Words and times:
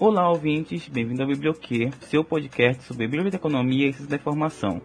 Olá, 0.00 0.30
ouvintes, 0.30 0.88
bem-vindo 0.88 1.20
ao 1.20 1.28
Biblioquê, 1.28 1.90
seu 2.08 2.24
podcast 2.24 2.84
sobre 2.84 3.06
biblioteconomia 3.06 3.86
e 3.86 3.92
ciência 3.92 4.08
da 4.08 4.16
informação. 4.16 4.80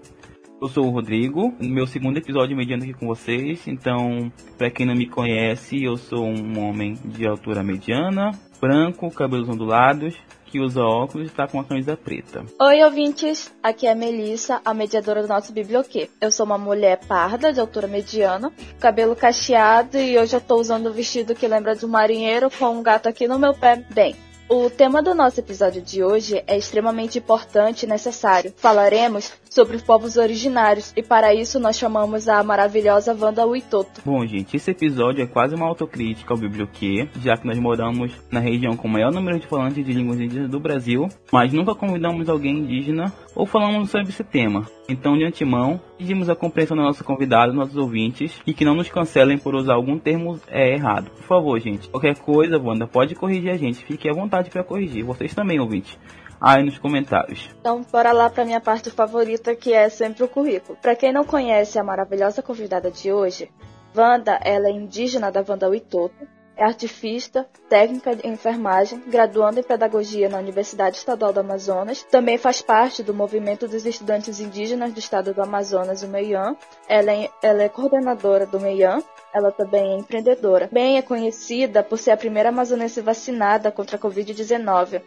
Eu 0.62 0.68
sou 0.68 0.88
o 0.88 0.90
Rodrigo, 0.90 1.56
meu 1.58 1.88
segundo 1.88 2.18
episódio 2.18 2.58
mediano 2.58 2.84
aqui 2.84 2.92
com 2.92 3.08
vocês. 3.08 3.65
Então, 3.65 4.29
para 4.58 4.70
quem 4.70 4.86
não 4.86 4.94
me 4.94 5.08
conhece, 5.08 5.81
eu 5.81 5.96
sou 5.96 6.26
um 6.26 6.60
homem 6.60 6.96
de 7.06 7.26
altura 7.26 7.63
mediana, 7.63 8.31
branco, 8.60 9.10
cabelos 9.10 9.47
ondulados, 9.47 10.17
que 10.47 10.60
usa 10.60 10.81
óculos 10.81 11.28
e 11.28 11.32
está 11.32 11.47
com 11.47 11.60
uma 11.60 11.63
camisa 11.63 11.96
preta. 11.96 12.44
Oi, 12.60 12.84
ouvintes! 12.84 13.56
Aqui 13.63 13.88
é 13.88 13.94
a 13.94 13.96
Melissa, 13.96 14.60
a 14.66 14.74
mediadora 14.74 15.22
do 15.22 15.29
nosso 15.29 15.54
biblioquê. 15.54 16.09
Eu 16.20 16.30
sou 16.30 16.45
uma 16.45 16.58
mulher 16.58 17.00
parda, 17.08 17.54
de 17.54 17.59
altura 17.62 17.88
mediana, 17.88 18.52
cabelo 18.82 19.16
cacheado 19.16 19.98
e 19.98 20.18
hoje 20.18 20.35
eu 20.35 20.39
estou 20.39 20.59
usando 20.59 20.89
um 20.89 20.93
vestido 20.93 21.34
que 21.34 21.47
lembra 21.47 21.73
de 21.73 21.85
um 21.85 21.89
marinheiro 21.89 22.49
com 22.52 22.66
um 22.66 22.84
gato 22.84 23.07
aqui 23.07 23.29
no 23.29 23.39
meu 23.39 23.53
pé. 23.53 23.81
Bem, 23.93 24.13
o 24.48 24.70
tema 24.70 25.02
do 25.02 25.16
nosso 25.16 25.40
episódio 25.40 25.81
de 25.81 26.04
hoje 26.04 26.44
é 26.45 26.58
extremamente 26.58 27.17
importante 27.17 27.84
e 27.84 27.90
necessário. 27.90 28.53
Falaremos 28.58 29.34
sobre 29.49 29.77
os 29.77 29.81
povos 29.81 30.17
originários 30.17 30.94
e 30.95 31.02
para 31.02 31.34
isso 31.34 31.59
nós 31.59 31.77
chamamos 31.77 32.27
a 32.27 32.44
maravilhosa 32.44 33.16
Wanda 33.20 33.45
Uitoto. 33.48 34.02
Bom, 34.05 34.26
gente, 34.26 34.58
esse 34.58 34.72
episódio 34.72 35.23
é 35.23 35.27
quase 35.27 35.55
uma 35.55 35.67
autocrítica 35.67 36.34
ao 36.34 36.39
biblioquê, 36.39 37.08
já 37.22 37.38
que 37.38 37.48
nós 37.48 37.58
moramos 37.58 38.12
na 38.30 38.39
região 38.39 38.76
com 38.76 38.88
o 38.88 38.91
maior 38.91 39.12
número 39.12 39.39
de 39.39 39.48
falantes 39.48 39.86
de 39.86 39.94
línguas 39.94 40.20
indígenas 40.20 40.50
do 40.50 40.59
Brasil, 40.59 41.08
mas 41.31 41.53
nunca 41.53 41.73
convidamos 41.73 42.30
alguém 42.30 42.59
indígena 42.59 43.14
ou 43.34 43.45
falamos 43.45 43.89
sobre 43.89 44.09
esse 44.09 44.23
tema. 44.23 44.66
Então, 44.88 45.17
de 45.17 45.25
antemão, 45.25 45.81
pedimos 45.98 46.30
a 46.30 46.35
compreensão 46.35 46.77
do 46.77 46.84
nosso 46.84 47.03
convidado, 47.03 47.53
nossos 47.53 47.75
ouvintes, 47.75 48.39
e 48.45 48.53
que 48.53 48.63
não 48.63 48.75
nos 48.75 48.89
cancelem 48.89 49.38
por 49.38 49.55
usar 49.55 49.73
algum 49.73 49.98
termo 49.98 50.39
é, 50.48 50.73
errado. 50.73 51.09
Por 51.09 51.23
favor, 51.23 51.59
gente. 51.59 51.89
Qualquer 51.89 52.17
coisa, 52.17 52.59
Wanda, 52.59 52.86
pode 52.86 53.16
corrigir 53.16 53.52
a 53.52 53.58
gente. 53.58 53.83
Fique 53.83 54.08
à 54.08 54.13
vontade 54.13 54.50
para 54.50 54.63
corrigir. 54.63 55.03
Vocês 55.03 55.33
também, 55.33 55.59
ouvintes. 55.59 55.97
Aí 56.39 56.63
nos 56.63 56.78
comentários. 56.78 57.50
Então, 57.59 57.81
bora 57.91 58.11
lá 58.11 58.30
para 58.30 58.45
minha 58.45 58.61
parte 58.61 58.91
favorita, 58.91 59.56
que 59.56 59.73
é 59.73 59.89
sempre 59.89 60.23
o 60.23 60.28
currículo. 60.28 60.78
Para 60.80 60.95
quem 60.95 61.11
não 61.11 61.23
conhece 61.23 61.80
a 61.80 61.83
maravilhosa 61.83 62.44
convidada 62.44 62.91
de 62.91 63.11
hoje, 63.11 63.50
Wanda, 63.95 64.39
ela 64.44 64.67
é 64.67 64.72
indígena 64.72 65.31
da 65.31 65.44
Wanda 65.47 65.69
Uitoto, 65.69 66.28
é 66.58 66.64
artifista, 66.64 67.45
técnica 67.70 68.17
em 68.23 68.31
enfermagem, 68.31 69.02
graduando 69.08 69.59
em 69.59 69.64
pedagogia 69.64 70.30
na 70.30 70.38
Universidade 70.38 70.97
Estadual 70.97 71.34
do 71.34 71.39
Amazonas. 71.39 72.03
Também 72.03 72.38
faz 72.38 72.62
parte 72.62 73.03
do 73.03 73.14
movimento 73.14 73.67
dos 73.67 73.86
estudantes 73.86 74.39
indígenas 74.39 74.94
do 74.94 75.00
estado 75.00 75.34
do 75.34 75.42
Amazonas, 75.42 76.02
o 76.03 76.08
MEIAN. 76.08 76.56
Ela 76.88 77.12
é, 77.12 77.30
ela 77.44 77.64
é 77.64 77.70
coordenadora 77.70 78.45
do 78.45 78.59
MEIAN. 78.59 79.03
Ela 79.34 79.52
também 79.52 79.94
é 79.94 79.97
empreendedora. 79.97 80.70
Bem 80.72 80.97
é 80.97 81.02
conhecida 81.02 81.84
por 81.84 81.97
ser 81.97 82.12
a 82.12 82.17
primeira 82.17 82.50
amazonense 82.50 83.02
vacinada 83.02 83.72
contra 83.72 83.97
a 83.97 84.00
Covid-19. 84.00 85.02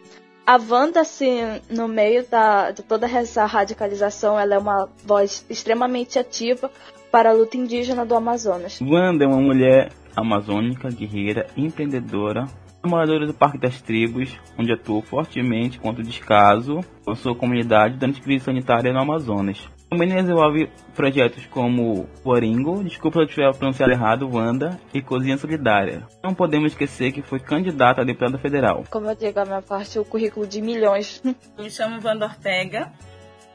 A 0.45 0.57
Wanda, 0.57 1.01
assim, 1.01 1.41
no 1.69 1.87
meio 1.87 2.25
da, 2.27 2.71
de 2.71 2.81
toda 2.81 3.07
essa 3.07 3.45
radicalização, 3.45 4.39
ela 4.39 4.55
é 4.55 4.57
uma 4.57 4.89
voz 5.05 5.45
extremamente 5.49 6.17
ativa 6.17 6.71
para 7.11 7.29
a 7.29 7.33
luta 7.33 7.57
indígena 7.57 8.05
do 8.05 8.15
Amazonas. 8.15 8.79
Wanda 8.81 9.25
é 9.25 9.27
uma 9.27 9.41
mulher 9.41 9.91
amazônica, 10.15 10.89
guerreira, 10.89 11.47
empreendedora, 11.55 12.45
moradora 12.87 13.25
do 13.25 13.33
Parque 13.33 13.57
das 13.57 13.81
Tribos, 13.81 14.37
onde 14.57 14.71
atuou 14.71 15.01
fortemente 15.01 15.79
contra 15.79 16.01
o 16.01 16.05
descaso 16.05 16.79
com 17.03 17.15
sua 17.15 17.35
comunidade 17.35 17.97
durante 17.97 18.21
a 18.21 18.23
crise 18.23 18.45
sanitária 18.45 18.93
no 18.93 18.99
Amazonas. 18.99 19.67
Também 19.89 20.07
desenvolve 20.07 20.69
projetos 20.93 21.47
como 21.47 22.07
Oringo, 22.23 22.83
desculpa 22.83 23.17
se 23.17 23.23
eu 23.23 23.25
estiver 23.25 23.55
pronunciado 23.55 23.91
errado, 23.91 24.29
Wanda, 24.31 24.79
e 24.93 25.01
Cozinha 25.01 25.35
Solidária. 25.35 26.05
Não 26.23 26.33
podemos 26.33 26.73
esquecer 26.73 27.11
que 27.11 27.23
foi 27.23 27.39
candidata 27.39 28.01
a 28.01 28.05
deputada 28.05 28.37
federal. 28.37 28.83
Como 28.91 29.09
eu 29.09 29.15
digo, 29.15 29.39
a 29.39 29.45
minha 29.45 29.61
parte 29.63 29.97
é 29.97 30.01
o 30.01 30.05
currículo 30.05 30.45
de 30.45 30.61
milhões. 30.61 31.23
Me 31.57 31.71
chamo 31.71 31.99
Wanda 32.05 32.25
Ortega, 32.25 32.91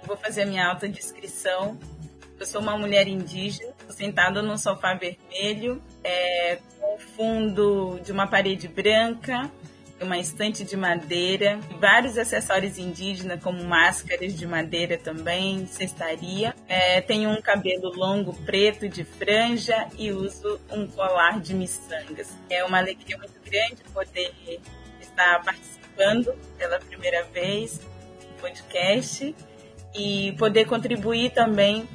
vou 0.04 0.16
fazer 0.16 0.42
a 0.42 0.46
minha 0.46 0.66
autodescrição. 0.66 1.78
Eu 2.38 2.46
sou 2.46 2.60
uma 2.60 2.76
mulher 2.76 3.06
indígena, 3.06 3.72
sentada 3.90 4.42
num 4.42 4.58
sofá 4.58 4.94
vermelho, 4.94 5.82
é, 6.02 6.58
com 6.80 6.98
fundo 6.98 8.00
de 8.04 8.12
uma 8.12 8.26
parede 8.26 8.68
branca, 8.68 9.50
uma 10.00 10.18
estante 10.18 10.64
de 10.64 10.76
madeira, 10.76 11.58
vários 11.80 12.18
acessórios 12.18 12.78
indígenas, 12.78 13.42
como 13.42 13.64
máscaras 13.64 14.34
de 14.36 14.46
madeira 14.46 14.98
também, 14.98 15.66
cestaria. 15.66 16.54
É, 16.68 17.00
tenho 17.00 17.30
um 17.30 17.40
cabelo 17.40 17.92
longo 17.94 18.34
preto 18.44 18.88
de 18.88 19.04
franja 19.04 19.88
e 19.96 20.10
uso 20.12 20.60
um 20.70 20.86
colar 20.86 21.40
de 21.40 21.54
miçangas. 21.54 22.36
É 22.50 22.64
uma 22.64 22.78
alegria 22.78 23.16
muito 23.16 23.40
grande 23.44 23.82
poder 23.92 24.32
estar 25.00 25.42
participando 25.42 26.34
pela 26.58 26.78
primeira 26.78 27.24
vez 27.24 27.80
no 27.80 28.40
podcast 28.40 29.34
e 29.94 30.32
poder 30.32 30.66
contribuir 30.66 31.30
também 31.30 31.88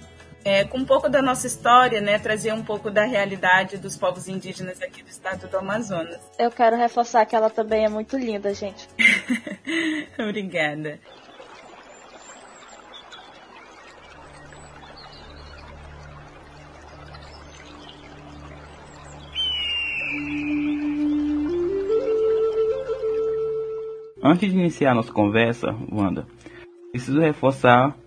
é, 0.44 0.63
com 0.63 0.79
um 0.79 0.85
pouco 0.85 1.09
da 1.09 1.22
nossa 1.22 1.47
história, 1.47 2.01
né, 2.01 2.17
trazer 2.17 2.53
um 2.53 2.63
pouco 2.63 2.89
da 2.89 3.03
realidade 3.03 3.77
dos 3.77 3.97
povos 3.97 4.27
indígenas 4.27 4.81
aqui 4.81 5.03
do 5.03 5.09
estado 5.09 5.47
do 5.47 5.57
Amazonas. 5.57 6.19
Eu 6.38 6.51
quero 6.51 6.77
reforçar 6.77 7.25
que 7.25 7.35
ela 7.35 7.50
também 7.50 7.85
é 7.85 7.89
muito 7.89 8.17
linda, 8.17 8.53
gente. 8.53 8.88
Obrigada. 10.17 10.99
Antes 24.22 24.51
de 24.51 24.57
iniciar 24.57 24.94
nossa 24.94 25.13
conversa, 25.13 25.73
Wanda, 25.91 26.28
preciso 26.91 27.19
reforçar 27.19 27.97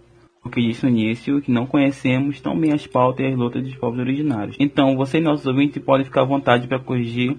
o 0.44 0.50
que 0.50 0.60
disse 0.60 0.84
no 0.84 0.91
início, 0.91 1.41
que 1.41 1.50
não 1.50 1.66
conhecemos 1.66 2.41
tão 2.41 2.58
bem 2.58 2.72
as 2.72 2.86
pautas 2.86 3.25
e 3.25 3.28
as 3.28 3.36
lutas 3.36 3.62
dos 3.62 3.75
povos 3.76 3.98
originários. 3.98 4.56
Então, 4.58 4.97
você 4.97 5.19
e 5.19 5.20
nossos 5.20 5.47
ouvintes 5.47 5.82
podem 5.82 6.04
ficar 6.04 6.22
à 6.22 6.26
vontade 6.26 6.66
para 6.66 6.80
corrigir 6.80 7.36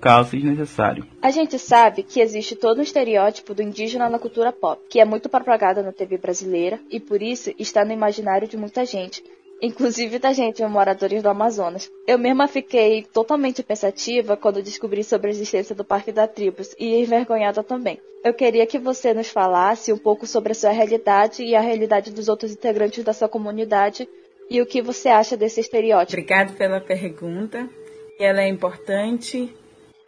caso 0.00 0.30
seja 0.30 0.48
necessário. 0.48 1.06
A 1.22 1.30
gente 1.30 1.58
sabe 1.58 2.02
que 2.02 2.20
existe 2.20 2.54
todo 2.54 2.78
um 2.78 2.82
estereótipo 2.82 3.54
do 3.54 3.62
indígena 3.62 4.08
na 4.08 4.18
cultura 4.18 4.52
pop, 4.52 4.80
que 4.88 5.00
é 5.00 5.04
muito 5.04 5.28
propagado 5.28 5.82
na 5.82 5.92
TV 5.92 6.18
brasileira 6.18 6.78
e 6.90 7.00
por 7.00 7.22
isso 7.22 7.52
está 7.58 7.84
no 7.84 7.92
imaginário 7.92 8.46
de 8.46 8.56
muita 8.56 8.84
gente, 8.84 9.22
inclusive 9.60 10.18
da 10.18 10.32
gente, 10.32 10.64
moradores 10.64 11.22
do 11.22 11.28
Amazonas. 11.28 11.90
Eu 12.06 12.18
mesma 12.18 12.46
fiquei 12.46 13.04
totalmente 13.12 13.62
pensativa 13.62 14.36
quando 14.36 14.62
descobri 14.62 15.02
sobre 15.02 15.28
a 15.28 15.30
existência 15.30 15.74
do 15.74 15.84
Parque 15.84 16.12
da 16.12 16.26
Tribos 16.26 16.74
e 16.78 17.02
envergonhada 17.02 17.62
também. 17.62 18.00
Eu 18.24 18.34
queria 18.34 18.66
que 18.66 18.78
você 18.78 19.14
nos 19.14 19.28
falasse 19.28 19.92
um 19.92 19.98
pouco 19.98 20.26
sobre 20.26 20.52
a 20.52 20.54
sua 20.54 20.70
realidade 20.70 21.42
e 21.42 21.54
a 21.54 21.60
realidade 21.60 22.12
dos 22.12 22.28
outros 22.28 22.52
integrantes 22.52 23.04
da 23.04 23.12
sua 23.12 23.28
comunidade 23.28 24.08
e 24.50 24.60
o 24.60 24.66
que 24.66 24.82
você 24.82 25.08
acha 25.08 25.36
desse 25.36 25.60
estereótipo. 25.60 26.20
Obrigado 26.20 26.56
pela 26.56 26.80
pergunta. 26.80 27.68
Ela 28.18 28.42
é 28.42 28.48
importante, 28.48 29.54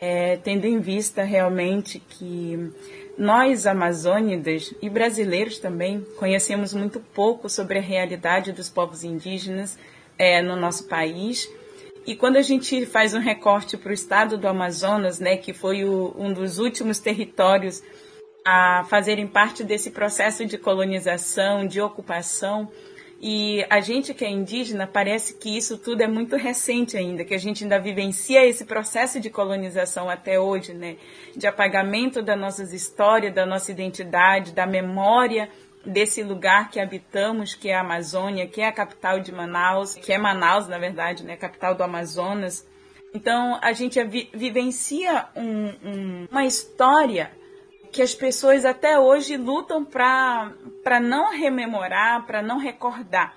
é, 0.00 0.36
tendo 0.36 0.66
em 0.66 0.80
vista 0.80 1.22
realmente 1.22 2.00
que 2.00 2.72
nós, 3.18 3.66
amazônidas 3.66 4.72
e 4.80 4.88
brasileiros 4.88 5.58
também, 5.58 6.06
conhecemos 6.16 6.72
muito 6.72 7.00
pouco 7.00 7.48
sobre 7.48 7.78
a 7.78 7.82
realidade 7.82 8.52
dos 8.52 8.70
povos 8.70 9.02
indígenas 9.02 9.76
é, 10.16 10.40
no 10.40 10.54
nosso 10.54 10.86
país. 10.86 11.50
E 12.06 12.14
quando 12.14 12.36
a 12.36 12.42
gente 12.42 12.86
faz 12.86 13.14
um 13.14 13.18
recorte 13.18 13.76
para 13.76 13.90
o 13.90 13.94
estado 13.94 14.38
do 14.38 14.46
Amazonas, 14.46 15.18
né, 15.18 15.36
que 15.36 15.52
foi 15.52 15.84
o, 15.84 16.14
um 16.16 16.32
dos 16.32 16.60
últimos 16.60 17.00
territórios 17.00 17.82
a 18.46 18.84
fazerem 18.88 19.26
parte 19.26 19.64
desse 19.64 19.90
processo 19.90 20.46
de 20.46 20.56
colonização, 20.56 21.66
de 21.66 21.80
ocupação, 21.80 22.70
e 23.20 23.66
a 23.68 23.80
gente 23.80 24.14
que 24.14 24.24
é 24.24 24.30
indígena 24.30 24.86
parece 24.86 25.34
que 25.34 25.56
isso 25.56 25.76
tudo 25.76 26.02
é 26.02 26.06
muito 26.06 26.36
recente 26.36 26.96
ainda, 26.96 27.24
que 27.24 27.34
a 27.34 27.38
gente 27.38 27.64
ainda 27.64 27.78
vivencia 27.80 28.46
esse 28.46 28.64
processo 28.64 29.18
de 29.18 29.28
colonização 29.28 30.08
até 30.08 30.38
hoje, 30.38 30.72
né? 30.72 30.96
De 31.36 31.44
apagamento 31.46 32.22
das 32.22 32.38
nossas 32.38 32.72
histórias, 32.72 33.34
da 33.34 33.44
nossa 33.44 33.72
identidade, 33.72 34.52
da 34.52 34.66
memória 34.66 35.48
desse 35.84 36.22
lugar 36.22 36.70
que 36.70 36.78
habitamos, 36.78 37.54
que 37.54 37.70
é 37.70 37.74
a 37.74 37.80
Amazônia, 37.80 38.46
que 38.46 38.60
é 38.60 38.68
a 38.68 38.72
capital 38.72 39.18
de 39.18 39.32
Manaus, 39.32 39.94
que 39.94 40.12
é 40.12 40.18
Manaus, 40.18 40.68
na 40.68 40.78
verdade, 40.78 41.24
né? 41.24 41.36
Capital 41.36 41.74
do 41.74 41.82
Amazonas. 41.82 42.64
Então 43.12 43.58
a 43.60 43.72
gente 43.72 44.02
vi 44.04 44.30
vivencia 44.32 45.26
um, 45.34 45.66
um, 45.84 46.28
uma 46.30 46.44
história 46.44 47.32
que 47.98 48.02
as 48.02 48.14
pessoas 48.14 48.64
até 48.64 48.96
hoje 48.96 49.36
lutam 49.36 49.84
para 49.84 51.00
não 51.02 51.32
rememorar, 51.32 52.24
para 52.26 52.40
não 52.40 52.56
recordar. 52.56 53.34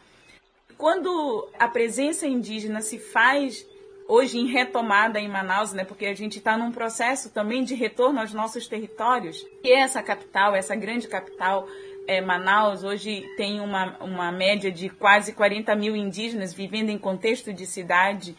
Quando 0.77 1.49
a 1.57 1.67
presença 1.67 2.27
indígena 2.27 2.79
se 2.79 2.99
faz 2.99 3.67
hoje 4.07 4.37
em 4.37 4.45
retomada 4.45 5.19
em 5.19 5.27
Manaus, 5.27 5.73
né, 5.73 5.83
porque 5.83 6.05
a 6.05 6.13
gente 6.13 6.37
está 6.37 6.55
num 6.55 6.71
processo 6.71 7.31
também 7.31 7.63
de 7.63 7.73
retorno 7.73 8.19
aos 8.19 8.35
nossos 8.35 8.67
territórios, 8.67 9.43
é 9.63 9.79
essa 9.79 10.03
capital, 10.03 10.53
essa 10.53 10.75
grande 10.75 11.07
capital, 11.07 11.67
é, 12.07 12.21
Manaus, 12.21 12.83
hoje 12.83 13.27
tem 13.37 13.59
uma, 13.61 13.97
uma 13.99 14.31
média 14.31 14.71
de 14.71 14.89
quase 14.89 15.33
40 15.33 15.75
mil 15.75 15.95
indígenas 15.95 16.53
vivendo 16.53 16.89
em 16.89 16.99
contexto 16.99 17.51
de 17.51 17.65
cidade. 17.65 18.37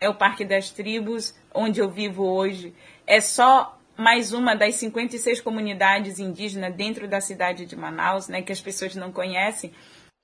É 0.00 0.08
o 0.08 0.14
Parque 0.14 0.44
das 0.44 0.70
Tribos, 0.70 1.34
onde 1.52 1.80
eu 1.80 1.90
vivo 1.90 2.22
hoje. 2.24 2.72
É 3.04 3.20
só 3.20 3.76
mais 3.96 4.32
uma 4.32 4.54
das 4.54 4.76
56 4.76 5.40
comunidades 5.40 6.18
indígenas 6.18 6.74
dentro 6.74 7.06
da 7.06 7.20
cidade 7.20 7.66
de 7.66 7.76
Manaus, 7.76 8.28
né, 8.28 8.42
que 8.42 8.52
as 8.52 8.60
pessoas 8.60 8.94
não 8.94 9.12
conhecem. 9.12 9.72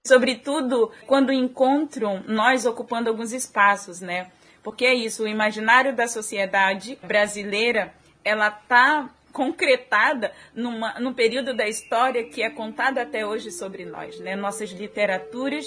Sobretudo 0.07 0.91
quando 1.07 1.33
encontram 1.33 2.23
nós 2.27 2.65
ocupando 2.65 3.11
alguns 3.11 3.33
espaços, 3.33 4.01
né? 4.01 4.31
Porque 4.63 4.85
é 4.85 4.95
isso, 4.95 5.25
o 5.25 5.29
imaginário 5.29 5.95
da 5.95 6.07
sociedade 6.07 6.99
brasileira, 7.03 7.95
ela 8.25 8.49
está 8.49 9.11
concretada 9.33 10.33
numa, 10.55 10.99
num 10.99 11.13
período 11.13 11.55
da 11.55 11.69
história 11.69 12.25
que 12.25 12.43
é 12.43 12.51
contado 12.51 12.99
até 12.99 13.25
hoje 13.25 13.51
sobre 13.51 13.85
nós. 13.85 14.19
Né? 14.21 14.37
Nossas 14.37 14.71
literaturas 14.71 15.67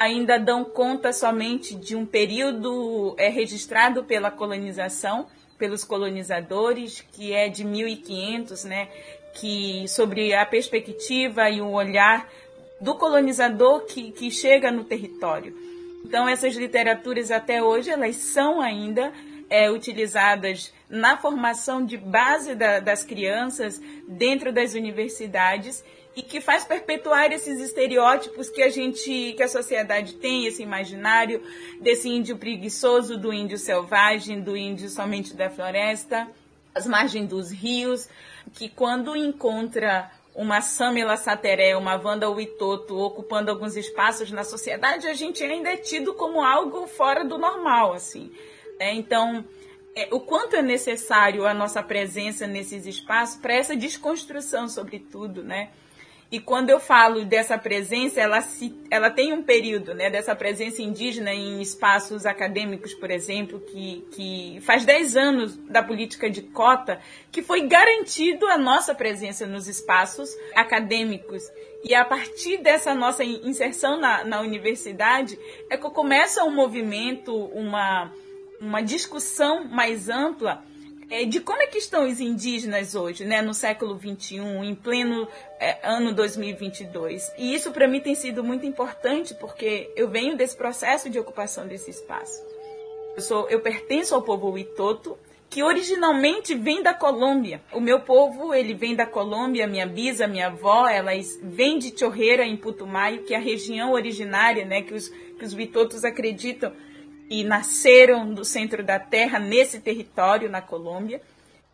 ainda 0.00 0.38
dão 0.38 0.64
conta 0.64 1.12
somente 1.12 1.74
de 1.74 1.96
um 1.96 2.06
período 2.06 3.14
é, 3.18 3.28
registrado 3.28 4.04
pela 4.04 4.30
colonização, 4.30 5.26
pelos 5.58 5.84
colonizadores, 5.84 7.04
que 7.12 7.32
é 7.32 7.48
de 7.48 7.64
1500, 7.64 8.64
né? 8.64 8.88
que 9.34 9.86
sobre 9.88 10.34
a 10.34 10.44
perspectiva 10.44 11.48
e 11.50 11.60
o 11.60 11.70
olhar 11.70 12.28
do 12.80 12.94
colonizador 12.94 13.84
que, 13.86 14.10
que 14.12 14.30
chega 14.30 14.70
no 14.70 14.84
território. 14.84 15.54
Então 16.04 16.28
essas 16.28 16.54
literaturas 16.54 17.30
até 17.30 17.62
hoje 17.62 17.90
elas 17.90 18.16
são 18.16 18.60
ainda 18.60 19.12
é, 19.50 19.70
utilizadas 19.70 20.72
na 20.88 21.16
formação 21.16 21.84
de 21.84 21.96
base 21.96 22.54
da, 22.54 22.80
das 22.80 23.04
crianças 23.04 23.80
dentro 24.06 24.52
das 24.52 24.74
universidades 24.74 25.84
e 26.18 26.22
que 26.22 26.40
faz 26.40 26.64
perpetuar 26.64 27.30
esses 27.30 27.60
estereótipos 27.60 28.50
que 28.50 28.60
a 28.60 28.68
gente, 28.68 29.34
que 29.34 29.42
a 29.42 29.46
sociedade 29.46 30.14
tem, 30.14 30.46
esse 30.46 30.60
imaginário 30.60 31.40
desse 31.80 32.08
índio 32.08 32.36
preguiçoso, 32.36 33.16
do 33.16 33.32
índio 33.32 33.56
selvagem, 33.56 34.40
do 34.40 34.56
índio 34.56 34.88
somente 34.88 35.32
da 35.36 35.48
floresta, 35.48 36.26
as 36.74 36.88
margens 36.88 37.28
dos 37.28 37.52
rios, 37.52 38.08
que 38.52 38.68
quando 38.68 39.14
encontra 39.14 40.10
uma 40.34 40.60
Samela 40.60 41.16
Sateré, 41.16 41.76
uma 41.76 41.94
Wanda 41.94 42.28
Witoto 42.28 42.98
ocupando 42.98 43.52
alguns 43.52 43.76
espaços 43.76 44.32
na 44.32 44.42
sociedade, 44.42 45.06
a 45.06 45.14
gente 45.14 45.44
ainda 45.44 45.70
é 45.70 45.76
tido 45.76 46.14
como 46.14 46.42
algo 46.42 46.88
fora 46.88 47.24
do 47.24 47.38
normal, 47.38 47.92
assim. 47.92 48.32
Né? 48.76 48.92
Então, 48.94 49.44
é, 49.94 50.08
o 50.10 50.18
quanto 50.18 50.56
é 50.56 50.62
necessário 50.62 51.46
a 51.46 51.54
nossa 51.54 51.80
presença 51.80 52.44
nesses 52.44 52.86
espaços 52.86 53.40
para 53.40 53.54
essa 53.54 53.76
desconstrução, 53.76 54.68
sobretudo, 54.68 55.44
né? 55.44 55.70
E 56.30 56.38
quando 56.38 56.68
eu 56.68 56.78
falo 56.78 57.24
dessa 57.24 57.56
presença, 57.56 58.20
ela, 58.20 58.42
se, 58.42 58.74
ela 58.90 59.08
tem 59.08 59.32
um 59.32 59.42
período, 59.42 59.94
né, 59.94 60.10
dessa 60.10 60.36
presença 60.36 60.82
indígena 60.82 61.32
em 61.32 61.62
espaços 61.62 62.26
acadêmicos, 62.26 62.92
por 62.92 63.10
exemplo, 63.10 63.58
que, 63.60 64.06
que 64.12 64.60
faz 64.60 64.84
10 64.84 65.16
anos 65.16 65.56
da 65.56 65.82
política 65.82 66.28
de 66.28 66.42
cota, 66.42 67.00
que 67.32 67.40
foi 67.42 67.66
garantido 67.66 68.46
a 68.46 68.58
nossa 68.58 68.94
presença 68.94 69.46
nos 69.46 69.68
espaços 69.68 70.30
acadêmicos. 70.54 71.42
E 71.82 71.94
a 71.94 72.04
partir 72.04 72.58
dessa 72.58 72.94
nossa 72.94 73.24
inserção 73.24 73.98
na, 73.98 74.22
na 74.22 74.40
universidade, 74.42 75.38
é 75.70 75.78
que 75.78 75.90
começa 75.90 76.44
um 76.44 76.54
movimento, 76.54 77.34
uma 77.34 78.12
uma 78.60 78.82
discussão 78.82 79.64
mais 79.64 80.08
ampla 80.08 80.64
é, 81.10 81.24
de 81.24 81.40
como 81.40 81.62
é 81.62 81.66
que 81.66 81.78
estão 81.78 82.06
os 82.06 82.20
indígenas 82.20 82.94
hoje, 82.94 83.24
né, 83.24 83.40
no 83.40 83.54
século 83.54 83.98
XXI, 83.98 84.38
em 84.62 84.74
pleno 84.74 85.26
é, 85.58 85.78
ano 85.82 86.12
2022. 86.12 87.32
E 87.38 87.54
isso 87.54 87.70
para 87.70 87.88
mim 87.88 88.00
tem 88.00 88.14
sido 88.14 88.44
muito 88.44 88.66
importante 88.66 89.34
porque 89.34 89.90
eu 89.96 90.08
venho 90.08 90.36
desse 90.36 90.56
processo 90.56 91.08
de 91.08 91.18
ocupação 91.18 91.66
desse 91.66 91.90
espaço. 91.90 92.42
Eu, 93.16 93.22
sou, 93.22 93.48
eu 93.48 93.60
pertenço 93.60 94.14
ao 94.14 94.22
povo 94.22 94.50
Witoto, 94.50 95.18
que 95.50 95.62
originalmente 95.62 96.54
vem 96.54 96.82
da 96.82 96.92
Colômbia. 96.92 97.62
O 97.72 97.80
meu 97.80 98.00
povo, 98.00 98.52
ele 98.52 98.74
vem 98.74 98.94
da 98.94 99.06
Colômbia, 99.06 99.66
minha 99.66 99.86
bisa, 99.86 100.28
minha 100.28 100.48
avó, 100.48 100.86
elas 100.86 101.38
vêm 101.42 101.78
de 101.78 101.98
Chorreira, 101.98 102.44
em 102.44 102.56
Putumayo, 102.56 103.24
que 103.24 103.32
é 103.32 103.38
a 103.38 103.40
região 103.40 103.92
originária, 103.92 104.66
né, 104.66 104.82
que 104.82 104.92
os, 104.92 105.08
que 105.08 105.44
os 105.44 105.54
Witotos 105.54 106.04
acreditam 106.04 106.72
e 107.28 107.44
nasceram 107.44 108.32
do 108.32 108.44
centro 108.44 108.82
da 108.82 108.98
Terra, 108.98 109.38
nesse 109.38 109.80
território, 109.80 110.48
na 110.48 110.62
Colômbia. 110.62 111.20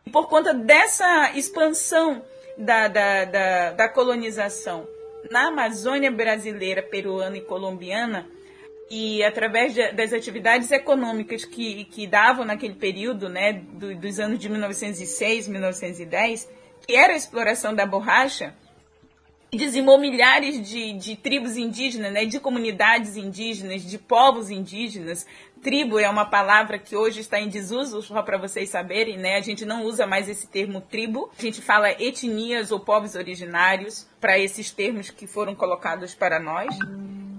E 0.06 0.10
por 0.10 0.28
conta 0.28 0.52
dessa 0.52 1.32
expansão 1.34 2.22
da, 2.58 2.88
da, 2.88 3.24
da, 3.24 3.72
da 3.72 3.88
colonização 3.88 4.86
na 5.30 5.48
Amazônia 5.48 6.10
brasileira, 6.10 6.82
peruana 6.82 7.36
e 7.36 7.40
colombiana, 7.40 8.28
e 8.90 9.24
através 9.24 9.72
de, 9.72 9.92
das 9.92 10.12
atividades 10.12 10.70
econômicas 10.70 11.44
que, 11.44 11.84
que 11.86 12.06
davam 12.06 12.44
naquele 12.44 12.74
período, 12.74 13.28
né, 13.28 13.52
do, 13.52 13.94
dos 13.96 14.20
anos 14.20 14.38
de 14.38 14.48
1906, 14.48 15.48
1910, 15.48 16.48
que 16.86 16.94
era 16.94 17.14
a 17.14 17.16
exploração 17.16 17.74
da 17.74 17.86
borracha, 17.86 18.54
dizimou 19.54 19.98
milhares 19.98 20.60
de, 20.60 20.92
de 20.92 21.16
tribos 21.16 21.56
indígenas, 21.56 22.12
né, 22.12 22.24
de 22.24 22.38
comunidades 22.40 23.16
indígenas, 23.16 23.82
de 23.82 23.98
povos 23.98 24.50
indígenas. 24.50 25.26
Tribo 25.62 25.98
é 25.98 26.08
uma 26.08 26.26
palavra 26.26 26.78
que 26.78 26.94
hoje 26.94 27.20
está 27.20 27.40
em 27.40 27.48
desuso, 27.48 28.02
só 28.02 28.22
para 28.22 28.36
vocês 28.36 28.68
saberem, 28.68 29.16
né? 29.16 29.36
A 29.36 29.40
gente 29.40 29.64
não 29.64 29.84
usa 29.84 30.06
mais 30.06 30.28
esse 30.28 30.46
termo 30.46 30.82
tribo. 30.82 31.30
A 31.38 31.40
gente 31.40 31.62
fala 31.62 31.90
etnias 31.90 32.70
ou 32.70 32.80
povos 32.80 33.14
originários 33.14 34.06
para 34.20 34.38
esses 34.38 34.70
termos 34.70 35.08
que 35.08 35.26
foram 35.26 35.54
colocados 35.54 36.14
para 36.14 36.38
nós. 36.38 36.76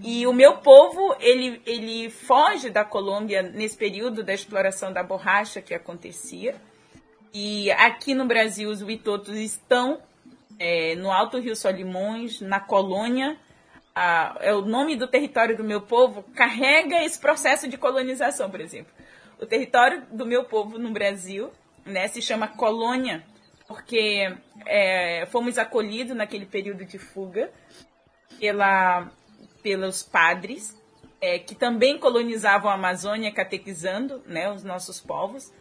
E 0.04 0.26
o 0.26 0.34
meu 0.34 0.58
povo, 0.58 1.16
ele, 1.20 1.62
ele 1.66 2.10
foge 2.10 2.70
da 2.70 2.84
Colômbia 2.84 3.42
nesse 3.42 3.78
período 3.78 4.24
da 4.24 4.34
exploração 4.34 4.92
da 4.92 5.04
borracha 5.04 5.62
que 5.62 5.74
acontecia. 5.74 6.56
E 7.34 7.70
aqui 7.72 8.14
no 8.14 8.26
Brasil, 8.26 8.70
os 8.70 8.82
Witotos 8.82 9.36
estão 9.36 10.00
é, 10.60 10.96
no 10.96 11.12
Alto 11.12 11.40
Rio 11.40 11.56
Solimões, 11.56 12.42
na 12.42 12.60
colônia, 12.60 13.38
a, 13.94 14.38
é 14.42 14.54
o 14.54 14.62
nome 14.62 14.96
do 14.96 15.08
território 15.08 15.56
do 15.56 15.64
meu 15.64 15.82
povo 15.82 16.24
carrega 16.36 17.04
esse 17.04 17.20
processo 17.20 17.68
de 17.68 17.78
colonização, 17.78 18.50
por 18.50 18.60
exemplo. 18.60 18.94
O 19.40 19.46
território 19.46 20.06
do 20.12 20.26
meu 20.26 20.46
povo 20.46 20.78
no 20.78 20.92
Brasil 20.92 21.52
né, 21.86 22.08
se 22.08 22.22
chama 22.22 22.48
colônia, 22.48 23.24
porque 23.68 24.34
é, 24.66 25.26
fomos 25.28 25.58
acolhidos 25.58 26.16
naquele 26.16 26.46
período 26.46 26.86
de 26.86 26.98
fuga 26.98 27.52
pela, 28.40 29.12
pelos 29.64 30.04
padres, 30.04 30.78
é, 31.22 31.40
que 31.40 31.56
também 31.56 31.98
colonizavam 31.98 32.70
a 32.70 32.76
Amazônia, 32.76 33.32
catequizando 33.32 34.22
né, 34.26 34.52
os 34.52 34.64
nossos 34.64 35.00
povos. 35.00 35.52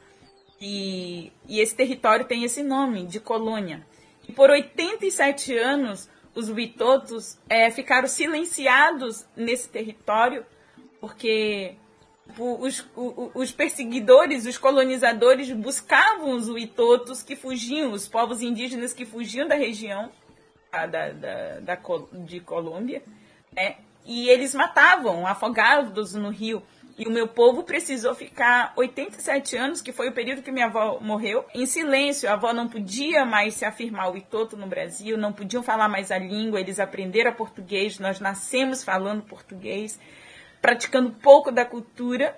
E, 0.60 1.32
e 1.48 1.60
esse 1.60 1.74
território 1.74 2.24
tem 2.24 2.44
esse 2.44 2.63
nome, 2.63 3.06
de 3.06 3.20
colônia. 3.20 3.86
E 4.28 4.32
por 4.32 4.50
87 4.50 5.56
anos, 5.56 6.08
os 6.34 6.48
Witotos 6.48 7.38
é, 7.48 7.70
ficaram 7.70 8.08
silenciados 8.08 9.26
nesse 9.36 9.69
território, 9.69 10.44
porque 11.00 11.74
os, 12.38 12.84
os, 13.34 13.52
perseguidores, 13.52 14.46
os 14.46 14.58
colonizadores 14.58 15.50
buscavam 15.52 16.32
os 16.32 16.48
Witotos 16.48 17.22
que 17.22 17.36
fugiam, 17.36 17.93
os 17.93 18.08
povos 18.08 18.43
indígenas 18.43 18.93
que 18.93 19.04
fugiam 19.04 19.46
da 19.46 19.54
região 19.54 20.10
da, 20.72 21.10
da, 21.10 21.60
da 21.60 21.78
de 22.12 22.40
Colômbia, 22.40 23.02
né? 23.52 23.76
e 24.04 24.28
eles 24.28 24.54
matavam, 24.54 25.26
afogados 25.26 26.14
no 26.14 26.31
rio. 26.31 26.62
E 26.96 27.08
o 27.08 27.10
meu 27.10 27.27
povo 27.27 27.65
precisou 27.65 28.15
ficar 28.15 28.72
87 28.77 29.56
anos, 29.56 29.82
que 29.82 29.93
foi 29.93 30.08
o 30.08 30.13
período 30.13 30.43
que 30.43 30.53
minha 30.53 30.67
avó 30.67 31.01
morreu, 31.01 31.44
em 31.53 31.67
silêncio. 31.67 32.29
A 32.29 32.34
avó 32.34 32.53
não 32.53 32.69
podia 32.69 33.24
mais 33.24 33.55
se 33.55 33.65
afirmar 33.65 34.13
o 34.13 34.17
itoto 34.17 34.56
no 34.56 34.69
Brasil, 34.69 35.19
não 35.19 35.32
podiam 35.32 35.63
falar 35.63 35.89
mais 35.89 36.13
a 36.13 36.19
língua, 36.19 36.60
eles 36.60 36.79
aprenderam 36.79 37.32
português, 37.32 37.98
nós 37.98 38.20
nascemos 38.20 38.84
falando 38.84 39.22
português, 39.22 39.98
praticando 40.63 41.10
pouco 41.10 41.51
da 41.51 41.65
cultura. 41.65 42.36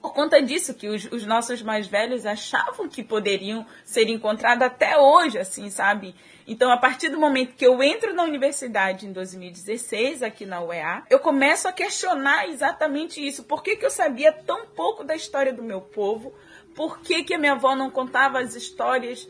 Por 0.00 0.14
conta 0.14 0.40
disso, 0.40 0.74
que 0.74 0.88
os, 0.88 1.06
os 1.06 1.26
nossos 1.26 1.60
mais 1.60 1.86
velhos 1.88 2.24
achavam 2.24 2.88
que 2.88 3.02
poderiam 3.02 3.66
ser 3.84 4.08
encontrados 4.08 4.64
até 4.64 4.96
hoje, 4.96 5.38
assim, 5.38 5.70
sabe? 5.70 6.14
Então, 6.46 6.70
a 6.70 6.76
partir 6.76 7.08
do 7.08 7.18
momento 7.18 7.54
que 7.54 7.66
eu 7.66 7.82
entro 7.82 8.14
na 8.14 8.22
universidade 8.22 9.06
em 9.06 9.12
2016, 9.12 10.22
aqui 10.22 10.46
na 10.46 10.62
UEA, 10.62 11.02
eu 11.10 11.18
começo 11.18 11.66
a 11.66 11.72
questionar 11.72 12.48
exatamente 12.48 13.24
isso. 13.24 13.42
Por 13.44 13.62
que, 13.62 13.76
que 13.76 13.84
eu 13.84 13.90
sabia 13.90 14.32
tão 14.32 14.66
pouco 14.66 15.02
da 15.02 15.16
história 15.16 15.52
do 15.52 15.62
meu 15.62 15.80
povo? 15.80 16.32
Por 16.74 17.00
que, 17.00 17.24
que 17.24 17.34
a 17.34 17.38
minha 17.38 17.52
avó 17.52 17.74
não 17.74 17.90
contava 17.90 18.38
as 18.38 18.54
histórias 18.54 19.28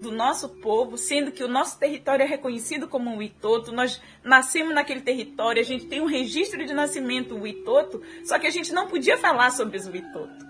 do 0.00 0.12
nosso 0.12 0.48
povo, 0.48 0.96
sendo 0.96 1.32
que 1.32 1.42
o 1.42 1.48
nosso 1.48 1.78
território 1.78 2.22
é 2.22 2.26
reconhecido 2.26 2.86
como 2.86 3.10
um 3.10 3.20
Itoto, 3.20 3.72
nós 3.72 4.00
nascemos 4.22 4.74
naquele 4.74 5.00
território, 5.00 5.60
a 5.60 5.64
gente 5.64 5.86
tem 5.86 6.00
um 6.00 6.06
registro 6.06 6.64
de 6.64 6.72
nascimento 6.72 7.34
o 7.34 7.46
Itoto, 7.46 8.02
só 8.24 8.38
que 8.38 8.46
a 8.46 8.50
gente 8.50 8.72
não 8.72 8.86
podia 8.86 9.16
falar 9.16 9.50
sobre 9.50 9.76
os 9.76 9.86
Itoto. 9.86 10.46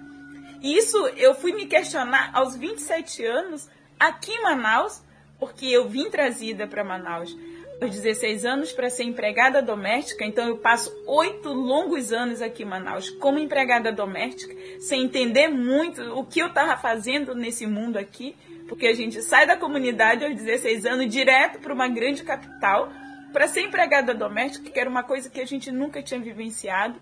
E 0.61 0.77
isso 0.77 0.97
eu 1.17 1.35
fui 1.35 1.53
me 1.53 1.67
questionar 1.67 2.31
aos 2.35 2.57
27 2.57 3.25
anos, 3.25 3.69
aqui 3.99 4.33
em 4.33 4.43
Manaus, 4.43 5.03
porque 5.39 5.67
eu 5.67 5.89
vim 5.89 6.11
trazida 6.11 6.67
para 6.67 6.85
Manaus 6.85 7.37
aos 7.81 7.95
16 7.95 8.45
anos 8.45 8.73
para 8.73 8.91
ser 8.91 9.05
empregada 9.05 9.63
doméstica, 9.63 10.25
então 10.25 10.49
eu 10.49 10.59
passo 10.59 10.93
oito 11.07 11.53
longos 11.53 12.13
anos 12.13 12.43
aqui 12.43 12.65
em 12.65 12.67
Manaus 12.67 13.09
como 13.09 13.39
empregada 13.39 13.93
doméstica, 13.93 14.55
sem 14.81 15.05
entender 15.05 15.49
muito 15.49 16.03
o 16.19 16.25
que 16.25 16.41
eu 16.41 16.49
estava 16.49 16.77
fazendo 16.77 17.35
nesse 17.35 17.67
mundo 17.67 17.97
aqui, 17.97 18.35
porque 18.69 18.87
a 18.87 18.95
gente 18.95 19.23
sai 19.23 19.47
da 19.47 19.57
comunidade 19.57 20.25
aos 20.25 20.35
16 20.35 20.87
anos 20.87 21.09
direto 21.09 21.59
para 21.59 21.73
uma 21.73 21.89
grande 21.89 22.23
capital 22.23 22.93
para 23.33 23.49
ser 23.49 23.63
empregada 23.63 24.15
doméstica, 24.15 24.71
que 24.71 24.79
era 24.79 24.89
uma 24.89 25.03
coisa 25.03 25.29
que 25.29 25.41
a 25.41 25.47
gente 25.47 25.71
nunca 25.71 26.03
tinha 26.03 26.21
vivenciado. 26.21 27.01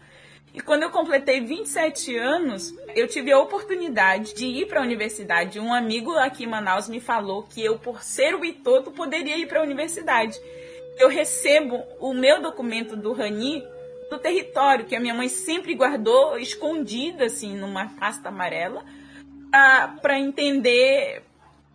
E 0.55 0.61
quando 0.61 0.85
eu 0.85 0.91
completei 0.91 1.41
27 1.41 2.17
anos, 2.17 2.75
eu 2.95 3.07
tive 3.07 3.31
a 3.31 3.39
oportunidade 3.39 4.35
de 4.35 4.47
ir 4.47 4.67
para 4.67 4.81
a 4.81 4.83
universidade. 4.83 5.61
Um 5.61 5.73
amigo 5.73 6.13
aqui 6.13 6.45
em 6.45 6.49
Manaus 6.49 6.89
me 6.89 7.01
falou 7.01 7.43
que 7.43 7.63
eu, 7.63 7.79
por 7.79 8.03
ser 8.03 8.35
o 8.35 8.45
Itoto, 8.45 8.91
poderia 8.91 9.37
ir 9.37 9.47
para 9.47 9.61
a 9.61 9.63
universidade 9.63 10.41
eu 10.99 11.09
recebo 11.09 11.85
o 12.01 12.15
meu 12.15 12.41
documento 12.41 12.97
do 12.97 13.13
Rani 13.13 13.63
do 14.11 14.19
território, 14.19 14.87
que 14.87 14.97
a 14.97 15.01
minha 15.01 15.15
mãe 15.15 15.29
sempre 15.29 15.75
guardou 15.75 16.39
escondida, 16.39 17.27
assim, 17.27 17.57
numa 17.57 17.89
pasta 17.99 18.29
amarela, 18.29 18.85
para 20.01 20.19
entender 20.19 21.23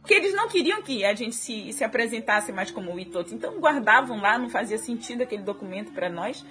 que 0.06 0.14
eles 0.14 0.34
não 0.34 0.48
queriam 0.48 0.82
que 0.82 1.06
a 1.06 1.14
gente 1.14 1.36
se, 1.36 1.72
se 1.74 1.84
apresentasse 1.84 2.52
mais 2.52 2.72
como 2.72 3.00
Itoto. 3.00 3.34
Então 3.34 3.60
guardavam 3.60 4.20
lá, 4.20 4.38
não 4.38 4.50
fazia 4.50 4.78
sentido 4.78 5.24
aquele 5.24 5.44
documento 5.44 5.92
para 5.92 6.10
nós. 6.10 6.44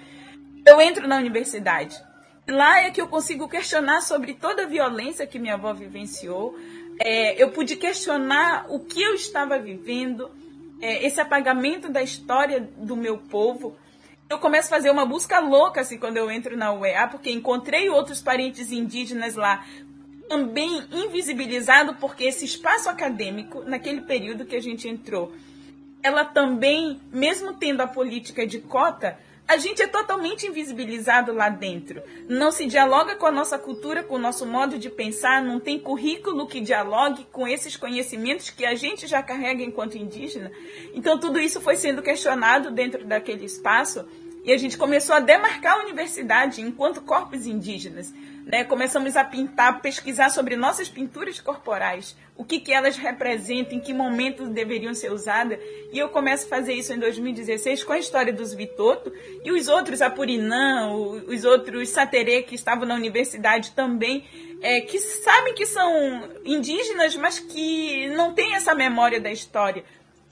Eu 0.65 0.79
entro 0.79 1.07
na 1.07 1.17
universidade. 1.17 2.01
Lá 2.47 2.81
é 2.81 2.91
que 2.91 3.01
eu 3.01 3.07
consigo 3.07 3.47
questionar 3.47 4.01
sobre 4.01 4.33
toda 4.33 4.63
a 4.63 4.67
violência 4.67 5.27
que 5.27 5.39
minha 5.39 5.55
avó 5.55 5.73
vivenciou. 5.73 6.57
É, 6.99 7.41
eu 7.41 7.51
pude 7.51 7.75
questionar 7.75 8.65
o 8.69 8.79
que 8.79 9.01
eu 9.01 9.13
estava 9.15 9.57
vivendo, 9.59 10.31
é, 10.81 11.05
esse 11.05 11.19
apagamento 11.19 11.89
da 11.89 12.01
história 12.01 12.69
do 12.77 12.95
meu 12.95 13.17
povo. 13.17 13.75
Eu 14.29 14.39
começo 14.39 14.67
a 14.67 14.77
fazer 14.77 14.89
uma 14.89 15.05
busca 15.05 15.39
louca 15.39 15.81
assim 15.81 15.97
quando 15.97 16.17
eu 16.17 16.31
entro 16.31 16.55
na 16.55 16.71
UEA, 16.73 17.07
porque 17.07 17.31
encontrei 17.31 17.89
outros 17.89 18.21
parentes 18.21 18.71
indígenas 18.71 19.35
lá 19.35 19.65
também 20.31 20.87
invisibilizado 20.93 21.95
porque 21.95 22.23
esse 22.23 22.45
espaço 22.45 22.89
acadêmico 22.89 23.65
naquele 23.65 23.99
período 23.99 24.45
que 24.45 24.55
a 24.55 24.61
gente 24.61 24.87
entrou, 24.87 25.33
ela 26.01 26.23
também, 26.23 27.01
mesmo 27.11 27.53
tendo 27.55 27.81
a 27.81 27.87
política 27.87 28.47
de 28.47 28.59
cota, 28.59 29.19
a 29.45 29.57
gente 29.57 29.81
é 29.81 29.87
totalmente 29.87 30.47
invisibilizado 30.47 31.33
lá 31.33 31.49
dentro. 31.49 32.01
Não 32.29 32.49
se 32.49 32.65
dialoga 32.65 33.17
com 33.17 33.25
a 33.25 33.31
nossa 33.31 33.59
cultura, 33.59 34.03
com 34.03 34.15
o 34.15 34.19
nosso 34.19 34.45
modo 34.45 34.79
de 34.79 34.89
pensar, 34.89 35.43
não 35.43 35.59
tem 35.59 35.77
currículo 35.77 36.47
que 36.47 36.61
dialogue 36.61 37.27
com 37.29 37.45
esses 37.45 37.75
conhecimentos 37.75 38.49
que 38.49 38.65
a 38.65 38.73
gente 38.73 39.07
já 39.07 39.21
carrega 39.21 39.61
enquanto 39.61 39.97
indígena. 39.97 40.49
Então, 40.93 41.19
tudo 41.19 41.41
isso 41.41 41.59
foi 41.59 41.75
sendo 41.75 42.01
questionado 42.01 42.71
dentro 42.71 43.05
daquele 43.05 43.43
espaço 43.43 44.05
e 44.45 44.53
a 44.53 44.57
gente 44.57 44.77
começou 44.77 45.13
a 45.13 45.19
demarcar 45.19 45.73
a 45.73 45.83
universidade 45.83 46.61
enquanto 46.61 47.01
corpos 47.01 47.45
indígenas. 47.45 48.13
Né? 48.45 48.63
Começamos 48.63 49.15
a 49.15 49.23
pintar, 49.23 49.81
pesquisar 49.81 50.29
sobre 50.29 50.55
nossas 50.55 50.89
pinturas 50.89 51.39
corporais, 51.39 52.15
o 52.35 52.43
que, 52.43 52.59
que 52.59 52.73
elas 52.73 52.97
representam, 52.97 53.77
em 53.77 53.79
que 53.79 53.93
momentos 53.93 54.49
deveriam 54.49 54.93
ser 54.93 55.11
usadas. 55.11 55.59
E 55.91 55.99
eu 55.99 56.09
começo 56.09 56.45
a 56.45 56.49
fazer 56.49 56.73
isso 56.73 56.91
em 56.93 56.99
2016 56.99 57.83
com 57.83 57.93
a 57.93 57.99
história 57.99 58.33
dos 58.33 58.53
Vitoto 58.53 59.13
e 59.43 59.51
os 59.51 59.67
outros 59.67 60.01
Apurinã, 60.01 60.91
os 60.91 61.45
outros 61.45 61.89
Saterê 61.89 62.41
que 62.41 62.55
estavam 62.55 62.85
na 62.85 62.95
universidade 62.95 63.71
também, 63.71 64.25
é, 64.61 64.81
que 64.81 64.99
sabem 64.99 65.53
que 65.53 65.65
são 65.65 66.29
indígenas, 66.43 67.15
mas 67.15 67.39
que 67.39 68.07
não 68.09 68.33
têm 68.33 68.55
essa 68.55 68.73
memória 68.73 69.19
da 69.19 69.31
história. 69.31 69.83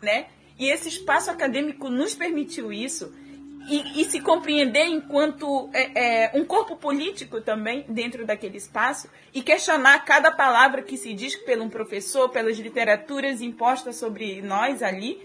Né? 0.02 0.28
E 0.58 0.70
esse 0.70 0.90
espaço 0.90 1.30
acadêmico 1.30 1.90
nos 1.90 2.16
permitiu 2.16 2.72
isso 2.72 3.14
e, 3.70 4.02
e, 4.02 4.06
se 4.06 4.20
compreender 4.20 4.86
enquanto 4.86 5.70
é, 5.74 6.26
é, 6.26 6.32
um 6.34 6.44
corpo 6.44 6.76
político 6.76 7.40
também 7.40 7.86
dentro 7.88 8.26
daquele 8.26 8.58
espaço 8.58 9.08
e 9.34 9.42
questionar 9.42 10.04
cada 10.06 10.32
palavra 10.32 10.82
que 10.82 10.98
se 10.98 11.14
diz 11.14 11.36
pelo 11.36 11.64
um 11.64 11.70
professor, 11.70 12.30
pelas 12.30 12.58
literaturas 12.58 13.42
impostas 13.42 13.96
sobre 13.96 14.42
nós 14.42 14.82
ali. 14.82 15.22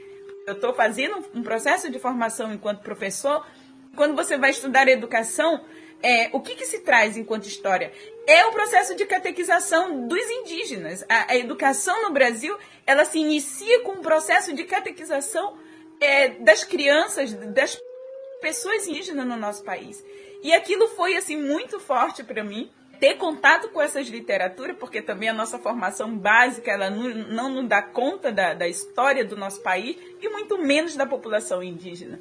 Eu 0.46 0.54
estou 0.54 0.74
fazendo 0.74 1.24
um 1.34 1.42
processo 1.42 1.90
de 1.90 1.98
formação 1.98 2.52
enquanto 2.52 2.82
professor. 2.82 3.46
Quando 3.96 4.14
você 4.14 4.36
vai 4.36 4.50
estudar 4.50 4.86
educação, 4.88 5.64
é, 6.02 6.28
o 6.32 6.40
que, 6.40 6.54
que 6.54 6.66
se 6.66 6.80
traz 6.80 7.16
enquanto 7.16 7.46
história? 7.46 7.90
É 8.26 8.44
o 8.44 8.52
processo 8.52 8.94
de 8.94 9.06
catequização 9.06 10.06
dos 10.06 10.30
indígenas. 10.30 11.02
A, 11.08 11.32
a 11.32 11.36
educação 11.36 12.02
no 12.02 12.10
Brasil, 12.10 12.54
ela 12.86 13.06
se 13.06 13.18
inicia 13.18 13.80
com 13.80 13.92
um 13.92 14.02
processo 14.02 14.52
de 14.52 14.64
catequização 14.64 15.56
é, 15.98 16.28
das 16.28 16.62
crianças, 16.62 17.32
das 17.32 17.78
pessoas 18.44 18.86
indígenas 18.86 19.26
no 19.26 19.38
nosso 19.38 19.64
país. 19.64 20.04
E 20.42 20.52
aquilo 20.52 20.86
foi 20.88 21.16
assim 21.16 21.34
muito 21.34 21.80
forte 21.80 22.22
para 22.22 22.44
mim 22.44 22.70
ter 23.00 23.14
contato 23.14 23.70
com 23.70 23.80
essas 23.80 24.06
literaturas, 24.08 24.76
porque 24.78 25.00
também 25.00 25.30
a 25.30 25.32
nossa 25.32 25.58
formação 25.58 26.14
básica 26.14 26.70
ela 26.70 26.90
não, 26.90 27.08
não 27.08 27.48
nos 27.48 27.66
dá 27.66 27.80
conta 27.80 28.30
da, 28.30 28.52
da 28.52 28.68
história 28.68 29.24
do 29.24 29.34
nosso 29.34 29.62
país 29.62 29.96
e 30.20 30.28
muito 30.28 30.58
menos 30.58 30.94
da 30.94 31.06
população 31.06 31.62
indígena. 31.62 32.20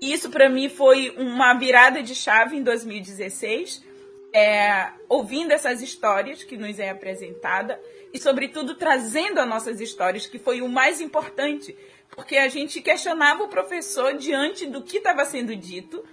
Isso 0.00 0.30
para 0.30 0.48
mim 0.48 0.68
foi 0.68 1.12
uma 1.18 1.52
virada 1.54 2.00
de 2.00 2.14
chave 2.14 2.56
em 2.56 2.62
2016, 2.62 3.84
é, 4.32 4.90
ouvindo 5.08 5.50
essas 5.50 5.82
histórias 5.82 6.44
que 6.44 6.56
nos 6.56 6.78
é 6.78 6.90
apresentada 6.90 7.80
e 8.12 8.20
sobretudo 8.20 8.76
trazendo 8.76 9.40
as 9.40 9.48
nossas 9.48 9.80
histórias, 9.80 10.26
que 10.26 10.38
foi 10.38 10.62
o 10.62 10.68
mais 10.68 11.00
importante, 11.00 11.76
porque 12.14 12.36
a 12.36 12.48
gente 12.48 12.80
questionava 12.80 13.42
o 13.42 13.48
professor 13.48 14.14
diante 14.14 14.66
do 14.66 14.82
que 14.82 14.98
estava 14.98 15.24
sendo 15.24 15.54
dito 15.54 16.04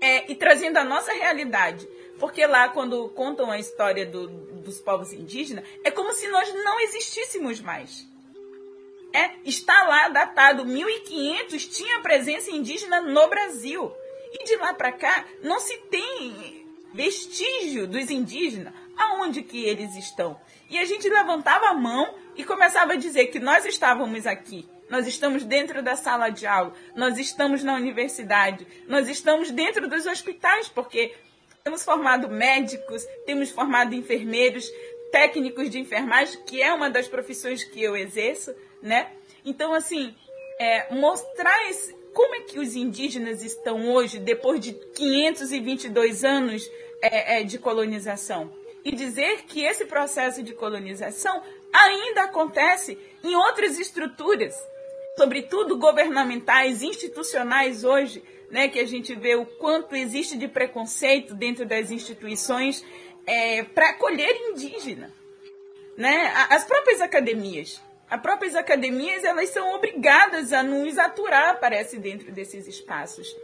é, 0.00 0.30
e 0.30 0.34
trazendo 0.34 0.78
a 0.78 0.84
nossa 0.84 1.12
realidade. 1.12 1.88
Porque 2.18 2.46
lá, 2.46 2.68
quando 2.68 3.08
contam 3.10 3.50
a 3.50 3.58
história 3.58 4.06
do, 4.06 4.28
dos 4.28 4.80
povos 4.80 5.12
indígenas, 5.12 5.64
é 5.84 5.90
como 5.90 6.12
se 6.12 6.28
nós 6.28 6.52
não 6.54 6.80
existíssemos 6.80 7.60
mais. 7.60 8.06
É, 9.12 9.32
está 9.44 9.84
lá 9.84 10.08
datado 10.08 10.64
1500, 10.64 11.66
tinha 11.66 12.00
presença 12.00 12.50
indígena 12.50 13.00
no 13.00 13.28
Brasil. 13.28 13.92
E 14.32 14.44
de 14.44 14.56
lá 14.56 14.72
para 14.72 14.92
cá, 14.92 15.26
não 15.42 15.60
se 15.60 15.76
tem 15.90 16.66
vestígio 16.94 17.86
dos 17.86 18.10
indígenas. 18.10 18.72
Aonde 18.96 19.42
que 19.42 19.64
eles 19.64 19.94
estão? 19.96 20.40
E 20.70 20.78
a 20.78 20.84
gente 20.84 21.08
levantava 21.08 21.66
a 21.66 21.74
mão 21.74 22.14
e 22.36 22.44
começava 22.44 22.92
a 22.92 22.96
dizer 22.96 23.26
que 23.26 23.38
nós 23.38 23.64
estávamos 23.66 24.26
aqui 24.26 24.66
nós 24.92 25.06
estamos 25.06 25.42
dentro 25.42 25.82
da 25.82 25.96
sala 25.96 26.28
de 26.28 26.46
aula, 26.46 26.74
nós 26.94 27.16
estamos 27.16 27.64
na 27.64 27.74
universidade, 27.74 28.66
nós 28.86 29.08
estamos 29.08 29.50
dentro 29.50 29.88
dos 29.88 30.04
hospitais, 30.04 30.68
porque 30.68 31.14
temos 31.64 31.82
formado 31.82 32.28
médicos, 32.28 33.02
temos 33.24 33.48
formado 33.48 33.94
enfermeiros, 33.94 34.70
técnicos 35.10 35.70
de 35.70 35.78
enfermagem, 35.78 36.42
que 36.44 36.60
é 36.60 36.70
uma 36.74 36.90
das 36.90 37.08
profissões 37.08 37.64
que 37.64 37.82
eu 37.82 37.96
exerço, 37.96 38.54
né? 38.82 39.10
Então, 39.46 39.72
assim, 39.72 40.14
é, 40.58 40.92
mostrar 40.94 41.70
esse, 41.70 41.94
como 42.12 42.34
é 42.34 42.40
que 42.40 42.58
os 42.58 42.76
indígenas 42.76 43.42
estão 43.42 43.90
hoje, 43.94 44.18
depois 44.18 44.60
de 44.60 44.74
522 44.74 46.22
anos 46.22 46.70
é, 47.00 47.40
é, 47.40 47.42
de 47.42 47.58
colonização. 47.58 48.52
E 48.84 48.92
dizer 48.92 49.44
que 49.44 49.64
esse 49.64 49.86
processo 49.86 50.42
de 50.42 50.52
colonização 50.52 51.42
ainda 51.72 52.24
acontece 52.24 52.98
em 53.24 53.34
outras 53.34 53.78
estruturas 53.78 54.54
sobretudo 55.16 55.78
governamentais, 55.78 56.82
institucionais 56.82 57.84
hoje, 57.84 58.22
né, 58.50 58.68
que 58.68 58.78
a 58.78 58.86
gente 58.86 59.14
vê 59.14 59.34
o 59.34 59.46
quanto 59.46 59.96
existe 59.96 60.36
de 60.36 60.48
preconceito 60.48 61.34
dentro 61.34 61.64
das 61.64 61.90
instituições 61.90 62.84
é, 63.26 63.62
para 63.62 63.90
acolher 63.90 64.34
indígena. 64.50 65.12
Né? 65.96 66.32
As 66.50 66.64
próprias 66.64 67.00
academias. 67.00 67.80
As 68.10 68.20
próprias 68.20 68.54
academias 68.54 69.24
elas 69.24 69.48
são 69.48 69.74
obrigadas 69.74 70.52
a 70.52 70.62
nos 70.62 70.98
aturar, 70.98 71.58
parece, 71.60 71.98
dentro 71.98 72.30
desses 72.30 72.68
espaços. 72.68 73.34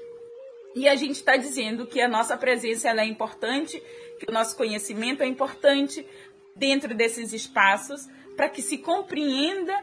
E 0.75 0.87
a 0.87 0.95
gente 0.95 1.15
está 1.15 1.37
dizendo 1.37 1.87
que 1.87 2.01
a 2.01 2.09
nossa 2.09 2.37
presença 2.37 2.89
ela 2.89 3.01
é 3.01 3.07
importante, 3.07 3.83
que 4.19 4.31
o 4.31 4.33
nosso 4.33 4.57
conhecimento 4.57 5.23
é 5.23 5.27
importante 5.27 6.07
dentro 6.55 6.95
desses 6.95 7.33
espaços, 7.33 8.07
para 8.37 8.49
que 8.49 8.61
se 8.61 8.77
compreenda 8.79 9.75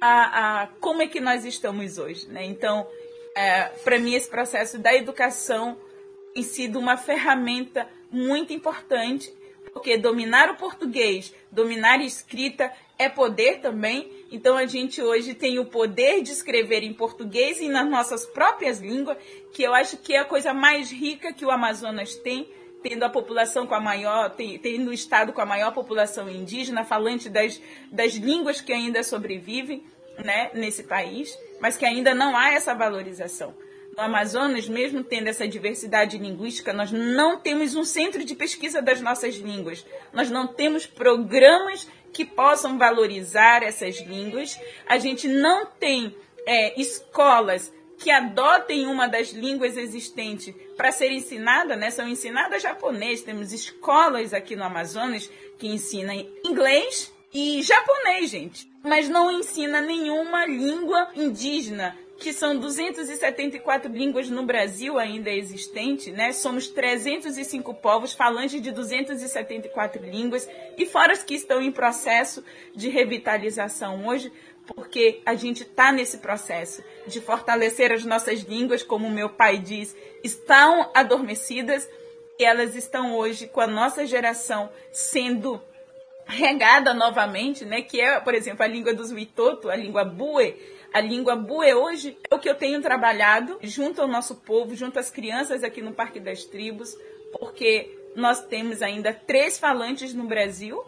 a, 0.00 0.62
a 0.62 0.66
como 0.80 1.02
é 1.02 1.06
que 1.06 1.20
nós 1.20 1.44
estamos 1.44 1.98
hoje. 1.98 2.26
Né? 2.28 2.44
Então, 2.44 2.86
é, 3.36 3.64
para 3.84 3.98
mim, 3.98 4.14
esse 4.14 4.28
processo 4.28 4.78
da 4.78 4.94
educação 4.94 5.76
tem 6.34 6.42
sido 6.42 6.78
uma 6.78 6.96
ferramenta 6.96 7.86
muito 8.10 8.52
importante, 8.52 9.32
porque 9.72 9.96
dominar 9.96 10.50
o 10.50 10.56
português, 10.56 11.32
dominar 11.50 12.00
a 12.00 12.04
escrita 12.04 12.72
é 12.98 13.08
poder 13.08 13.60
também. 13.60 14.10
Então, 14.30 14.56
a 14.56 14.66
gente 14.66 15.02
hoje 15.02 15.34
tem 15.34 15.58
o 15.58 15.66
poder 15.66 16.22
de 16.22 16.32
escrever 16.32 16.82
em 16.82 16.92
português 16.92 17.60
e 17.60 17.68
nas 17.68 17.88
nossas 17.88 18.26
próprias 18.26 18.80
línguas, 18.80 19.18
que 19.52 19.62
eu 19.62 19.74
acho 19.74 19.96
que 19.98 20.14
é 20.14 20.20
a 20.20 20.24
coisa 20.24 20.54
mais 20.54 20.90
rica 20.90 21.32
que 21.32 21.44
o 21.44 21.50
Amazonas 21.50 22.14
tem 22.16 22.48
tendo 22.82 23.04
a 23.04 23.08
população 23.08 23.66
com 23.66 23.74
a 23.74 23.80
maior, 23.80 24.30
tendo 24.62 24.90
o 24.90 24.92
estado 24.92 25.32
com 25.32 25.40
a 25.40 25.46
maior 25.46 25.72
população 25.72 26.28
indígena, 26.30 26.84
falante 26.84 27.28
das, 27.28 27.60
das 27.90 28.14
línguas 28.14 28.60
que 28.60 28.72
ainda 28.72 29.02
sobrevivem. 29.02 29.84
né, 30.24 30.50
nesse 30.54 30.82
país, 30.82 31.38
mas 31.60 31.76
que 31.76 31.84
ainda 31.84 32.14
não 32.14 32.36
há 32.36 32.52
essa 32.52 32.74
valorização. 32.74 33.54
No 33.96 34.02
Amazonas, 34.02 34.68
mesmo 34.68 35.02
tendo 35.02 35.28
essa 35.28 35.48
diversidade 35.48 36.16
linguística, 36.16 36.72
nós 36.72 36.92
não 36.92 37.38
temos 37.38 37.74
um 37.74 37.84
centro 37.84 38.24
de 38.24 38.34
pesquisa 38.34 38.80
das 38.80 39.00
nossas 39.00 39.36
línguas. 39.36 39.84
Nós 40.12 40.30
não 40.30 40.46
temos 40.46 40.86
programas 40.86 41.88
que 42.12 42.24
possam 42.24 42.78
valorizar 42.78 43.62
essas 43.62 44.00
línguas. 44.00 44.58
A 44.86 44.98
gente 44.98 45.26
não 45.26 45.66
tem 45.66 46.14
é, 46.46 46.80
escolas 46.80 47.72
que 48.00 48.10
adotem 48.10 48.86
uma 48.86 49.06
das 49.06 49.28
línguas 49.28 49.76
existentes 49.76 50.54
para 50.74 50.90
ser 50.90 51.12
ensinada, 51.12 51.76
né? 51.76 51.90
São 51.90 52.08
ensinadas 52.08 52.62
japonês. 52.62 53.22
Temos 53.22 53.52
escolas 53.52 54.32
aqui 54.32 54.56
no 54.56 54.64
Amazonas 54.64 55.30
que 55.58 55.68
ensinam 55.68 56.14
inglês 56.42 57.12
e 57.32 57.62
japonês, 57.62 58.30
gente. 58.30 58.66
Mas 58.82 59.06
não 59.06 59.30
ensina 59.30 59.82
nenhuma 59.82 60.46
língua 60.46 61.10
indígena, 61.14 61.94
que 62.20 62.32
são 62.32 62.56
274 62.56 63.90
línguas 63.92 64.28
no 64.28 64.44
Brasil 64.44 64.98
ainda 64.98 65.30
existente, 65.30 66.10
né? 66.10 66.32
Somos 66.32 66.68
305 66.68 67.74
povos 67.74 68.14
falantes 68.14 68.60
de 68.60 68.70
274 68.70 70.04
línguas 70.04 70.48
e 70.76 70.86
fora 70.86 71.12
as 71.12 71.22
que 71.22 71.34
estão 71.34 71.60
em 71.60 71.72
processo 71.72 72.44
de 72.74 72.88
revitalização 72.88 74.06
hoje, 74.06 74.32
porque 74.74 75.20
a 75.24 75.34
gente 75.34 75.62
está 75.62 75.92
nesse 75.92 76.18
processo 76.18 76.82
de 77.06 77.20
fortalecer 77.20 77.92
as 77.92 78.04
nossas 78.04 78.40
línguas, 78.40 78.82
como 78.82 79.10
meu 79.10 79.28
pai 79.28 79.58
diz, 79.58 79.96
estão 80.22 80.90
adormecidas 80.94 81.88
e 82.38 82.44
elas 82.44 82.74
estão 82.74 83.16
hoje 83.16 83.46
com 83.46 83.60
a 83.60 83.66
nossa 83.66 84.06
geração 84.06 84.70
sendo 84.92 85.60
regada 86.26 86.94
novamente, 86.94 87.64
né? 87.64 87.82
Que 87.82 88.00
é, 88.00 88.20
por 88.20 88.34
exemplo, 88.34 88.64
a 88.64 88.68
língua 88.68 88.94
dos 88.94 89.10
Witoto, 89.10 89.68
a 89.68 89.76
língua 89.76 90.04
Bue. 90.04 90.56
A 90.92 91.00
língua 91.00 91.36
Bue 91.36 91.74
hoje 91.74 92.16
é 92.30 92.34
o 92.34 92.38
que 92.38 92.48
eu 92.48 92.54
tenho 92.54 92.80
trabalhado 92.80 93.58
junto 93.62 94.00
ao 94.00 94.08
nosso 94.08 94.36
povo, 94.36 94.74
junto 94.74 94.98
às 94.98 95.10
crianças 95.10 95.62
aqui 95.62 95.82
no 95.82 95.92
Parque 95.92 96.18
das 96.18 96.44
Tribos, 96.44 96.96
porque 97.32 97.96
nós 98.16 98.44
temos 98.46 98.82
ainda 98.82 99.12
três 99.12 99.58
falantes 99.58 100.14
no 100.14 100.24
Brasil 100.24 100.82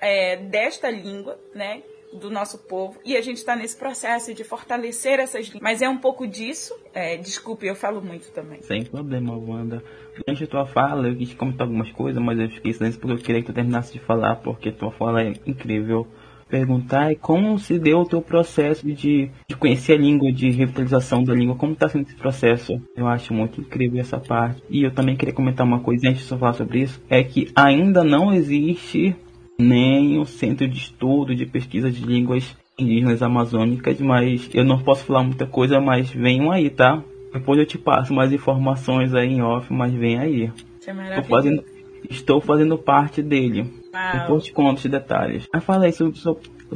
é, 0.00 0.36
desta 0.36 0.90
língua, 0.90 1.38
né? 1.54 1.82
Do 2.12 2.30
nosso 2.30 2.58
povo 2.58 2.98
e 3.04 3.16
a 3.16 3.20
gente 3.20 3.36
está 3.36 3.54
nesse 3.54 3.76
processo 3.76 4.32
de 4.32 4.44
fortalecer 4.44 5.20
essas 5.20 5.46
línguas. 5.46 5.62
Mas 5.62 5.82
é 5.82 5.88
um 5.88 5.98
pouco 5.98 6.26
disso. 6.26 6.74
É, 6.94 7.16
desculpe, 7.16 7.66
eu 7.66 7.74
falo 7.74 8.00
muito 8.00 8.30
também. 8.32 8.62
Sem 8.62 8.84
problema, 8.84 9.36
Wanda. 9.36 9.82
Durante 10.16 10.44
a 10.44 10.46
tua 10.46 10.66
fala, 10.66 11.08
eu 11.08 11.16
quis 11.16 11.34
comentar 11.34 11.66
algumas 11.66 11.90
coisas, 11.92 12.22
mas 12.22 12.38
eu 12.38 12.48
fiquei 12.48 12.72
silêncio 12.72 13.00
porque 13.00 13.14
eu 13.14 13.24
queria 13.24 13.40
que 13.40 13.46
tu 13.46 13.52
terminasse 13.52 13.92
de 13.92 14.00
falar, 14.00 14.36
porque 14.36 14.72
tua 14.72 14.90
fala 14.90 15.22
é 15.22 15.32
incrível. 15.46 16.06
Perguntar 16.48 17.12
é 17.12 17.14
como 17.14 17.58
se 17.58 17.78
deu 17.78 17.98
o 17.98 18.08
teu 18.08 18.22
processo 18.22 18.86
de, 18.86 19.30
de 19.46 19.56
conhecer 19.56 19.92
a 19.92 19.98
língua, 19.98 20.32
de 20.32 20.48
revitalização 20.48 21.22
da 21.22 21.34
língua, 21.34 21.56
como 21.56 21.74
está 21.74 21.90
sendo 21.90 22.06
esse 22.06 22.16
processo. 22.16 22.80
Eu 22.96 23.06
acho 23.06 23.34
muito 23.34 23.60
incrível 23.60 24.00
essa 24.00 24.18
parte. 24.18 24.62
E 24.70 24.82
eu 24.82 24.90
também 24.90 25.14
queria 25.14 25.34
comentar 25.34 25.66
uma 25.66 25.80
coisa 25.80 26.08
antes 26.08 26.26
de 26.26 26.32
eu 26.32 26.38
falar 26.38 26.54
sobre 26.54 26.80
isso, 26.80 27.02
é 27.10 27.22
que 27.22 27.52
ainda 27.54 28.02
não 28.02 28.32
existe 28.32 29.14
nem 29.60 30.18
o 30.20 30.24
Centro 30.24 30.68
de 30.68 30.78
Estudo 30.78 31.34
de 31.34 31.44
Pesquisa 31.44 31.90
de 31.90 32.04
Línguas 32.04 32.56
Indígenas 32.78 33.22
Amazônicas, 33.22 34.00
mas 34.00 34.48
eu 34.54 34.64
não 34.64 34.78
posso 34.78 35.04
falar 35.04 35.24
muita 35.24 35.46
coisa, 35.46 35.80
mas 35.80 36.10
venham 36.10 36.52
aí, 36.52 36.70
tá? 36.70 37.02
Depois 37.32 37.58
eu 37.58 37.66
te 37.66 37.76
passo 37.76 38.14
mais 38.14 38.32
informações 38.32 39.12
aí 39.14 39.28
em 39.28 39.42
off, 39.42 39.72
mas 39.72 39.92
vem 39.92 40.18
aí. 40.18 40.52
É 40.86 41.08
estou, 41.08 41.24
fazendo, 41.24 41.64
estou 42.08 42.40
fazendo 42.40 42.78
parte 42.78 43.20
dele. 43.20 43.66
Uau. 43.92 44.12
Depois 44.12 44.44
te 44.44 44.52
conto 44.52 44.78
os 44.78 44.84
detalhes. 44.84 45.46
Mas 45.52 45.64
fala 45.64 45.86
aí 45.86 45.92
sobre, 45.92 46.18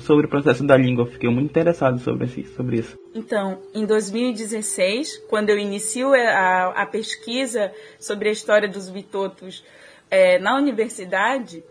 sobre 0.01 0.27
o 0.27 0.29
processo 0.29 0.67
da 0.67 0.77
língua, 0.77 1.05
eu 1.05 1.11
fiquei 1.11 1.31
muito 1.31 1.51
interessado 1.51 2.01
sobre, 2.01 2.27
sobre 2.57 2.81
isso. 2.81 2.99
Então, 3.15 3.61
em 3.73 3.87
2016, 3.87 5.19
quando 5.31 5.51
eu 5.51 5.59
inicio 5.59 6.13
a, 6.13 6.83
a 6.83 6.87
pesquisa 6.87 7.73
sobre 7.99 8.29
a 8.29 8.33
história 8.33 8.69
dos 8.69 8.91
Vitotos 8.91 9.65
é, 10.11 10.39
na 10.41 10.57
universidade, 10.57 11.63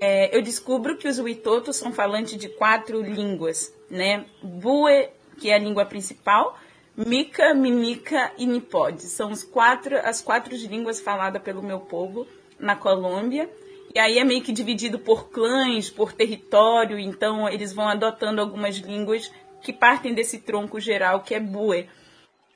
é, 0.00 0.36
eu 0.36 0.42
descubro 0.42 0.96
que 0.96 1.08
os 1.08 1.18
Witotos 1.18 1.76
são 1.76 1.92
falantes 1.92 2.36
de 2.36 2.48
quatro 2.48 3.00
línguas, 3.00 3.74
né? 3.90 4.26
Bue, 4.42 5.08
que 5.38 5.50
é 5.50 5.54
a 5.54 5.58
língua 5.58 5.84
principal, 5.84 6.58
Mica, 6.96 7.54
Mimica 7.54 8.32
e 8.38 8.46
Nipode. 8.46 9.02
São 9.02 9.30
os 9.30 9.42
quatro, 9.42 9.96
as 9.98 10.20
quatro 10.20 10.54
línguas 10.54 11.00
faladas 11.00 11.42
pelo 11.42 11.62
meu 11.62 11.80
povo 11.80 12.26
na 12.58 12.74
Colômbia. 12.74 13.50
E 13.94 13.98
aí 13.98 14.18
é 14.18 14.24
meio 14.24 14.42
que 14.42 14.52
dividido 14.52 14.98
por 14.98 15.30
clãs, 15.30 15.88
por 15.88 16.12
território, 16.12 16.98
então 16.98 17.48
eles 17.48 17.72
vão 17.72 17.88
adotando 17.88 18.40
algumas 18.40 18.76
línguas 18.76 19.32
que 19.62 19.72
partem 19.72 20.12
desse 20.12 20.38
tronco 20.38 20.78
geral 20.78 21.22
que 21.22 21.34
é 21.34 21.40
Bue. 21.40 21.88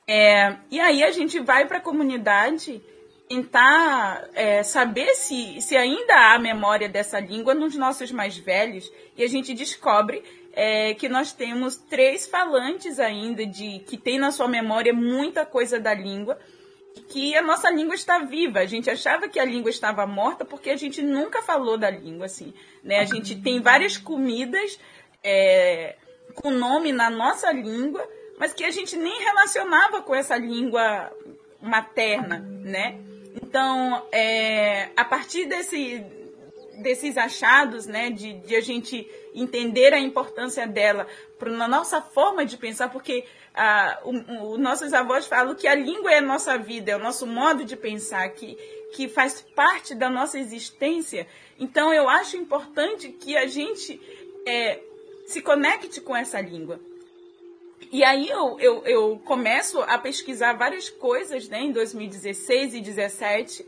É, 0.07 0.55
e 0.69 0.79
aí 0.79 1.03
a 1.03 1.11
gente 1.11 1.39
vai 1.39 1.67
para 1.67 1.77
a 1.77 1.81
comunidade 1.81 2.81
tentar 3.31 4.27
é, 4.33 4.61
saber 4.61 5.15
se, 5.15 5.61
se 5.61 5.77
ainda 5.77 6.33
há 6.33 6.37
memória 6.37 6.89
dessa 6.89 7.17
língua 7.17 7.53
nos 7.53 7.77
nossos 7.77 8.11
mais 8.11 8.37
velhos 8.37 8.91
e 9.15 9.23
a 9.23 9.27
gente 9.27 9.53
descobre 9.53 10.21
é, 10.51 10.93
que 10.95 11.07
nós 11.07 11.31
temos 11.31 11.77
três 11.77 12.27
falantes 12.27 12.99
ainda 12.99 13.45
de 13.45 13.79
que 13.87 13.95
tem 13.95 14.19
na 14.19 14.31
sua 14.31 14.49
memória 14.49 14.93
muita 14.93 15.45
coisa 15.45 15.79
da 15.79 15.93
língua 15.93 16.37
que 17.07 17.33
a 17.33 17.41
nossa 17.41 17.69
língua 17.69 17.95
está 17.95 18.19
viva. 18.19 18.59
A 18.59 18.65
gente 18.65 18.89
achava 18.89 19.29
que 19.29 19.39
a 19.39 19.45
língua 19.45 19.69
estava 19.69 20.05
morta 20.05 20.43
porque 20.43 20.69
a 20.69 20.75
gente 20.75 21.01
nunca 21.01 21.41
falou 21.41 21.77
da 21.77 21.89
língua 21.89 22.25
assim, 22.25 22.53
né? 22.83 22.99
A 22.99 23.05
gente 23.05 23.41
tem 23.41 23.61
várias 23.61 23.95
comidas 23.95 24.77
é, 25.23 25.95
com 26.35 26.51
nome 26.51 26.91
na 26.91 27.09
nossa 27.09 27.49
língua, 27.49 28.05
mas 28.37 28.51
que 28.51 28.65
a 28.65 28.71
gente 28.71 28.97
nem 28.97 29.23
relacionava 29.23 30.01
com 30.01 30.13
essa 30.13 30.35
língua 30.35 31.09
materna, 31.61 32.39
né? 32.39 32.99
Então, 33.35 34.05
é, 34.11 34.89
a 34.95 35.05
partir 35.05 35.45
desse, 35.45 36.03
desses 36.81 37.17
achados, 37.17 37.85
né, 37.85 38.09
de, 38.09 38.33
de, 38.33 38.55
a 38.55 38.61
gente 38.61 39.09
entender 39.33 39.93
a 39.93 39.99
importância 39.99 40.67
dela 40.67 41.07
na 41.41 41.67
nossa 41.67 42.01
forma 42.01 42.45
de 42.45 42.57
pensar, 42.57 42.89
porque 42.89 43.25
ah, 43.53 43.99
os 44.03 44.59
nossos 44.59 44.93
avós 44.93 45.25
falam 45.25 45.55
que 45.55 45.67
a 45.67 45.75
língua 45.75 46.11
é 46.11 46.17
a 46.17 46.21
nossa 46.21 46.57
vida, 46.57 46.91
é 46.91 46.95
o 46.95 46.99
nosso 46.99 47.25
modo 47.25 47.65
de 47.65 47.75
pensar, 47.75 48.29
que, 48.29 48.55
que 48.93 49.07
faz 49.07 49.41
parte 49.55 49.95
da 49.95 50.09
nossa 50.09 50.37
existência. 50.37 51.27
Então, 51.59 51.93
eu 51.93 52.09
acho 52.09 52.37
importante 52.37 53.09
que 53.09 53.35
a 53.35 53.47
gente 53.47 53.99
é, 54.45 54.79
se 55.25 55.41
conecte 55.41 56.01
com 56.01 56.15
essa 56.15 56.39
língua. 56.39 56.79
E 57.89 58.03
aí 58.03 58.29
eu, 58.29 58.59
eu, 58.59 58.83
eu 58.85 59.21
começo 59.25 59.81
a 59.81 59.97
pesquisar 59.97 60.53
várias 60.53 60.89
coisas 60.89 61.47
né, 61.47 61.61
em 61.61 61.71
2016 61.71 62.73
e 62.73 62.81
2017 62.81 63.65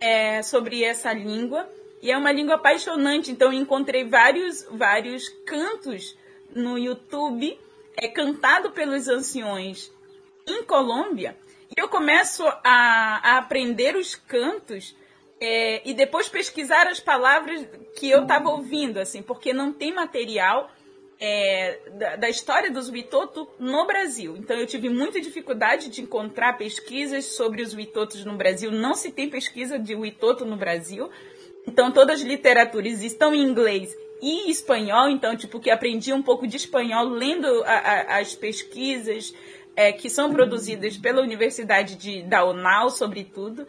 é, 0.00 0.42
sobre 0.42 0.84
essa 0.84 1.12
língua. 1.12 1.68
E 2.02 2.10
é 2.10 2.16
uma 2.16 2.32
língua 2.32 2.56
apaixonante, 2.56 3.30
então 3.30 3.52
eu 3.52 3.58
encontrei 3.58 4.04
vários, 4.04 4.66
vários 4.70 5.28
cantos 5.46 6.16
no 6.54 6.78
YouTube 6.78 7.58
é, 7.96 8.08
cantado 8.08 8.70
pelos 8.72 9.08
anciões 9.08 9.90
em 10.46 10.62
Colômbia. 10.64 11.36
E 11.76 11.80
eu 11.80 11.88
começo 11.88 12.46
a, 12.46 13.20
a 13.22 13.38
aprender 13.38 13.96
os 13.96 14.14
cantos 14.14 14.94
é, 15.40 15.88
e 15.88 15.94
depois 15.94 16.28
pesquisar 16.28 16.86
as 16.86 17.00
palavras 17.00 17.66
que 17.96 18.10
eu 18.10 18.22
estava 18.22 18.50
ouvindo, 18.50 18.98
assim, 18.98 19.22
porque 19.22 19.52
não 19.52 19.72
tem 19.72 19.92
material 19.92 20.70
é, 21.26 21.78
da, 21.92 22.16
da, 22.16 22.28
história 22.28 22.70
dos 22.70 22.90
Witoto 22.90 23.48
no 23.58 23.86
Brasil. 23.86 24.36
Então 24.36 24.58
eu 24.58 24.66
tive 24.66 24.90
muita 24.90 25.18
dificuldade 25.18 25.88
de 25.88 26.02
encontrar 26.02 26.58
pesquisas 26.58 27.24
sobre 27.24 27.62
os 27.62 27.72
Witotos 27.72 28.26
no 28.26 28.36
Brasil. 28.36 28.70
Não 28.70 28.92
se 28.92 29.10
tem 29.10 29.30
pesquisa 29.30 29.78
de 29.78 29.94
Witoto 29.94 30.44
no 30.44 30.54
Brasil. 30.54 31.08
Então 31.66 31.90
todas 31.90 32.20
as 32.20 32.26
literaturas 32.26 33.02
estão 33.02 33.34
em 33.34 33.40
inglês 33.40 33.96
e 34.20 34.50
espanhol. 34.50 35.08
Então 35.08 35.34
tipo 35.34 35.58
que 35.58 35.70
aprendi 35.70 36.12
um 36.12 36.22
pouco 36.22 36.46
de 36.46 36.58
espanhol 36.58 37.08
lendo 37.08 37.46
a, 37.64 37.72
a, 37.72 38.18
as 38.18 38.34
pesquisas 38.34 39.34
é, 39.74 39.92
que 39.92 40.10
são 40.10 40.30
produzidas 40.30 40.98
pela 40.98 41.22
Universidade 41.22 41.96
de, 41.96 42.22
da 42.22 42.44
UNAL, 42.44 42.90
sobretudo. 42.90 43.66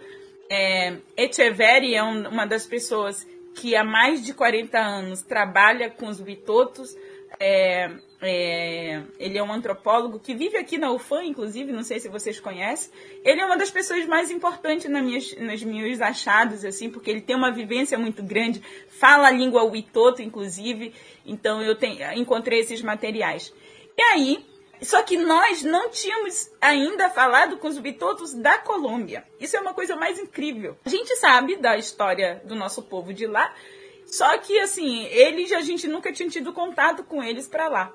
É, 0.49 0.97
Echeverri 1.15 1.95
é 1.95 2.03
um, 2.03 2.27
uma 2.27 2.45
das 2.45 2.67
pessoas 2.67 3.25
que 3.55 3.77
há 3.77 3.83
mais 3.85 4.21
de 4.21 4.33
40 4.33 4.77
anos 4.77 5.21
trabalha 5.21 5.89
com 5.89 6.09
os 6.09 6.19
Witotos 6.19 6.97
é, 7.39 7.91
é, 8.21 9.01
ele 9.19 9.37
é 9.37 9.43
um 9.43 9.51
antropólogo 9.51 10.19
que 10.19 10.33
vive 10.33 10.57
aqui 10.57 10.77
na 10.77 10.91
UFAM, 10.91 11.23
inclusive, 11.23 11.71
não 11.71 11.83
sei 11.83 11.99
se 11.99 12.09
vocês 12.09 12.39
conhecem. 12.39 12.91
Ele 13.23 13.41
é 13.41 13.45
uma 13.45 13.57
das 13.57 13.69
pessoas 13.69 14.05
mais 14.05 14.31
importantes 14.31 14.89
nas 14.89 15.03
minhas, 15.03 15.35
nos 15.37 15.63
meus 15.63 16.01
achados, 16.01 16.65
assim, 16.65 16.89
porque 16.89 17.09
ele 17.09 17.21
tem 17.21 17.35
uma 17.35 17.51
vivência 17.51 17.97
muito 17.97 18.23
grande, 18.23 18.61
fala 18.87 19.27
a 19.27 19.31
língua 19.31 19.63
Witoto, 19.63 20.21
inclusive, 20.21 20.93
então 21.25 21.61
eu 21.61 21.77
encontrei 22.15 22.59
esses 22.59 22.81
materiais. 22.81 23.53
E 23.97 24.01
aí, 24.01 24.45
só 24.81 25.01
que 25.03 25.17
nós 25.17 25.63
não 25.63 25.89
tínhamos 25.89 26.51
ainda 26.59 27.09
falado 27.09 27.57
com 27.57 27.67
os 27.67 27.77
Witotos 27.77 28.33
da 28.33 28.57
Colômbia. 28.57 29.23
Isso 29.39 29.55
é 29.55 29.59
uma 29.59 29.73
coisa 29.73 29.95
mais 29.95 30.19
incrível. 30.19 30.77
A 30.85 30.89
gente 30.89 31.15
sabe 31.15 31.55
da 31.57 31.77
história 31.77 32.41
do 32.45 32.55
nosso 32.55 32.83
povo 32.83 33.13
de 33.13 33.25
lá, 33.25 33.53
só 34.15 34.37
que, 34.37 34.57
assim, 34.59 35.05
eles 35.07 35.51
a 35.51 35.61
gente 35.61 35.87
nunca 35.87 36.11
tinha 36.11 36.29
tido 36.29 36.53
contato 36.53 37.03
com 37.03 37.21
eles 37.21 37.47
para 37.47 37.67
lá. 37.67 37.93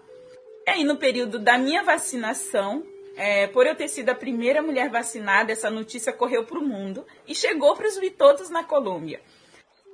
E 0.66 0.70
aí, 0.70 0.84
no 0.84 0.96
período 0.96 1.38
da 1.38 1.56
minha 1.56 1.82
vacinação, 1.82 2.84
é, 3.16 3.46
por 3.46 3.66
eu 3.66 3.74
ter 3.74 3.88
sido 3.88 4.10
a 4.10 4.14
primeira 4.14 4.60
mulher 4.60 4.90
vacinada, 4.90 5.50
essa 5.50 5.70
notícia 5.70 6.12
correu 6.12 6.44
para 6.44 6.58
o 6.58 6.66
mundo 6.66 7.06
e 7.26 7.34
chegou 7.34 7.74
para 7.74 7.88
os 7.88 7.96
Vitotos 7.98 8.50
na 8.50 8.62
Colômbia. 8.62 9.20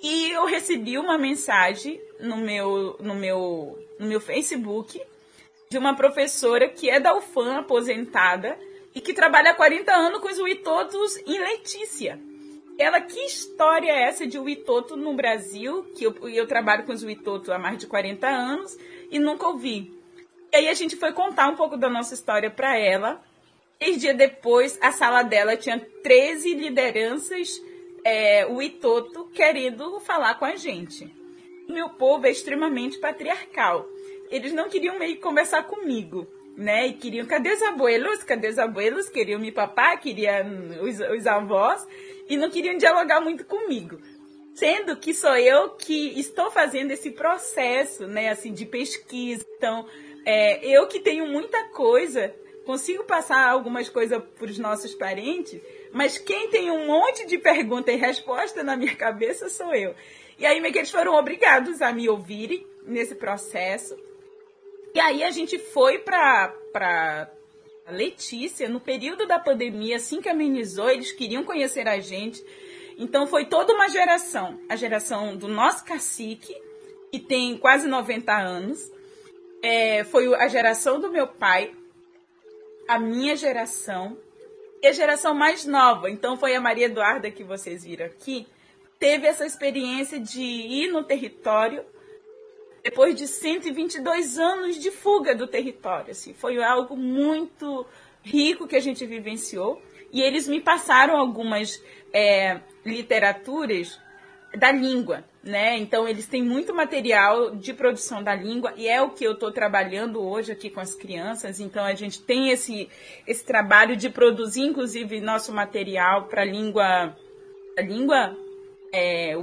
E 0.03 0.31
eu 0.33 0.45
recebi 0.47 0.99
uma 0.99 1.17
mensagem 1.17 2.01
no 2.21 2.37
meu, 2.37 2.97
no 3.01 3.15
meu, 3.15 3.79
no 3.99 4.07
meu 4.07 4.21
Facebook 4.21 5.01
de 5.71 5.79
uma 5.79 5.95
professora 5.95 6.69
que 6.69 6.91
é 6.91 7.01
da 7.01 7.17
UFAM, 7.17 7.59
aposentada, 7.59 8.59
e 8.95 9.01
que 9.01 9.13
trabalha 9.13 9.51
há 9.51 9.55
40 9.55 9.93
anos 9.93 10.21
com 10.21 10.29
os 10.29 10.39
Witotos 10.39 11.19
em 11.19 11.39
Letícia. 11.39 12.19
Ela, 12.79 13.01
que 13.01 13.19
história 13.21 13.91
é 13.91 14.03
essa 14.03 14.27
de 14.27 14.39
Witoto 14.39 14.97
no 14.97 15.15
Brasil? 15.15 15.85
Que 15.95 16.05
eu, 16.05 16.29
eu 16.29 16.47
trabalho 16.47 16.85
com 16.85 16.93
os 16.93 17.03
Witoto 17.03 17.53
há 17.53 17.59
mais 17.59 17.79
de 17.79 17.87
40 17.87 18.27
anos 18.27 18.77
e 19.11 19.19
nunca 19.19 19.49
ouvi. 19.49 19.95
E 20.53 20.57
aí 20.57 20.69
a 20.69 20.75
gente 20.75 20.95
foi 20.95 21.13
contar 21.13 21.49
um 21.49 21.57
pouco 21.57 21.77
da 21.77 21.89
nossa 21.89 22.15
história 22.15 22.51
para 22.51 22.79
ela. 22.79 23.23
Três 23.79 23.99
dias 23.99 24.17
depois, 24.17 24.79
a 24.83 24.93
sala 24.93 25.23
dela 25.23 25.57
tinha 25.57 25.79
13 26.03 26.55
lideranças 26.55 27.61
é, 28.05 28.47
Witoto 28.47 29.27
querendo 29.35 29.99
falar 30.01 30.35
com 30.35 30.45
a 30.45 30.57
gente. 30.57 31.11
Meu 31.69 31.89
povo 31.91 32.27
é 32.27 32.31
extremamente 32.31 32.99
patriarcal. 32.99 33.87
Eles 34.31 34.53
não 34.53 34.69
queriam 34.69 34.99
meio 34.99 35.19
conversar 35.19 35.65
comigo 35.65 36.27
né? 36.57 36.87
E 36.87 36.95
queriam, 36.95 37.27
cadê 37.27 37.53
os 37.53 37.63
abuelos? 37.63 38.23
Cadê 38.23 38.49
os 38.49 38.59
abuelos? 38.59 39.09
Queriam 39.09 39.39
me 39.39 39.53
papar, 39.53 40.01
queriam 40.01 40.83
os, 40.83 40.99
os 41.01 41.27
avós 41.27 41.87
e 42.29 42.37
não 42.37 42.51
queriam 42.51 42.77
dialogar 42.77 43.21
muito 43.21 43.45
comigo. 43.45 44.01
Sendo 44.55 44.97
que 44.97 45.13
sou 45.13 45.37
eu 45.37 45.71
que 45.71 46.19
estou 46.19 46.51
fazendo 46.51 46.91
esse 46.91 47.11
processo, 47.11 48.07
né, 48.07 48.31
assim, 48.31 48.55
de 48.55 48.65
pesquisa. 48.65 49.45
Então, 49.57 49.87
é, 50.25 50.67
eu 50.67 50.87
que 50.87 50.99
tenho 50.99 51.27
muita 51.27 51.63
coisa, 51.69 52.35
consigo 52.65 53.05
passar 53.05 53.47
algumas 53.49 53.91
coisas 53.91 54.23
para 54.39 54.47
os 54.47 54.59
nossos 54.59 54.95
parentes, 54.95 55.61
mas 55.93 56.17
quem 56.17 56.49
tem 56.49 56.71
um 56.71 56.87
monte 56.87 57.27
de 57.27 57.37
pergunta 57.37 57.93
e 57.93 57.97
resposta 57.97 58.65
na 58.65 58.77
minha 58.77 58.97
cabeça 58.97 59.51
sou 59.51 59.75
eu. 59.75 59.95
E 60.39 60.47
aí, 60.47 60.59
meio 60.61 60.73
que 60.73 60.79
eles 60.79 60.91
foram 60.91 61.15
obrigados 61.15 61.83
a 61.83 61.93
me 61.93 62.09
ouvirem 62.09 62.67
nesse 62.87 63.15
processo. 63.15 63.97
E 64.97 65.01
aí 65.01 65.23
a 65.23 65.31
gente 65.31 65.59
foi 65.59 65.99
para 65.99 67.31
Letícia, 67.87 68.67
no 68.67 68.81
período 68.81 69.27
da 69.27 69.39
pandemia, 69.39 69.97
assim 69.97 70.23
que 70.23 70.29
amenizou, 70.31 70.89
eles 70.89 71.13
queriam 71.13 71.45
conhecer 71.45 71.87
a 71.87 72.01
gente. 72.01 72.43
Então 72.97 73.27
foi 73.27 73.45
toda 73.45 73.75
uma 73.75 73.91
geração, 73.91 74.59
a 74.71 74.75
geração 74.75 75.37
do 75.37 75.49
nosso 75.49 75.85
cacique, 75.85 76.57
que 77.13 77.21
tem 77.21 77.59
quase 77.59 77.87
90 77.87 78.33
anos, 78.33 78.91
é, 79.63 80.03
foi 80.05 80.35
a 80.35 80.49
geração 80.49 80.99
do 80.99 81.13
meu 81.13 81.27
pai, 81.27 81.75
a 82.89 82.99
minha 82.99 83.37
geração 83.37 84.17
e 84.83 84.87
a 84.87 84.93
geração 84.93 85.35
mais 85.35 85.67
nova. 85.67 86.09
Então 86.09 86.39
foi 86.39 86.55
a 86.55 86.61
Maria 86.61 86.87
Eduarda 86.87 87.31
que 87.31 87.45
vocês 87.45 87.85
viram 87.85 88.07
aqui, 88.07 88.47
teve 88.99 89.27
essa 89.27 89.45
experiência 89.45 90.19
de 90.19 90.41
ir 90.41 90.91
no 90.91 91.05
território 91.05 91.85
depois 92.87 93.17
de 93.17 93.27
122 93.27 94.39
anos 94.39 94.79
de 94.79 94.93
fuga 94.93 95.35
do 95.35 95.49
território. 95.49 96.13
Assim, 96.13 96.33
foi 96.33 96.63
algo 96.63 96.97
muito 96.97 97.85
rico 98.23 98.69
que 98.69 98.77
a 98.77 98.81
gente 98.81 99.05
vivenciou. 99.05 99.83
E 100.13 100.23
eles 100.23 100.47
me 100.47 100.61
passaram 100.61 101.17
algumas 101.17 101.83
é, 102.13 102.61
literaturas 102.85 103.99
da 104.57 104.71
língua, 104.71 105.25
né? 105.43 105.77
Então 105.79 106.07
eles 106.07 106.29
têm 106.29 106.45
muito 106.45 106.73
material 106.73 107.57
de 107.57 107.75
produção 107.75 108.23
da 108.23 108.37
língua 108.37 108.73
e 108.77 108.87
é 108.87 109.03
o 109.03 109.11
que 109.11 109.25
eu 109.25 109.33
estou 109.33 109.51
trabalhando 109.51 110.23
hoje 110.23 110.53
aqui 110.53 110.71
com 110.71 110.79
as 110.79 110.95
crianças. 110.95 111.59
Então 111.59 111.85
a 111.85 111.95
gente 111.95 112.23
tem 112.23 112.51
esse 112.51 112.89
esse 113.27 113.45
trabalho 113.45 113.97
de 113.97 114.09
produzir, 114.09 114.63
inclusive, 114.63 115.21
nosso 115.21 115.53
material 115.53 116.29
para 116.29 116.43
a 116.43 116.45
língua 116.45 118.37
é, 118.93 119.37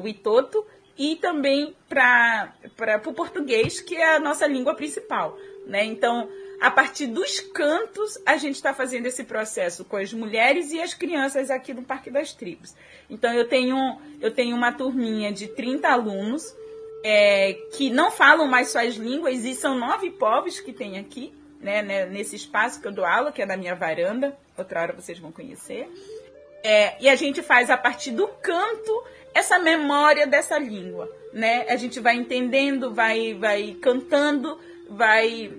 e 0.98 1.16
também 1.16 1.76
para 1.90 2.54
o 3.06 3.14
português, 3.14 3.82
que 3.82 3.96
é 3.96 4.16
a 4.16 4.20
nossa 4.20 4.46
língua 4.46 4.76
principal. 4.76 5.38
Né? 5.66 5.86
Então, 5.86 6.30
a 6.62 6.70
partir 6.70 7.08
dos 7.08 7.40
cantos, 7.40 8.18
a 8.26 8.38
gente 8.38 8.56
está 8.56 8.74
fazendo 8.74 9.06
esse 9.06 9.24
processo 9.24 9.84
com 9.84 9.98
as 9.98 10.14
mulheres 10.14 10.72
e 10.72 10.82
as 10.82 10.94
crianças 10.94 11.50
aqui 11.50 11.74
no 11.74 11.84
Parque 11.84 12.10
das 12.10 12.34
Tribos. 12.34 12.74
Então, 13.10 13.34
eu 13.34 13.48
tenho, 13.48 13.78
eu 14.22 14.32
tenho 14.32 14.56
uma 14.56 14.72
turminha 14.72 15.32
de 15.32 15.48
30 15.48 15.88
alunos 15.90 16.56
é, 17.04 17.54
que 17.76 17.90
não 17.90 18.10
falam 18.10 18.48
mais 18.48 18.70
suas 18.70 18.96
línguas, 18.96 19.44
e 19.44 19.54
são 19.54 19.78
nove 19.78 20.10
povos 20.12 20.60
que 20.60 20.72
tem 20.72 20.98
aqui, 20.98 21.34
né, 21.60 21.82
né, 21.82 22.06
nesse 22.06 22.36
espaço 22.36 22.82
que 22.82 22.88
eu 22.88 22.92
dou 22.92 23.06
aula, 23.06 23.32
que 23.32 23.42
é 23.42 23.46
da 23.46 23.58
minha 23.58 23.76
varanda. 23.76 24.38
Outra 24.58 24.82
hora 24.82 24.94
vocês 24.94 25.20
vão 25.20 25.32
conhecer. 25.32 25.90
É, 26.64 26.96
e 27.02 27.10
a 27.10 27.16
gente 27.16 27.42
faz 27.42 27.70
a 27.70 27.78
partir 27.78 28.12
do 28.12 28.28
canto 28.28 29.04
essa 29.34 29.58
memória 29.60 30.28
dessa 30.28 30.58
língua, 30.58 31.10
né? 31.34 31.66
A 31.70 31.76
gente 31.76 32.00
vai 32.00 32.16
entendendo, 32.16 32.94
vai, 32.94 33.34
vai 33.34 33.76
cantando, 33.82 34.60
vai, 34.90 35.52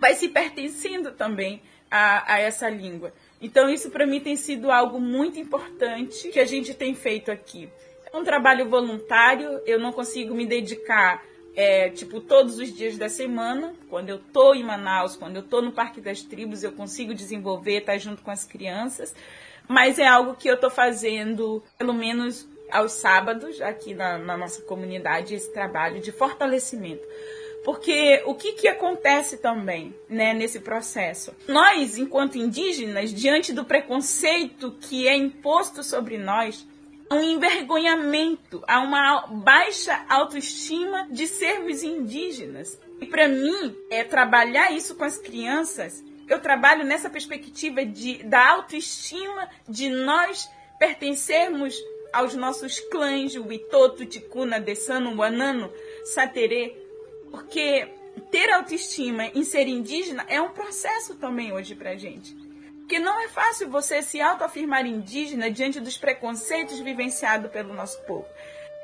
vai 0.00 0.14
se 0.14 0.28
pertencendo 0.28 1.12
também 1.12 1.60
a, 1.90 2.34
a 2.34 2.40
essa 2.40 2.68
língua. 2.68 3.12
Então 3.40 3.68
isso 3.68 3.90
para 3.90 4.06
mim 4.06 4.20
tem 4.20 4.36
sido 4.36 4.70
algo 4.70 5.00
muito 5.00 5.38
importante 5.38 6.28
que 6.28 6.40
a 6.40 6.46
gente 6.46 6.72
tem 6.72 6.94
feito 6.94 7.30
aqui. 7.30 7.68
É 8.10 8.16
um 8.16 8.24
trabalho 8.24 8.68
voluntário, 8.68 9.60
eu 9.66 9.78
não 9.78 9.92
consigo 9.92 10.34
me 10.34 10.46
dedicar 10.46 11.22
é, 11.56 11.88
tipo, 11.90 12.20
todos 12.20 12.58
os 12.58 12.74
dias 12.74 12.98
da 12.98 13.08
semana, 13.08 13.74
quando 13.88 14.08
eu 14.08 14.18
tô 14.18 14.54
em 14.54 14.64
Manaus, 14.64 15.14
quando 15.14 15.36
eu 15.36 15.42
tô 15.42 15.62
no 15.62 15.72
Parque 15.72 16.00
das 16.00 16.22
Tribos, 16.22 16.64
eu 16.64 16.72
consigo 16.72 17.14
desenvolver, 17.14 17.78
estar 17.78 17.92
tá 17.92 17.98
junto 17.98 18.22
com 18.22 18.30
as 18.30 18.44
crianças, 18.44 19.14
mas 19.68 19.98
é 19.98 20.06
algo 20.06 20.34
que 20.34 20.48
eu 20.48 20.58
tô 20.58 20.68
fazendo 20.68 21.62
pelo 21.78 21.92
menos 21.92 22.48
aos 22.74 22.92
sábados, 22.92 23.62
aqui 23.62 23.94
na, 23.94 24.18
na 24.18 24.36
nossa 24.36 24.60
comunidade, 24.62 25.34
esse 25.34 25.52
trabalho 25.52 26.00
de 26.00 26.10
fortalecimento. 26.10 27.06
Porque 27.64 28.22
o 28.26 28.34
que, 28.34 28.52
que 28.52 28.68
acontece 28.68 29.38
também 29.38 29.94
né, 30.08 30.34
nesse 30.34 30.60
processo? 30.60 31.32
Nós, 31.48 31.96
enquanto 31.96 32.36
indígenas, 32.36 33.14
diante 33.14 33.52
do 33.52 33.64
preconceito 33.64 34.72
que 34.72 35.08
é 35.08 35.16
imposto 35.16 35.82
sobre 35.82 36.18
nós, 36.18 36.66
há 37.08 37.14
um 37.14 37.22
envergonhamento, 37.22 38.62
há 38.66 38.80
uma 38.80 39.26
baixa 39.28 40.04
autoestima 40.08 41.06
de 41.10 41.26
sermos 41.26 41.82
indígenas. 41.82 42.78
E 43.00 43.06
para 43.06 43.28
mim, 43.28 43.74
é 43.88 44.04
trabalhar 44.04 44.72
isso 44.72 44.94
com 44.96 45.04
as 45.04 45.16
crianças, 45.16 46.04
eu 46.28 46.40
trabalho 46.40 46.84
nessa 46.84 47.08
perspectiva 47.10 47.84
de, 47.84 48.22
da 48.24 48.50
autoestima 48.50 49.48
de 49.68 49.88
nós 49.88 50.50
pertencermos 50.78 51.74
aos 52.14 52.34
nossos 52.34 52.80
clãs, 52.80 53.34
o 53.34 53.52
Itoto, 53.52 54.06
Ticuna, 54.06 54.60
Dessano, 54.60 55.16
Wanano, 55.18 55.72
Saterê, 56.04 56.76
porque 57.30 57.88
ter 58.30 58.50
autoestima 58.50 59.26
em 59.26 59.44
ser 59.44 59.66
indígena 59.66 60.24
é 60.28 60.40
um 60.40 60.50
processo 60.50 61.16
também 61.16 61.52
hoje 61.52 61.74
pra 61.74 61.96
gente. 61.96 62.34
Porque 62.78 62.98
não 62.98 63.20
é 63.20 63.28
fácil 63.28 63.68
você 63.68 64.02
se 64.02 64.20
autoafirmar 64.20 64.86
indígena 64.86 65.50
diante 65.50 65.80
dos 65.80 65.96
preconceitos 65.96 66.78
vivenciados 66.80 67.50
pelo 67.50 67.74
nosso 67.74 68.00
povo. 68.02 68.26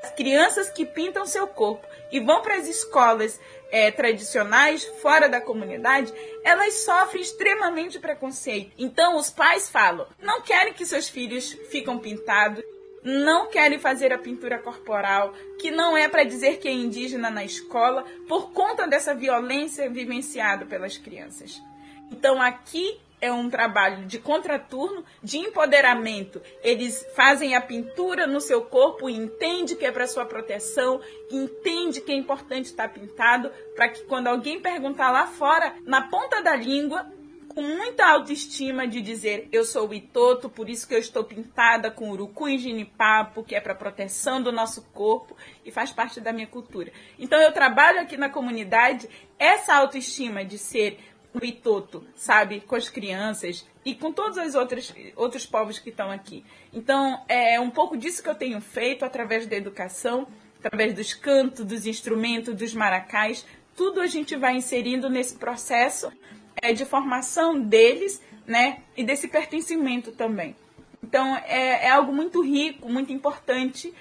As 0.02 0.10
crianças 0.12 0.70
que 0.70 0.86
pintam 0.86 1.26
seu 1.26 1.46
corpo 1.46 1.86
e 2.10 2.18
vão 2.18 2.40
para 2.40 2.56
as 2.56 2.66
escolas 2.66 3.38
é, 3.70 3.90
tradicionais, 3.90 4.84
fora 5.02 5.28
da 5.28 5.40
comunidade, 5.40 6.12
elas 6.42 6.82
sofrem 6.82 7.22
extremamente 7.22 7.98
preconceito. 7.98 8.72
Então, 8.78 9.16
os 9.16 9.30
pais 9.30 9.68
falam: 9.68 10.06
não 10.20 10.40
querem 10.40 10.72
que 10.72 10.86
seus 10.86 11.08
filhos 11.08 11.52
ficam 11.70 11.98
pintados, 11.98 12.64
não 13.02 13.48
querem 13.48 13.78
fazer 13.78 14.12
a 14.12 14.18
pintura 14.18 14.58
corporal, 14.58 15.32
que 15.58 15.70
não 15.70 15.96
é 15.96 16.08
para 16.08 16.24
dizer 16.24 16.58
que 16.58 16.68
é 16.68 16.72
indígena 16.72 17.30
na 17.30 17.44
escola, 17.44 18.04
por 18.28 18.52
conta 18.52 18.86
dessa 18.86 19.14
violência 19.14 19.88
vivenciada 19.88 20.66
pelas 20.66 20.96
crianças. 20.96 21.62
Então 22.10 22.40
aqui 22.40 22.98
é 23.20 23.30
um 23.30 23.50
trabalho 23.50 24.06
de 24.06 24.18
contraturno, 24.18 25.04
de 25.22 25.38
empoderamento. 25.38 26.40
Eles 26.62 27.06
fazem 27.14 27.54
a 27.54 27.60
pintura 27.60 28.26
no 28.26 28.40
seu 28.40 28.62
corpo 28.62 29.10
e 29.10 29.14
entende 29.14 29.76
que 29.76 29.84
é 29.84 29.92
para 29.92 30.06
sua 30.06 30.24
proteção, 30.24 31.00
entende 31.30 32.00
que 32.00 32.10
é 32.10 32.14
importante 32.14 32.66
estar 32.66 32.88
pintado, 32.88 33.50
para 33.74 33.88
que 33.88 34.02
quando 34.04 34.28
alguém 34.28 34.60
perguntar 34.60 35.10
lá 35.10 35.26
fora, 35.26 35.74
na 35.84 36.08
ponta 36.08 36.42
da 36.42 36.56
língua, 36.56 37.06
com 37.54 37.62
muita 37.62 38.06
autoestima 38.06 38.86
de 38.86 39.00
dizer 39.00 39.48
eu 39.50 39.64
sou 39.64 39.92
Itoto, 39.92 40.48
por 40.48 40.68
isso 40.68 40.86
que 40.86 40.94
eu 40.94 40.98
estou 40.98 41.24
pintada 41.24 41.90
com 41.90 42.10
urucu 42.10 42.48
e 42.48 42.58
ginipapo, 42.58 43.42
que 43.42 43.54
é 43.54 43.60
para 43.60 43.74
proteção 43.74 44.40
do 44.40 44.52
nosso 44.52 44.82
corpo 44.92 45.36
e 45.64 45.70
faz 45.70 45.90
parte 45.90 46.20
da 46.20 46.32
minha 46.32 46.46
cultura. 46.46 46.92
Então 47.18 47.40
eu 47.40 47.52
trabalho 47.52 48.00
aqui 48.00 48.16
na 48.16 48.28
comunidade 48.28 49.08
essa 49.38 49.74
autoestima 49.74 50.44
de 50.44 50.58
ser 50.58 51.00
o 51.34 51.44
Itoto, 51.44 52.06
sabe, 52.14 52.60
com 52.60 52.76
as 52.76 52.88
crianças 52.88 53.66
e 53.84 53.94
com 53.94 54.12
todos 54.12 54.36
os 54.36 54.54
outros, 54.54 54.94
outros 55.16 55.44
povos 55.44 55.78
que 55.78 55.90
estão 55.90 56.10
aqui. 56.10 56.44
Então 56.72 57.24
é 57.28 57.58
um 57.58 57.70
pouco 57.70 57.96
disso 57.96 58.22
que 58.22 58.28
eu 58.28 58.34
tenho 58.34 58.60
feito 58.60 59.04
através 59.04 59.46
da 59.46 59.56
educação, 59.56 60.26
através 60.62 60.94
dos 60.94 61.14
cantos, 61.14 61.64
dos 61.64 61.86
instrumentos, 61.86 62.54
dos 62.54 62.74
maracás, 62.74 63.44
tudo 63.76 64.00
a 64.00 64.06
gente 64.06 64.36
vai 64.36 64.56
inserindo 64.56 65.08
nesse 65.08 65.36
processo 65.36 66.12
é, 66.60 66.72
de 66.72 66.84
formação 66.84 67.60
deles, 67.60 68.22
né? 68.46 68.80
E 68.96 69.04
desse 69.04 69.28
pertencimento 69.28 70.12
também. 70.12 70.56
Então 71.02 71.36
é, 71.36 71.86
é 71.86 71.90
algo 71.90 72.12
muito 72.12 72.42
rico, 72.42 72.88
muito 72.88 73.12
importante. 73.12 73.92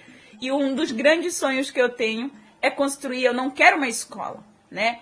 E 0.41 0.51
um 0.51 0.75
dos 0.75 0.91
grandes 0.91 1.35
sonhos 1.35 1.71
que 1.71 1.81
eu 1.81 1.89
tenho 1.89 2.31
é 2.61 2.69
construir. 2.69 3.23
Eu 3.23 3.33
não 3.33 3.49
quero 3.49 3.77
uma 3.77 3.87
escola, 3.87 4.43
né? 4.69 4.99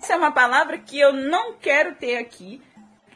Essa 0.00 0.14
é 0.14 0.16
uma 0.16 0.32
palavra 0.32 0.78
que 0.78 0.98
eu 0.98 1.12
não 1.12 1.54
quero 1.54 1.94
ter 1.94 2.16
aqui, 2.16 2.60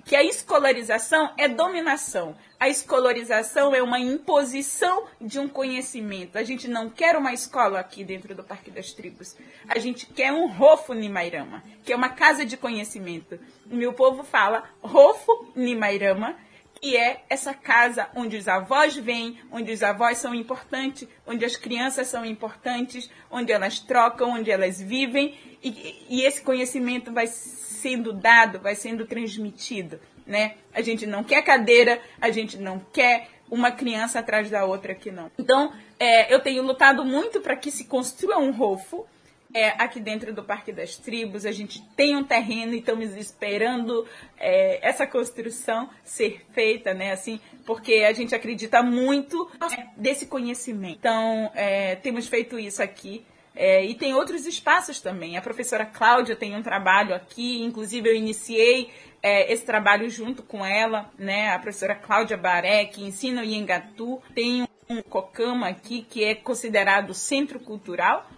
que 0.04 0.14
a 0.14 0.22
escolarização 0.22 1.32
é 1.38 1.48
dominação. 1.48 2.36
A 2.60 2.68
escolarização 2.68 3.74
é 3.74 3.82
uma 3.82 3.98
imposição 3.98 5.06
de 5.20 5.38
um 5.38 5.48
conhecimento. 5.48 6.36
A 6.36 6.42
gente 6.42 6.68
não 6.68 6.88
quer 6.90 7.16
uma 7.16 7.32
escola 7.32 7.80
aqui 7.80 8.04
dentro 8.04 8.34
do 8.34 8.44
Parque 8.44 8.70
das 8.70 8.92
Tribos. 8.92 9.36
A 9.68 9.78
gente 9.78 10.06
quer 10.06 10.32
um 10.32 10.46
Rofo 10.46 10.94
Nimairama, 10.94 11.62
que 11.84 11.92
é 11.92 11.96
uma 11.96 12.10
casa 12.10 12.44
de 12.44 12.56
conhecimento. 12.56 13.38
O 13.70 13.74
meu 13.74 13.92
povo 13.92 14.22
fala 14.22 14.64
Rofo 14.82 15.52
Nimairama, 15.56 16.36
que 16.80 16.96
é 16.96 17.24
essa 17.30 17.54
casa 17.54 18.08
onde 18.14 18.36
os 18.36 18.46
avós 18.46 18.94
vêm, 18.94 19.38
onde 19.50 19.72
os 19.72 19.82
avós 19.82 20.18
são 20.18 20.34
importantes, 20.34 21.08
onde 21.26 21.44
as 21.44 21.56
crianças 21.56 22.08
são 22.08 22.26
importantes, 22.26 23.10
onde 23.30 23.52
elas 23.52 23.78
trocam, 23.78 24.32
onde 24.32 24.50
elas 24.50 24.80
vivem, 24.80 25.34
e, 25.64 26.06
e 26.08 26.22
esse 26.22 26.42
conhecimento 26.42 27.12
vai 27.12 27.26
sendo 27.26 28.12
dado, 28.12 28.60
vai 28.60 28.74
sendo 28.74 29.06
transmitido, 29.06 30.00
né? 30.26 30.54
A 30.72 30.80
gente 30.80 31.06
não 31.06 31.24
quer 31.24 31.42
cadeira, 31.42 32.00
a 32.20 32.30
gente 32.30 32.58
não 32.58 32.78
quer 32.92 33.28
uma 33.50 33.70
criança 33.70 34.18
atrás 34.18 34.50
da 34.50 34.64
outra 34.64 34.92
aqui 34.92 35.10
não. 35.10 35.30
Então, 35.38 35.72
é, 35.98 36.32
eu 36.32 36.40
tenho 36.40 36.62
lutado 36.62 37.04
muito 37.04 37.40
para 37.40 37.56
que 37.56 37.70
se 37.70 37.84
construa 37.84 38.38
um 38.38 38.50
rofo 38.50 39.06
é, 39.54 39.68
aqui 39.78 40.00
dentro 40.00 40.34
do 40.34 40.42
Parque 40.42 40.72
das 40.72 40.96
Tribos. 40.96 41.46
A 41.46 41.52
gente 41.52 41.80
tem 41.96 42.16
um 42.16 42.24
terreno 42.24 42.74
e 42.74 42.78
estamos 42.78 43.14
esperando 43.16 44.06
é, 44.36 44.86
essa 44.86 45.06
construção 45.06 45.88
ser 46.02 46.44
feita, 46.52 46.92
né? 46.92 47.12
Assim, 47.12 47.40
porque 47.64 48.04
a 48.08 48.12
gente 48.12 48.34
acredita 48.34 48.82
muito 48.82 49.48
é, 49.78 49.86
desse 49.96 50.26
conhecimento. 50.26 50.98
Então, 50.98 51.50
é, 51.54 51.94
temos 51.96 52.26
feito 52.26 52.58
isso 52.58 52.82
aqui. 52.82 53.24
É, 53.54 53.84
e 53.84 53.94
tem 53.94 54.14
outros 54.14 54.46
espaços 54.46 55.00
também. 55.00 55.36
A 55.36 55.42
professora 55.42 55.86
Cláudia 55.86 56.34
tem 56.34 56.56
um 56.56 56.62
trabalho 56.62 57.14
aqui, 57.14 57.62
inclusive 57.62 58.08
eu 58.08 58.14
iniciei 58.14 58.90
é, 59.22 59.52
esse 59.52 59.64
trabalho 59.64 60.10
junto 60.10 60.42
com 60.42 60.66
ela, 60.66 61.10
né? 61.16 61.50
A 61.52 61.58
professora 61.58 61.94
Cláudia 61.94 62.36
Baré, 62.36 62.84
que 62.84 63.02
ensina 63.02 63.42
o 63.42 63.44
Iengatu. 63.44 64.20
Tem 64.34 64.68
um 64.90 65.00
Cocama 65.02 65.68
aqui, 65.68 66.02
que 66.02 66.24
é 66.24 66.34
considerado 66.34 67.14
centro 67.14 67.60
cultural, 67.60 68.28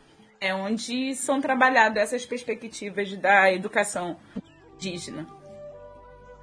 é 0.41 0.55
onde 0.55 1.15
são 1.15 1.41
trabalhadas 1.41 2.03
essas 2.03 2.27
perspectivas 2.27 3.17
da 3.17 3.53
educação 3.53 4.19
indígena. 4.75 5.27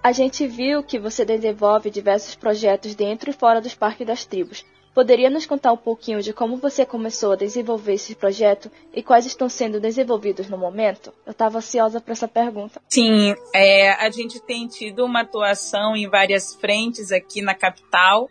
A 0.01 0.11
gente 0.11 0.45
viu 0.45 0.83
que 0.83 0.99
você 0.99 1.23
desenvolve 1.23 1.89
diversos 1.89 2.35
projetos 2.35 2.95
dentro 2.95 3.29
e 3.29 3.33
fora 3.33 3.61
dos 3.61 3.73
parques 3.73 4.05
das 4.05 4.25
tribos. 4.25 4.65
Poderia 4.93 5.29
nos 5.29 5.45
contar 5.45 5.73
um 5.73 5.77
pouquinho 5.77 6.21
de 6.21 6.31
como 6.31 6.57
você 6.57 6.85
começou 6.85 7.31
a 7.31 7.35
desenvolver 7.35 7.93
esse 7.93 8.13
projeto 8.13 8.69
e 8.93 9.01
quais 9.01 9.25
estão 9.25 9.49
sendo 9.49 9.79
desenvolvidos 9.79 10.47
no 10.47 10.57
momento? 10.57 11.11
Eu 11.25 11.31
estava 11.31 11.57
ansiosa 11.57 11.99
para 11.99 12.11
essa 12.11 12.27
pergunta. 12.27 12.79
Sim, 12.87 13.33
é, 13.55 13.89
a 13.93 14.09
gente 14.11 14.39
tem 14.39 14.67
tido 14.67 15.03
uma 15.03 15.21
atuação 15.21 15.95
em 15.95 16.07
várias 16.07 16.53
frentes 16.53 17.11
aqui 17.11 17.41
na 17.41 17.55
capital. 17.55 18.29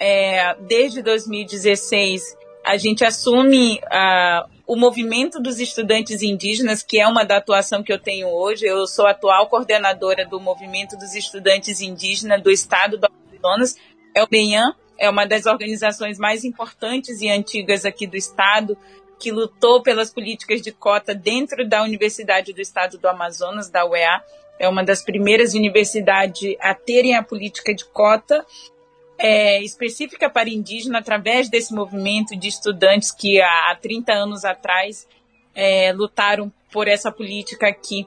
É, 0.00 0.54
desde 0.60 1.02
2016, 1.02 2.36
a 2.64 2.78
gente 2.78 3.04
assume 3.04 3.78
uh, 3.78 4.50
o 4.66 4.76
movimento 4.76 5.40
dos 5.40 5.60
estudantes 5.60 6.22
indígenas, 6.22 6.82
que 6.82 6.98
é 6.98 7.06
uma 7.06 7.24
da 7.24 7.36
atuação 7.36 7.82
que 7.82 7.92
eu 7.92 7.98
tenho 7.98 8.28
hoje. 8.28 8.64
Eu 8.64 8.86
sou 8.86 9.06
atual 9.06 9.46
coordenadora 9.48 10.24
do 10.24 10.40
movimento 10.40 10.96
dos 10.96 11.14
estudantes 11.14 11.82
indígenas 11.82 12.42
do 12.42 12.50
estado 12.50 12.96
do 12.96 13.06
Amazonas. 13.06 13.76
É 14.14 14.22
o 14.22 14.28
BENHAM, 14.28 14.74
é 14.98 15.08
uma 15.08 15.26
das 15.26 15.46
organizações 15.46 16.18
mais 16.18 16.44
importantes 16.44 17.20
e 17.20 17.28
antigas 17.28 17.84
aqui 17.84 18.06
do 18.06 18.16
estado, 18.16 18.76
que 19.18 19.30
lutou 19.30 19.82
pelas 19.82 20.10
políticas 20.10 20.60
de 20.60 20.72
cota 20.72 21.14
dentro 21.14 21.66
da 21.68 21.82
Universidade 21.82 22.52
do 22.52 22.60
Estado 22.60 22.98
do 22.98 23.08
Amazonas, 23.08 23.70
da 23.70 23.84
UEA. 23.84 24.22
É 24.58 24.68
uma 24.68 24.84
das 24.84 25.02
primeiras 25.02 25.54
universidades 25.54 26.56
a 26.60 26.74
terem 26.74 27.14
a 27.14 27.22
política 27.22 27.74
de 27.74 27.84
cota 27.84 28.44
é, 29.18 29.62
específica 29.62 30.28
para 30.28 30.48
indígena 30.48 30.98
através 30.98 31.48
desse 31.48 31.72
movimento 31.72 32.36
de 32.36 32.48
estudantes 32.48 33.12
que 33.12 33.40
há 33.40 33.76
30 33.80 34.12
anos 34.12 34.44
atrás 34.44 35.06
é, 35.54 35.92
lutaram 35.92 36.52
por 36.72 36.88
essa 36.88 37.12
política 37.12 37.68
aqui. 37.68 38.06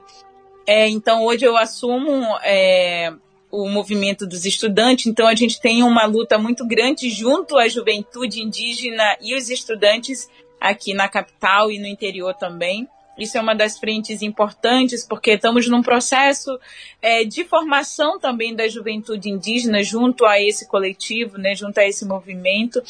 É, 0.66 0.88
então, 0.88 1.24
hoje 1.24 1.44
eu 1.44 1.56
assumo 1.56 2.36
é, 2.42 3.12
o 3.50 3.68
movimento 3.68 4.26
dos 4.26 4.44
estudantes, 4.44 5.06
então 5.06 5.26
a 5.26 5.34
gente 5.34 5.60
tem 5.60 5.82
uma 5.82 6.04
luta 6.04 6.36
muito 6.38 6.66
grande 6.66 7.08
junto 7.10 7.56
à 7.56 7.68
juventude 7.68 8.42
indígena 8.42 9.16
e 9.20 9.34
os 9.34 9.48
estudantes 9.50 10.28
aqui 10.60 10.94
na 10.94 11.08
capital 11.08 11.70
e 11.70 11.78
no 11.78 11.86
interior 11.86 12.34
também. 12.34 12.88
Isso 13.18 13.38
é 13.38 13.40
uma 13.40 13.54
das 13.54 13.78
frentes 13.78 14.20
importantes, 14.20 15.06
porque 15.06 15.32
estamos 15.32 15.68
num 15.68 15.82
processo 15.82 16.58
é, 17.00 17.24
de 17.24 17.44
formação 17.44 18.18
também 18.18 18.54
da 18.54 18.68
juventude 18.68 19.30
indígena 19.30 19.82
junto 19.82 20.26
a 20.26 20.40
esse 20.40 20.68
coletivo, 20.68 21.38
né, 21.38 21.54
junto 21.54 21.78
a 21.78 21.86
esse 21.86 22.04
movimento. 22.04 22.82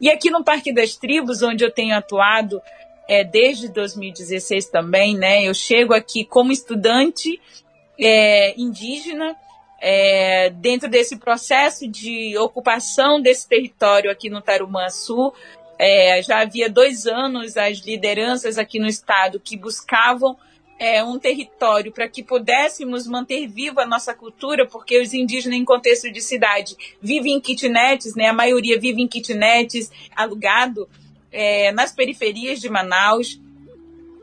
E 0.00 0.08
aqui 0.10 0.30
no 0.30 0.42
Parque 0.42 0.72
das 0.72 0.96
Tribos, 0.96 1.42
onde 1.42 1.64
eu 1.64 1.70
tenho 1.70 1.94
atuado 1.94 2.62
é, 3.06 3.22
desde 3.22 3.68
2016 3.68 4.66
também, 4.66 5.16
né, 5.16 5.46
eu 5.46 5.52
chego 5.52 5.92
aqui 5.92 6.24
como 6.24 6.50
estudante 6.50 7.38
é, 7.98 8.58
indígena, 8.58 9.36
é, 9.86 10.48
dentro 10.48 10.88
desse 10.88 11.18
processo 11.18 11.86
de 11.86 12.38
ocupação 12.38 13.20
desse 13.20 13.46
território 13.46 14.10
aqui 14.10 14.30
no 14.30 14.40
Tarumã 14.40 14.88
Sul, 14.88 15.34
é, 15.78 16.22
já 16.22 16.40
havia 16.40 16.70
dois 16.70 17.06
anos 17.06 17.54
as 17.58 17.80
lideranças 17.80 18.56
aqui 18.56 18.78
no 18.78 18.86
estado 18.86 19.38
que 19.38 19.58
buscavam 19.58 20.38
é, 20.78 21.04
um 21.04 21.18
território 21.18 21.92
para 21.92 22.08
que 22.08 22.22
pudéssemos 22.22 23.06
manter 23.06 23.46
viva 23.46 23.82
a 23.82 23.86
nossa 23.86 24.14
cultura, 24.14 24.66
porque 24.66 24.98
os 25.02 25.12
indígenas 25.12 25.58
em 25.58 25.66
contexto 25.66 26.10
de 26.10 26.22
cidade 26.22 26.74
vivem 26.98 27.34
em 27.34 27.40
kitnets, 27.40 28.14
né? 28.14 28.28
A 28.28 28.32
maioria 28.32 28.80
vive 28.80 29.02
em 29.02 29.06
kitnets, 29.06 29.92
alugado 30.16 30.88
é, 31.30 31.70
nas 31.72 31.92
periferias 31.92 32.58
de 32.58 32.70
Manaus. 32.70 33.38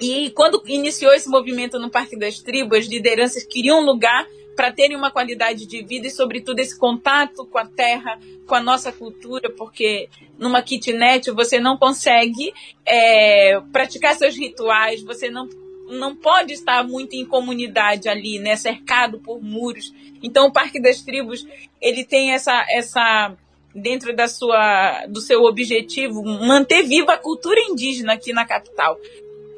E 0.02 0.32
quando 0.32 0.64
iniciou 0.66 1.14
esse 1.14 1.30
movimento 1.30 1.78
no 1.78 1.92
Parque 1.92 2.18
das 2.18 2.40
Tribos, 2.40 2.80
as 2.80 2.86
lideranças 2.88 3.44
queriam 3.44 3.82
um 3.82 3.86
lugar 3.86 4.26
para 4.56 4.72
terem 4.72 4.98
uma 4.98 5.12
qualidade 5.12 5.66
de 5.66 5.84
vida 5.84 6.08
e, 6.08 6.12
sobretudo, 6.12 6.60
esse 6.60 6.78
contato 6.78 7.46
com 7.46 7.58
a 7.58 7.66
terra, 7.66 8.20
com 8.46 8.56
a 8.56 8.62
nossa 8.62 8.92
cultura, 8.92 9.50
porque 9.50 10.10
numa 10.38 10.62
kitnet 10.62 11.32
você 11.32 11.60
não 11.60 11.78
consegue 11.78 12.54
é, 12.86 13.60
praticar 13.72 14.16
seus 14.16 14.36
rituais, 14.36 15.02
você 15.04 15.30
não, 15.30 15.48
não 15.88 16.16
pode 16.16 16.54
estar 16.54 16.84
muito 16.84 17.16
em 17.16 17.26
comunidade 17.26 18.10
ali, 18.10 18.40
né, 18.40 18.56
cercado 18.56 19.20
por 19.20 19.42
muros. 19.42 19.94
Então, 20.22 20.48
o 20.48 20.52
Parque 20.52 20.82
das 20.82 21.02
Tribos 21.02 21.46
ele 21.80 22.04
tem 22.04 22.32
essa 22.34 22.66
essa 22.70 23.36
dentro 23.74 24.14
da 24.14 24.28
sua 24.28 25.06
do 25.08 25.22
seu 25.22 25.44
objetivo 25.44 26.24
manter 26.24 26.84
viva 26.84 27.14
a 27.14 27.18
cultura 27.18 27.60
indígena 27.62 28.14
aqui 28.14 28.34
na 28.34 28.46
capital. 28.46 28.98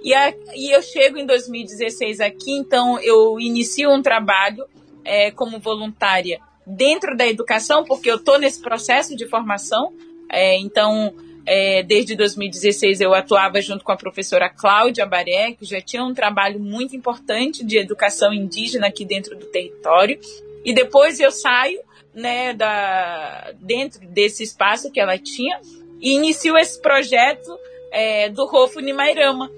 E, 0.03 0.13
a, 0.13 0.33
e 0.53 0.75
eu 0.75 0.81
chego 0.81 1.17
em 1.17 1.25
2016 1.25 2.19
aqui, 2.19 2.51
então 2.51 2.99
eu 2.99 3.39
inicio 3.39 3.89
um 3.89 4.01
trabalho 4.01 4.65
é, 5.03 5.31
como 5.31 5.59
voluntária 5.59 6.39
dentro 6.65 7.15
da 7.15 7.27
educação, 7.27 7.83
porque 7.83 8.09
eu 8.09 8.15
estou 8.15 8.39
nesse 8.39 8.61
processo 8.61 9.15
de 9.15 9.27
formação. 9.27 9.93
É, 10.29 10.57
então, 10.59 11.13
é, 11.45 11.83
desde 11.83 12.15
2016 12.15 13.01
eu 13.01 13.13
atuava 13.13 13.61
junto 13.61 13.83
com 13.83 13.91
a 13.91 13.97
professora 13.97 14.49
Cláudia 14.49 15.05
Baré, 15.05 15.53
que 15.53 15.65
já 15.65 15.81
tinha 15.81 16.03
um 16.03 16.13
trabalho 16.13 16.59
muito 16.59 16.95
importante 16.95 17.63
de 17.63 17.77
educação 17.77 18.33
indígena 18.33 18.87
aqui 18.87 19.05
dentro 19.05 19.37
do 19.37 19.45
território. 19.47 20.19
E 20.63 20.73
depois 20.73 21.19
eu 21.19 21.31
saio 21.31 21.81
né, 22.13 22.53
da, 22.53 23.53
dentro 23.59 24.07
desse 24.07 24.43
espaço 24.43 24.91
que 24.91 24.99
ela 24.99 25.17
tinha 25.17 25.59
e 25.99 26.15
inicio 26.15 26.57
esse 26.57 26.81
projeto 26.81 27.57
é, 27.91 28.29
do 28.29 28.45
Rofo 28.45 28.79
Nimairama, 28.79 29.49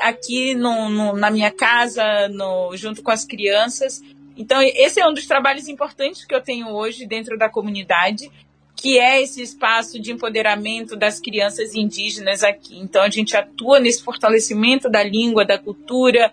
aqui 0.00 0.54
no, 0.54 0.88
no, 0.88 1.12
na 1.14 1.30
minha 1.30 1.50
casa, 1.50 2.28
no, 2.28 2.76
junto 2.76 3.02
com 3.02 3.10
as 3.10 3.24
crianças, 3.24 4.02
então, 4.36 4.60
esse 4.60 5.00
é 5.00 5.06
um 5.06 5.14
dos 5.14 5.26
trabalhos 5.26 5.68
importantes 5.68 6.24
que 6.24 6.34
eu 6.34 6.42
tenho 6.42 6.68
hoje 6.68 7.06
dentro 7.06 7.38
da 7.38 7.48
comunidade, 7.48 8.30
que 8.74 8.98
é 8.98 9.22
esse 9.22 9.42
espaço 9.42 9.98
de 9.98 10.12
empoderamento 10.12 10.94
das 10.94 11.18
crianças 11.18 11.74
indígenas 11.74 12.44
aqui. 12.44 12.78
Então, 12.78 13.02
a 13.02 13.08
gente 13.08 13.36
atua 13.36 13.80
nesse 13.80 14.02
fortalecimento 14.02 14.90
da 14.90 15.02
língua, 15.02 15.44
da 15.44 15.58
cultura, 15.58 16.30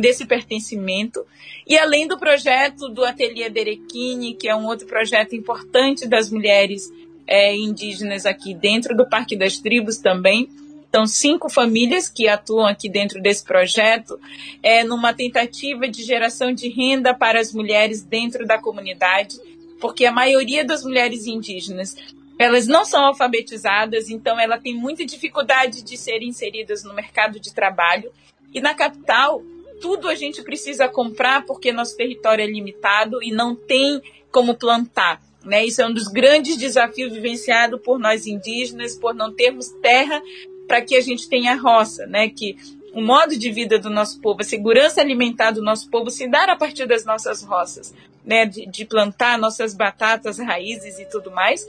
desse 0.00 0.24
pertencimento. 0.24 1.26
E 1.66 1.76
além 1.76 2.06
do 2.06 2.16
projeto 2.16 2.88
do 2.88 3.04
Ateliê 3.04 3.50
Derequini, 3.50 4.34
que 4.34 4.48
é 4.48 4.54
um 4.54 4.66
outro 4.66 4.86
projeto 4.86 5.34
importante 5.34 6.06
das 6.06 6.30
mulheres 6.30 6.88
é, 7.26 7.56
indígenas 7.56 8.24
aqui 8.24 8.54
dentro 8.54 8.96
do 8.96 9.08
Parque 9.08 9.36
das 9.36 9.58
Tribos 9.58 9.98
também, 9.98 10.48
Então, 10.90 11.06
cinco 11.06 11.48
famílias 11.48 12.08
que 12.08 12.26
atuam 12.26 12.66
aqui 12.66 12.88
dentro 12.88 13.22
desse 13.22 13.44
projeto, 13.44 14.18
é 14.60 14.82
numa 14.82 15.14
tentativa 15.14 15.88
de 15.88 16.02
geração 16.02 16.52
de 16.52 16.68
renda 16.68 17.14
para 17.14 17.38
as 17.38 17.54
mulheres 17.54 18.02
dentro 18.02 18.44
da 18.44 18.58
comunidade, 18.58 19.38
porque 19.80 20.04
a 20.04 20.10
maioria 20.12 20.64
das 20.64 20.82
mulheres 20.82 21.28
indígenas 21.28 21.94
elas 22.40 22.66
não 22.66 22.86
são 22.86 23.04
alfabetizadas, 23.04 24.08
então 24.08 24.40
ela 24.40 24.58
tem 24.58 24.74
muita 24.74 25.04
dificuldade 25.04 25.82
de 25.82 25.96
ser 25.96 26.22
inseridas 26.22 26.82
no 26.82 26.94
mercado 26.94 27.38
de 27.38 27.54
trabalho. 27.54 28.10
E 28.52 28.62
na 28.62 28.74
capital, 28.74 29.42
tudo 29.80 30.08
a 30.08 30.14
gente 30.14 30.42
precisa 30.42 30.88
comprar 30.88 31.44
porque 31.44 31.70
nosso 31.70 31.94
território 31.96 32.42
é 32.42 32.46
limitado 32.46 33.22
e 33.22 33.30
não 33.30 33.54
tem 33.54 34.00
como 34.32 34.54
plantar. 34.54 35.20
Né? 35.44 35.66
Isso 35.66 35.82
é 35.82 35.86
um 35.86 35.92
dos 35.92 36.08
grandes 36.08 36.56
desafios 36.56 37.12
vivenciados 37.12 37.80
por 37.82 37.98
nós 37.98 38.26
indígenas, 38.26 38.94
por 38.94 39.14
não 39.14 39.32
termos 39.32 39.68
terra 39.82 40.22
para 40.70 40.80
que 40.82 40.94
a 40.94 41.00
gente 41.00 41.28
tenha 41.28 41.56
roça, 41.56 42.06
né? 42.06 42.28
Que 42.28 42.56
o 42.94 43.02
modo 43.02 43.36
de 43.36 43.50
vida 43.50 43.76
do 43.76 43.90
nosso 43.90 44.20
povo, 44.20 44.40
a 44.40 44.44
segurança 44.44 45.00
alimentar 45.00 45.50
do 45.50 45.60
nosso 45.60 45.90
povo 45.90 46.12
se 46.12 46.28
dá 46.28 46.44
a 46.44 46.54
partir 46.54 46.86
das 46.86 47.04
nossas 47.04 47.42
roças, 47.42 47.92
né? 48.24 48.46
De, 48.46 48.66
de 48.66 48.84
plantar 48.84 49.36
nossas 49.36 49.74
batatas, 49.74 50.38
raízes 50.38 51.00
e 51.00 51.06
tudo 51.06 51.32
mais. 51.32 51.66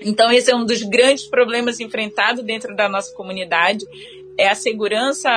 Então, 0.00 0.32
esse 0.32 0.50
é 0.50 0.56
um 0.56 0.64
dos 0.64 0.82
grandes 0.84 1.24
problemas 1.26 1.80
enfrentados 1.80 2.42
dentro 2.42 2.74
da 2.74 2.88
nossa 2.88 3.14
comunidade. 3.14 3.84
É 4.38 4.48
a 4.48 4.54
segurança 4.54 5.28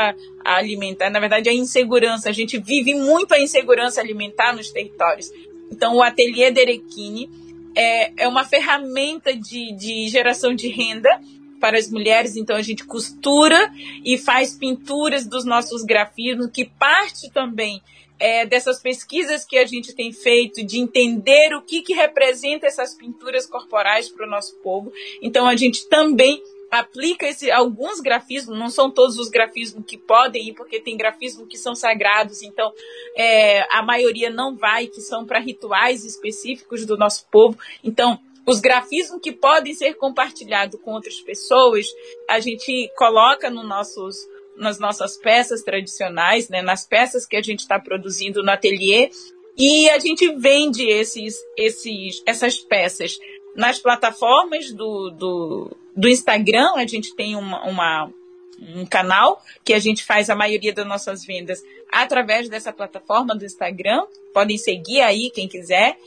alimentar, 0.45 1.09
na 1.09 1.19
verdade, 1.19 1.49
a 1.49 1.53
insegurança. 1.53 2.29
A 2.29 2.33
gente 2.33 2.57
vive 2.57 2.95
muito 2.95 3.33
a 3.33 3.41
insegurança 3.41 3.99
alimentar 3.99 4.55
nos 4.55 4.71
territórios. 4.71 5.29
Então, 5.69 5.97
o 5.97 6.01
Ateliê 6.01 6.51
Derequini 6.51 7.29
é, 7.75 8.23
é 8.23 8.27
uma 8.29 8.45
ferramenta 8.45 9.35
de, 9.35 9.75
de 9.75 10.07
geração 10.07 10.55
de 10.55 10.69
renda 10.69 11.19
para 11.61 11.77
as 11.77 11.89
mulheres, 11.89 12.35
então 12.35 12.55
a 12.55 12.61
gente 12.61 12.83
costura 12.85 13.71
e 14.03 14.17
faz 14.17 14.55
pinturas 14.55 15.25
dos 15.25 15.45
nossos 15.45 15.83
grafismos, 15.83 16.49
que 16.51 16.65
parte 16.65 17.31
também 17.31 17.81
é, 18.19 18.45
dessas 18.45 18.79
pesquisas 18.79 19.45
que 19.45 19.57
a 19.57 19.65
gente 19.65 19.95
tem 19.95 20.11
feito, 20.11 20.65
de 20.65 20.79
entender 20.79 21.55
o 21.55 21.61
que, 21.61 21.81
que 21.81 21.93
representa 21.93 22.67
essas 22.67 22.95
pinturas 22.95 23.45
corporais 23.45 24.09
para 24.09 24.27
o 24.27 24.29
nosso 24.29 24.55
povo. 24.57 24.91
Então, 25.21 25.47
a 25.47 25.55
gente 25.55 25.87
também 25.87 26.41
aplica 26.69 27.27
esse, 27.27 27.51
alguns 27.51 27.99
grafismos, 27.99 28.57
não 28.57 28.69
são 28.69 28.89
todos 28.89 29.17
os 29.17 29.27
grafismos 29.27 29.83
que 29.85 29.97
podem 29.97 30.49
ir, 30.49 30.53
porque 30.53 30.79
tem 30.79 30.95
grafismos 30.95 31.47
que 31.47 31.57
são 31.57 31.75
sagrados, 31.75 32.41
então 32.41 32.71
é, 33.17 33.67
a 33.75 33.83
maioria 33.83 34.29
não 34.29 34.55
vai, 34.55 34.87
que 34.87 35.01
são 35.01 35.25
para 35.25 35.39
rituais 35.39 36.05
específicos 36.05 36.85
do 36.85 36.97
nosso 36.97 37.27
povo. 37.29 37.57
Então, 37.83 38.17
os 38.47 38.59
grafismos 38.59 39.21
que 39.21 39.31
podem 39.31 39.73
ser 39.73 39.93
compartilhados 39.95 40.79
com 40.81 40.91
outras 40.91 41.19
pessoas, 41.21 41.87
a 42.29 42.39
gente 42.39 42.91
coloca 42.97 43.49
no 43.49 43.63
nossos, 43.63 44.15
nas 44.57 44.79
nossas 44.79 45.17
peças 45.17 45.61
tradicionais, 45.61 46.49
né, 46.49 46.61
nas 46.61 46.85
peças 46.85 47.25
que 47.25 47.35
a 47.35 47.41
gente 47.41 47.59
está 47.59 47.79
produzindo 47.79 48.43
no 48.43 48.51
ateliê, 48.51 49.09
e 49.57 49.89
a 49.89 49.99
gente 49.99 50.27
vende 50.35 50.83
esses, 50.87 51.35
esses, 51.57 52.23
essas 52.25 52.57
peças 52.59 53.19
nas 53.55 53.79
plataformas 53.79 54.71
do, 54.71 55.11
do, 55.11 55.77
do 55.95 56.07
Instagram. 56.07 56.73
A 56.75 56.87
gente 56.87 57.13
tem 57.15 57.35
uma, 57.35 57.63
uma, 57.67 58.11
um 58.59 58.85
canal 58.85 59.41
que 59.63 59.73
a 59.73 59.79
gente 59.79 60.03
faz 60.03 60.29
a 60.29 60.35
maioria 60.35 60.73
das 60.73 60.87
nossas 60.87 61.25
vendas 61.25 61.61
através 61.91 62.49
dessa 62.49 62.71
plataforma 62.71 63.35
do 63.35 63.45
Instagram. 63.45 64.05
Podem 64.33 64.57
seguir 64.57 65.01
aí 65.01 65.29
quem 65.29 65.47
quiser. 65.47 65.97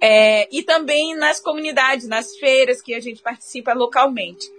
É, 0.00 0.48
e 0.52 0.62
também 0.62 1.16
nas 1.16 1.40
comunidades, 1.40 2.06
nas 2.06 2.36
feiras 2.36 2.80
que 2.80 2.94
a 2.94 3.00
gente 3.00 3.20
participa 3.20 3.72
localmente. 3.72 4.50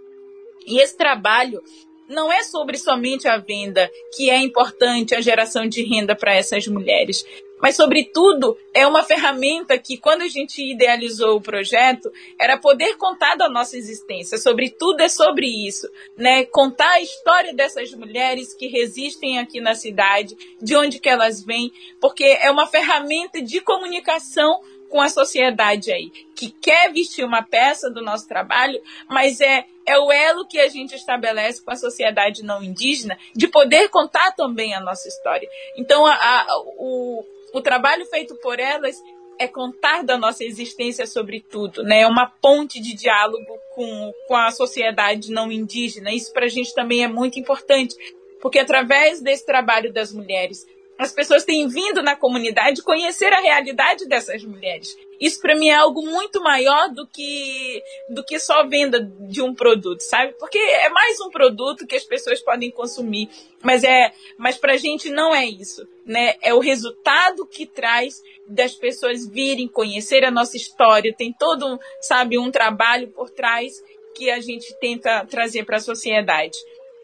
E 0.65 0.79
esse 0.79 0.97
trabalho 0.97 1.63
não 2.09 2.31
é 2.31 2.43
sobre 2.43 2.77
somente 2.77 3.27
a 3.27 3.37
venda 3.37 3.89
que 4.15 4.29
é 4.29 4.37
importante 4.37 5.15
a 5.15 5.21
geração 5.21 5.67
de 5.67 5.83
renda 5.83 6.15
para 6.15 6.33
essas 6.33 6.67
mulheres, 6.67 7.23
mas 7.61 7.75
sobretudo 7.75 8.57
é 8.73 8.87
uma 8.87 9.03
ferramenta 9.03 9.77
que 9.77 9.97
quando 9.97 10.21
a 10.21 10.27
gente 10.27 10.61
idealizou 10.61 11.35
o 11.35 11.41
projeto 11.41 12.09
era 12.39 12.57
poder 12.57 12.95
contar 12.95 13.35
da 13.35 13.49
nossa 13.49 13.77
existência, 13.77 14.37
sobretudo 14.37 15.01
é 15.01 15.09
sobre 15.09 15.45
isso, 15.45 15.87
né? 16.17 16.45
Contar 16.45 16.89
a 16.89 17.01
história 17.01 17.53
dessas 17.53 17.93
mulheres 17.93 18.53
que 18.53 18.67
resistem 18.67 19.39
aqui 19.39 19.59
na 19.59 19.75
cidade, 19.75 20.35
de 20.61 20.75
onde 20.75 20.99
que 20.99 21.09
elas 21.09 21.43
vêm, 21.43 21.71
porque 21.99 22.23
é 22.23 22.49
uma 22.49 22.65
ferramenta 22.65 23.41
de 23.41 23.59
comunicação 23.59 24.61
com 24.89 24.99
a 24.99 25.09
sociedade 25.09 25.91
aí, 25.91 26.09
que 26.35 26.49
quer 26.49 26.91
vestir 26.91 27.23
uma 27.23 27.43
peça 27.43 27.89
do 27.89 28.01
nosso 28.01 28.27
trabalho, 28.27 28.81
mas 29.07 29.39
é, 29.39 29.65
é 29.85 29.97
o 29.97 30.11
elo 30.11 30.47
que 30.47 30.59
a 30.59 30.67
gente 30.67 30.95
estabelece 30.95 31.63
com 31.63 31.71
a 31.71 31.75
sociedade 31.75 32.43
não 32.43 32.63
indígena 32.63 33.17
de 33.35 33.47
poder 33.47 33.89
contar 33.89 34.31
também 34.33 34.73
a 34.73 34.79
nossa 34.79 35.07
história. 35.07 35.47
Então, 35.77 36.05
a, 36.05 36.13
a, 36.13 36.45
o, 36.77 37.23
o 37.53 37.61
trabalho 37.61 38.05
feito 38.05 38.35
por 38.35 38.59
elas 38.59 39.01
é 39.39 39.47
contar 39.47 40.03
da 40.03 40.17
nossa 40.17 40.43
existência 40.43 41.07
sobre 41.07 41.39
tudo, 41.39 41.81
né? 41.81 42.01
É 42.01 42.07
uma 42.07 42.25
ponte 42.25 42.81
de 42.81 42.93
diálogo 42.93 43.57
com, 43.73 44.13
com 44.27 44.35
a 44.35 44.51
sociedade 44.51 45.31
não 45.31 45.49
indígena. 45.49 46.11
Isso 46.11 46.33
para 46.33 46.45
a 46.45 46.49
gente 46.49 46.73
também 46.73 47.05
é 47.05 47.07
muito 47.07 47.39
importante, 47.39 47.95
porque 48.41 48.59
através 48.59 49.21
desse 49.21 49.45
trabalho 49.45 49.93
das 49.93 50.11
mulheres, 50.11 50.67
as 50.99 51.13
pessoas 51.13 51.45
têm 51.45 51.65
vindo 51.69 52.03
na 52.03 52.13
comunidade 52.13 52.83
conhecer 52.83 53.31
a 53.31 53.39
realidade 53.39 54.05
dessas 54.05 54.43
mulheres. 54.43 54.97
Isso 55.19 55.39
para 55.41 55.55
mim 55.55 55.69
é 55.69 55.75
algo 55.75 56.05
muito 56.05 56.41
maior 56.41 56.89
do 56.89 57.07
que 57.07 57.81
do 58.09 58.21
que 58.21 58.37
só 58.37 58.67
venda 58.67 58.99
de 59.01 59.41
um 59.41 59.55
produto, 59.55 60.01
sabe? 60.01 60.33
Porque 60.37 60.57
é 60.57 60.89
mais 60.89 61.21
um 61.21 61.29
produto 61.29 61.87
que 61.87 61.95
as 61.95 62.03
pessoas 62.03 62.41
podem 62.41 62.69
consumir, 62.69 63.29
mas 63.63 63.85
é, 63.85 64.11
mas 64.37 64.57
para 64.57 64.73
a 64.73 64.77
gente 64.77 65.09
não 65.09 65.33
é 65.33 65.45
isso, 65.45 65.87
né? 66.05 66.35
É 66.41 66.53
o 66.53 66.59
resultado 66.59 67.45
que 67.45 67.65
traz 67.65 68.21
das 68.45 68.75
pessoas 68.75 69.25
virem 69.25 69.69
conhecer 69.69 70.25
a 70.25 70.31
nossa 70.31 70.57
história. 70.57 71.15
Tem 71.15 71.31
todo, 71.31 71.79
sabe, 72.01 72.37
um 72.37 72.51
trabalho 72.51 73.07
por 73.07 73.29
trás 73.29 73.81
que 74.13 74.29
a 74.29 74.41
gente 74.41 74.77
tenta 74.81 75.25
trazer 75.25 75.63
para 75.63 75.77
a 75.77 75.81
sociedade. 75.81 76.57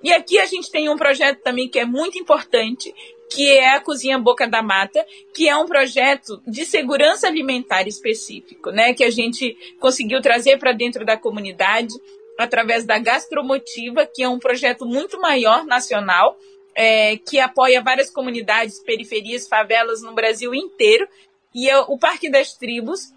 E 0.03 0.11
aqui 0.11 0.37
a 0.37 0.45
gente 0.45 0.69
tem 0.69 0.89
um 0.89 0.97
projeto 0.97 1.41
também 1.41 1.67
que 1.67 1.79
é 1.79 1.85
muito 1.85 2.19
importante, 2.19 2.93
que 3.35 3.49
é 3.49 3.75
a 3.75 3.81
Cozinha 3.81 4.17
Boca 4.17 4.47
da 4.47 4.61
Mata, 4.61 5.05
que 5.33 5.49
é 5.49 5.57
um 5.57 5.65
projeto 5.65 6.41
de 6.47 6.65
segurança 6.65 7.27
alimentar 7.27 7.85
específico, 7.85 8.71
né, 8.71 8.93
que 8.93 9.03
a 9.03 9.09
gente 9.09 9.57
conseguiu 9.77 10.21
trazer 10.21 10.57
para 10.57 10.71
dentro 10.71 11.05
da 11.05 11.17
comunidade 11.17 11.93
através 12.39 12.85
da 12.85 12.97
Gastromotiva, 12.97 14.05
que 14.05 14.23
é 14.23 14.29
um 14.29 14.39
projeto 14.39 14.85
muito 14.85 15.19
maior 15.19 15.65
nacional, 15.65 16.37
é, 16.73 17.17
que 17.17 17.37
apoia 17.37 17.81
várias 17.81 18.09
comunidades, 18.09 18.81
periferias, 18.81 19.47
favelas 19.47 20.01
no 20.01 20.13
Brasil 20.13 20.53
inteiro. 20.55 21.05
E 21.53 21.67
eu, 21.67 21.81
o 21.89 21.99
Parque 21.99 22.29
das 22.29 22.53
Tribos 22.53 23.13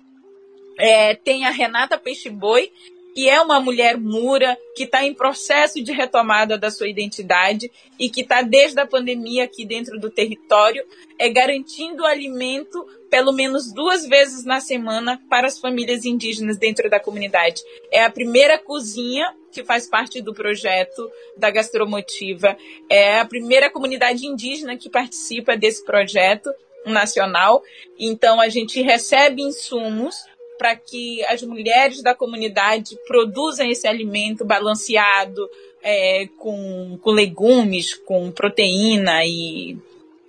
é, 0.79 1.15
tem 1.15 1.45
a 1.45 1.51
Renata 1.51 1.97
Peixe 1.97 2.29
Boi, 2.29 2.73
que 3.19 3.29
é 3.29 3.41
uma 3.41 3.59
mulher 3.59 3.99
mura, 3.99 4.57
que 4.77 4.85
está 4.85 5.05
em 5.05 5.13
processo 5.13 5.83
de 5.83 5.91
retomada 5.91 6.57
da 6.57 6.71
sua 6.71 6.87
identidade 6.87 7.69
e 7.99 8.09
que 8.09 8.21
está 8.21 8.43
desde 8.43 8.81
a 8.81 8.87
pandemia 8.87 9.43
aqui 9.43 9.65
dentro 9.65 9.99
do 9.99 10.09
território, 10.09 10.85
é 11.19 11.29
garantindo 11.29 12.07
alimento 12.07 12.87
pelo 13.11 13.33
menos 13.33 13.73
duas 13.73 14.07
vezes 14.07 14.45
na 14.45 14.61
semana 14.61 15.21
para 15.29 15.49
as 15.49 15.59
famílias 15.59 16.05
indígenas 16.05 16.59
dentro 16.59 16.89
da 16.89 17.01
comunidade. 17.01 17.61
É 17.91 18.05
a 18.05 18.11
primeira 18.11 18.57
cozinha 18.57 19.35
que 19.51 19.65
faz 19.65 19.89
parte 19.89 20.23
do 20.23 20.33
projeto 20.33 21.11
da 21.37 21.51
Gastromotiva, 21.51 22.57
é 22.89 23.19
a 23.19 23.25
primeira 23.25 23.69
comunidade 23.69 24.25
indígena 24.29 24.77
que 24.77 24.89
participa 24.89 25.57
desse 25.57 25.85
projeto 25.85 26.53
nacional. 26.87 27.65
Então 27.99 28.41
a 28.41 28.49
gente 28.49 28.81
recebe 28.81 29.43
insumos 29.43 30.15
para 30.59 30.75
que 30.77 31.25
as 31.27 31.43
mulheres 31.43 32.03
da 32.03 32.15
comunidade 32.15 32.99
produzam 33.07 33.71
esse 33.71 33.87
alimento 33.87 34.45
balanceado, 34.45 35.49
é, 35.83 36.29
com, 36.37 36.99
com 37.01 37.11
legumes, 37.11 37.95
com 37.95 38.31
proteína 38.33 39.25
e, 39.25 39.79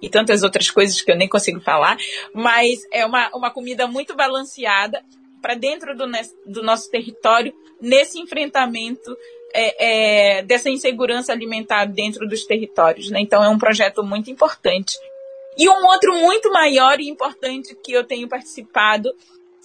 e 0.01 0.09
tantas 0.09 0.43
outras 0.43 0.69
coisas 0.69 1.01
que 1.01 1.11
eu 1.11 1.17
nem 1.17 1.27
consigo 1.27 1.59
falar, 1.59 1.97
mas 2.33 2.87
é 2.91 3.05
uma, 3.05 3.29
uma 3.35 3.51
comida 3.51 3.87
muito 3.87 4.15
balanceada 4.15 5.03
para 5.41 5.55
dentro 5.55 5.95
do, 5.95 6.05
do 6.45 6.63
nosso 6.63 6.89
território 6.89 7.53
nesse 7.81 8.19
enfrentamento 8.19 9.17
é, 9.53 10.37
é, 10.37 10.43
dessa 10.43 10.69
insegurança 10.69 11.31
alimentar 11.31 11.85
dentro 11.85 12.27
dos 12.27 12.45
territórios. 12.45 13.09
Né? 13.09 13.21
Então 13.21 13.43
é 13.43 13.49
um 13.49 13.57
projeto 13.57 14.03
muito 14.03 14.29
importante. 14.29 14.97
E 15.57 15.67
um 15.67 15.85
outro 15.85 16.13
muito 16.15 16.51
maior 16.51 16.99
e 16.99 17.09
importante 17.09 17.75
que 17.83 17.91
eu 17.91 18.03
tenho 18.03 18.29
participado 18.29 19.11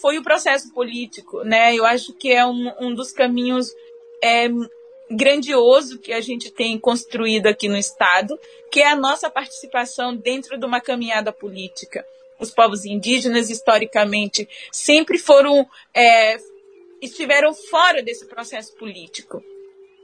foi 0.01 0.19
o 0.19 0.23
processo 0.23 0.73
político, 0.73 1.43
né? 1.43 1.75
Eu 1.75 1.85
acho 1.85 2.13
que 2.15 2.33
é 2.33 2.45
um, 2.45 2.73
um 2.81 2.95
dos 2.95 3.13
caminhos 3.13 3.73
é, 4.23 4.49
grandioso 5.11 5.99
que 5.99 6.13
a 6.13 6.21
gente 6.21 6.51
tem 6.51 6.79
construído 6.79 7.47
aqui 7.47 7.69
no 7.69 7.77
Estado, 7.77 8.39
que 8.71 8.81
é 8.81 8.89
a 8.89 8.97
nossa 8.97 9.31
participação 9.31 10.17
dentro 10.17 10.59
de 10.59 10.65
uma 10.67 10.81
caminhada 10.81 11.33
política. 11.33 12.05
Os 12.39 12.51
povos 12.51 12.85
indígenas, 12.85 13.51
historicamente, 13.51 14.49
sempre 14.73 15.19
foram, 15.19 15.67
é, 15.95 16.37
estiveram 17.01 17.55
fora 17.55 18.03
desse 18.03 18.27
processo 18.27 18.75
político. 18.77 19.43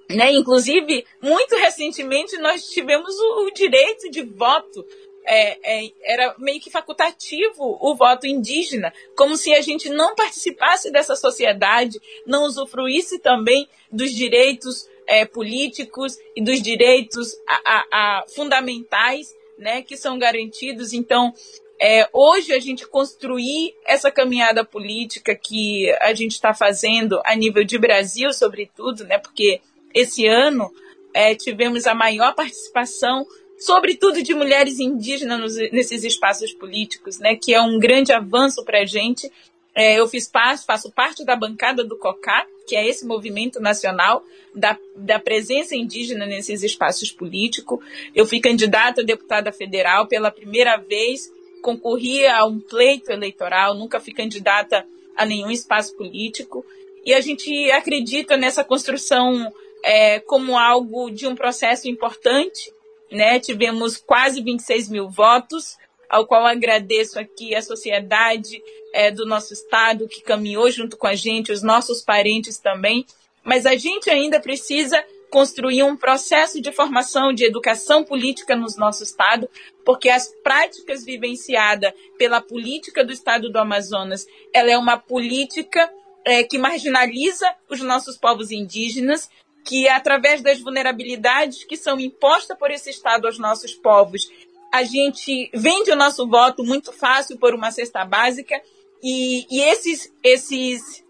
Né? 0.09 0.33
Inclusive, 0.33 1.05
muito 1.23 1.57
recentemente, 1.57 2.37
nós 2.39 2.65
tivemos 2.65 3.15
o, 3.19 3.47
o 3.47 3.51
direito 3.53 4.11
de 4.11 4.23
voto. 4.23 4.85
É, 5.25 5.85
é, 5.85 5.93
era 6.03 6.35
meio 6.39 6.61
que 6.61 6.71
facultativo 6.71 7.79
o 7.81 7.95
voto 7.95 8.27
indígena, 8.27 8.93
como 9.15 9.37
se 9.37 9.53
a 9.53 9.61
gente 9.61 9.89
não 9.89 10.15
participasse 10.15 10.91
dessa 10.91 11.15
sociedade, 11.15 12.01
não 12.27 12.45
usufruísse 12.45 13.19
também 13.19 13.69
dos 13.93 14.13
direitos 14.13 14.89
é, 15.07 15.25
políticos 15.25 16.19
e 16.35 16.43
dos 16.43 16.63
direitos 16.63 17.35
a, 17.47 17.61
a, 17.65 17.87
a 17.93 18.25
fundamentais 18.35 19.35
né, 19.59 19.83
que 19.83 19.97
são 19.97 20.19
garantidos. 20.19 20.93
Então, 20.93 21.35
é, 21.81 22.09
hoje 22.13 22.53
a 22.53 22.59
gente 22.59 22.87
construir 22.87 23.75
essa 23.87 24.11
caminhada 24.11 24.65
política 24.65 25.35
que 25.35 25.91
a 26.01 26.15
gente 26.15 26.33
está 26.33 26.55
fazendo 26.55 27.21
a 27.25 27.35
nível 27.35 27.65
de 27.65 27.79
Brasil, 27.79 28.33
sobretudo, 28.33 29.05
né, 29.05 29.19
porque 29.19 29.61
esse 29.95 30.27
ano 30.27 30.71
é, 31.15 31.35
tivemos 31.35 31.87
a 31.87 31.95
maior 31.95 32.35
participação, 32.35 33.27
sobretudo 33.61 34.23
de 34.23 34.35
mulheres 34.35 34.81
indígenas 34.81 35.57
nesses 35.71 36.03
espaços 36.03 36.53
políticos, 36.53 37.19
né, 37.19 37.37
que 37.37 37.55
é 37.55 37.61
um 37.61 37.79
grande 37.79 38.13
avanço 38.13 38.65
para 38.65 38.81
a 38.81 38.87
gente. 38.87 39.31
É, 39.75 40.01
eu 40.01 40.09
fiz 40.09 40.27
parte, 40.27 40.65
faço 40.65 40.91
parte 40.91 41.25
da 41.25 41.37
bancada 41.37 41.85
do 41.85 41.97
COCA, 41.97 42.47
que 42.67 42.75
é 42.75 42.89
esse 42.89 43.07
movimento 43.07 43.61
nacional 43.61 44.25
da, 44.55 44.77
da 44.97 45.19
presença 45.19 45.77
indígena 45.77 46.27
nesses 46.27 46.63
espaços 46.63 47.13
políticos. 47.13 47.79
Eu 48.15 48.27
fui 48.27 48.41
candidata 48.41 49.03
a 49.03 49.05
deputada 49.05 49.53
federal 49.53 50.07
pela 50.07 50.31
primeira 50.31 50.77
vez, 50.77 51.31
concorri 51.63 52.27
a 52.27 52.45
um 52.45 52.59
pleito 52.59 53.13
eleitoral, 53.13 53.75
nunca 53.75 54.01
fui 54.01 54.13
candidata 54.13 54.85
a 55.17 55.27
nenhum 55.27 55.51
espaço 55.51 55.95
político. 55.97 56.65
E 57.05 57.13
a 57.13 57.21
gente 57.21 57.71
acredita 57.71 58.37
nessa 58.37 58.65
construção 58.65 59.53
é, 59.85 60.21
como 60.21 60.59
algo 60.59 61.11
de 61.11 61.27
um 61.27 61.35
processo 61.35 61.89
importante. 61.89 62.73
Né? 63.11 63.41
Tivemos 63.41 63.97
quase 63.97 64.43
26 64.43 64.89
mil 64.89 65.09
votos, 65.09 65.77
ao 66.09 66.27
qual 66.27 66.45
agradeço 66.45 67.19
aqui 67.19 67.55
a 67.55 67.63
sociedade 67.63 68.63
é, 68.93 69.11
do 69.11 69.25
nosso 69.25 69.53
estado 69.53 70.09
que 70.09 70.23
caminhou 70.23 70.71
junto 70.71 70.97
com 70.97 71.07
a 71.07 71.15
gente, 71.15 71.53
os 71.53 71.63
nossos 71.63 72.03
parentes 72.03 72.59
também. 72.59 73.07
Mas 73.45 73.65
a 73.67 73.77
gente 73.77 74.11
ainda 74.11 74.41
precisa 74.41 75.03
construir 75.31 75.85
um 75.85 75.97
processo 75.97 76.61
de 76.61 76.73
formação 76.73 77.33
de 77.33 77.45
educação 77.45 78.05
política 78.05 78.57
no 78.57 78.67
nosso 78.77 79.05
estado, 79.05 79.49
porque 79.85 80.11
as 80.11 80.29
práticas 80.43 81.05
vivenciadas 81.05 81.93
pela 82.19 82.41
política 82.41 83.05
do 83.05 83.13
estado 83.13 83.49
do 83.49 83.59
Amazonas, 83.59 84.27
ela 84.53 84.71
é 84.71 84.77
uma 84.77 84.99
política 84.99 85.91
é, 86.25 86.43
que 86.43 86.59
marginaliza 86.59 87.49
os 87.69 87.81
nossos 87.81 88.19
povos 88.19 88.51
indígenas, 88.51 89.31
que 89.65 89.89
através 89.89 90.43
das 90.43 90.61
vulnerabilidades 90.61 91.65
que 91.65 91.77
são 91.77 91.99
impostas 92.01 92.57
por 92.59 92.71
esse 92.71 92.91
Estado 92.91 93.27
aos 93.27 93.39
nossos 93.39 93.75
povos, 93.75 94.31
a 94.73 94.83
gente 94.85 95.51
vende 95.53 95.91
o 95.91 95.97
nosso 95.97 96.27
voto 96.29 96.63
muito 96.65 96.93
fácil 96.93 97.39
por 97.39 97.55
uma 97.55 97.73
cesta 97.73 98.05
básica 98.05 98.61
e, 99.03 99.47
e 99.51 99.61
esses, 99.63 100.13
esses, 100.23 101.05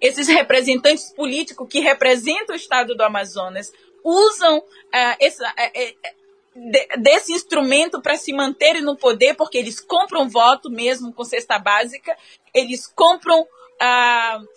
esses 0.00 0.26
representantes 0.28 1.12
políticos 1.12 1.68
que 1.68 1.80
representam 1.80 2.54
o 2.54 2.58
Estado 2.58 2.94
do 2.94 3.02
Amazonas 3.02 3.72
usam 4.02 4.58
uh, 4.58 5.16
essa, 5.20 5.48
uh, 5.48 7.00
desse 7.00 7.32
instrumento 7.32 8.00
para 8.00 8.16
se 8.16 8.32
manterem 8.32 8.82
no 8.82 8.96
poder, 8.96 9.34
porque 9.34 9.58
eles 9.58 9.80
compram 9.80 10.28
voto 10.28 10.70
mesmo 10.70 11.12
com 11.12 11.24
cesta 11.24 11.58
básica, 11.58 12.16
eles 12.54 12.86
compram 12.86 13.46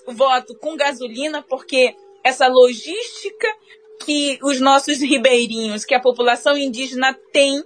o 0.07 0.13
voto 0.13 0.55
com 0.55 0.77
gasolina, 0.77 1.41
porque 1.41 1.93
essa 2.23 2.47
logística 2.47 3.47
que 4.05 4.39
os 4.41 4.59
nossos 4.59 4.99
ribeirinhos, 5.01 5.85
que 5.85 5.95
a 5.95 5.99
população 5.99 6.57
indígena 6.57 7.13
tem 7.31 7.63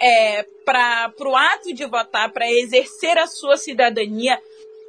é, 0.00 0.42
para 0.64 1.12
o 1.20 1.36
ato 1.36 1.72
de 1.72 1.84
votar, 1.86 2.32
para 2.32 2.50
exercer 2.50 3.18
a 3.18 3.26
sua 3.26 3.56
cidadania, 3.56 4.40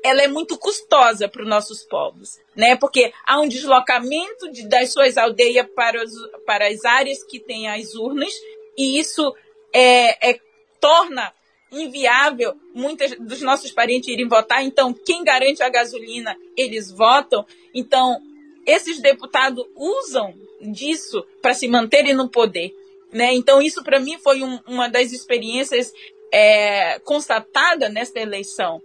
ela 0.03 0.22
é 0.22 0.28
muito 0.28 0.57
custosa 0.57 1.30
para 1.30 1.43
os 1.43 1.47
nossos 1.47 1.84
povos, 1.84 2.39
né? 2.55 2.76
Porque 2.76 3.14
há 3.26 3.39
um 3.39 3.47
deslocamento 3.47 4.51
de, 4.51 4.68
das 4.68 4.91
suas 4.91 5.18
aldeias 5.18 5.66
para, 5.74 6.03
para 6.45 6.68
as 6.68 6.84
áreas 6.84 7.24
que 7.24 7.39
têm 7.39 7.70
as 7.70 7.95
urnas 7.95 8.34
e 8.78 8.99
isso 8.99 9.34
é, 9.72 10.32
é 10.32 10.39
torna 10.80 11.34
inviável 11.72 12.53
muitos 12.74 13.16
dos 13.18 13.41
nossos 13.41 13.72
parentes 13.72 14.09
irem 14.09 14.28
votar. 14.28 14.64
Então, 14.64 14.93
quem 14.93 15.24
garante 15.24 15.64
a 15.64 15.70
gasolina, 15.70 16.36
eles 16.57 16.91
votam. 16.91 17.45
Então, 17.74 18.22
esses 18.66 19.01
deputados 19.01 19.66
usam 19.76 20.34
disso 20.61 21.26
para 21.41 21.53
se 21.53 21.68
manterem 21.68 22.14
no 22.14 22.30
poder. 22.30 22.74
Né? 23.11 23.34
Então, 23.34 23.61
isso 23.61 23.84
para 23.84 23.99
mim 23.99 24.18
foi 24.18 24.41
um, 24.41 24.59
uma 24.68 24.88
das 24.88 25.11
experiências 25.11 25.93
é, 26.32 26.99
constatada 26.99 27.89
nesta 27.89 28.20
eleição. 28.20 28.82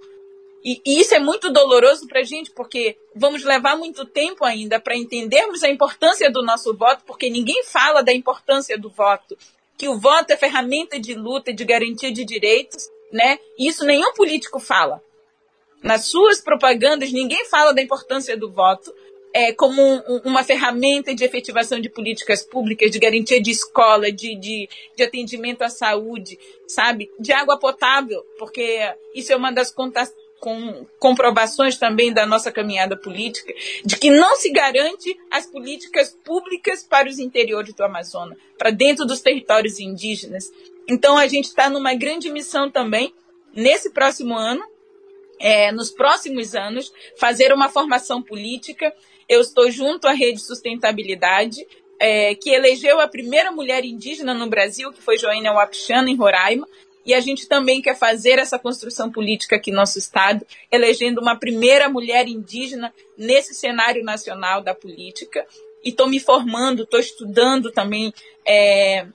E, 0.62 0.80
e, 0.84 1.00
isso 1.00 1.14
é 1.14 1.20
muito 1.20 1.50
doloroso 1.50 2.06
para 2.06 2.20
a 2.20 2.24
gente, 2.24 2.50
porque 2.50 2.96
vamos 3.14 3.44
levar 3.44 3.76
muito 3.76 4.04
tempo 4.04 4.44
ainda 4.44 4.80
para 4.80 4.96
entendermos 4.96 5.62
a 5.62 5.70
importância 5.70 6.30
do 6.30 6.42
nosso 6.42 6.76
voto, 6.76 7.04
porque 7.06 7.30
ninguém 7.30 7.64
fala 7.64 8.02
da 8.02 8.12
importância 8.12 8.76
do 8.76 8.90
voto. 8.90 9.36
Que 9.76 9.88
o 9.88 9.98
voto 9.98 10.32
é 10.32 10.36
ferramenta 10.36 10.98
de 10.98 11.14
luta, 11.14 11.52
de 11.52 11.64
garantia 11.64 12.12
de 12.12 12.24
direitos, 12.24 12.90
né? 13.12 13.38
E 13.56 13.68
isso 13.68 13.84
nenhum 13.84 14.12
político 14.12 14.58
fala. 14.58 15.00
Nas 15.82 16.06
suas 16.06 16.40
propagandas, 16.40 17.12
ninguém 17.12 17.44
fala 17.46 17.72
da 17.72 17.80
importância 17.80 18.36
do 18.36 18.50
voto, 18.50 18.92
é, 19.38 19.52
como 19.52 19.80
um, 19.80 20.20
uma 20.24 20.42
ferramenta 20.42 21.14
de 21.14 21.22
efetivação 21.22 21.78
de 21.78 21.88
políticas 21.88 22.44
públicas, 22.44 22.90
de 22.90 22.98
garantia 22.98 23.40
de 23.40 23.52
escola, 23.52 24.10
de, 24.10 24.34
de, 24.34 24.68
de 24.96 25.02
atendimento 25.04 25.62
à 25.62 25.68
saúde, 25.68 26.36
sabe? 26.66 27.08
De 27.20 27.32
água 27.32 27.56
potável, 27.56 28.26
porque 28.36 28.80
isso 29.14 29.32
é 29.32 29.36
uma 29.36 29.52
das 29.52 29.70
contas, 29.70 30.12
com 30.40 30.84
comprovações 30.98 31.76
também 31.76 32.12
da 32.12 32.26
nossa 32.26 32.50
caminhada 32.50 32.96
política, 32.96 33.54
de 33.84 33.96
que 33.96 34.10
não 34.10 34.34
se 34.34 34.50
garante 34.50 35.16
as 35.30 35.46
políticas 35.46 36.16
públicas 36.24 36.82
para 36.82 37.08
os 37.08 37.20
interiores 37.20 37.72
do 37.74 37.84
Amazonas, 37.84 38.36
para 38.56 38.70
dentro 38.70 39.04
dos 39.04 39.20
territórios 39.20 39.78
indígenas. 39.78 40.50
Então 40.88 41.16
a 41.16 41.28
gente 41.28 41.44
está 41.44 41.70
numa 41.70 41.94
grande 41.94 42.28
missão 42.28 42.68
também, 42.68 43.14
nesse 43.54 43.90
próximo 43.90 44.36
ano, 44.36 44.64
é, 45.38 45.70
nos 45.70 45.92
próximos 45.92 46.56
anos, 46.56 46.92
fazer 47.16 47.52
uma 47.52 47.68
formação 47.68 48.20
política 48.20 48.92
eu 49.28 49.40
estou 49.40 49.70
junto 49.70 50.06
à 50.06 50.12
Rede 50.12 50.40
Sustentabilidade, 50.40 51.66
é, 52.00 52.34
que 52.34 52.50
elegeu 52.50 53.00
a 53.00 53.08
primeira 53.08 53.50
mulher 53.50 53.84
indígena 53.84 54.32
no 54.32 54.48
Brasil, 54.48 54.92
que 54.92 55.02
foi 55.02 55.18
Joênia 55.18 55.52
Wapichana, 55.52 56.10
em 56.10 56.16
Roraima. 56.16 56.66
E 57.04 57.14
a 57.14 57.20
gente 57.20 57.48
também 57.48 57.80
quer 57.80 57.96
fazer 57.96 58.38
essa 58.38 58.58
construção 58.58 59.10
política 59.10 59.56
aqui 59.56 59.70
no 59.70 59.78
nosso 59.78 59.98
estado, 59.98 60.46
elegendo 60.70 61.20
uma 61.20 61.36
primeira 61.36 61.88
mulher 61.88 62.28
indígena 62.28 62.92
nesse 63.16 63.54
cenário 63.54 64.04
nacional 64.04 64.62
da 64.62 64.74
política. 64.74 65.46
E 65.82 65.88
estou 65.88 66.06
me 66.06 66.20
formando, 66.20 66.82
estou 66.82 67.00
estudando 67.00 67.72
também 67.72 68.12
é, 68.46 69.06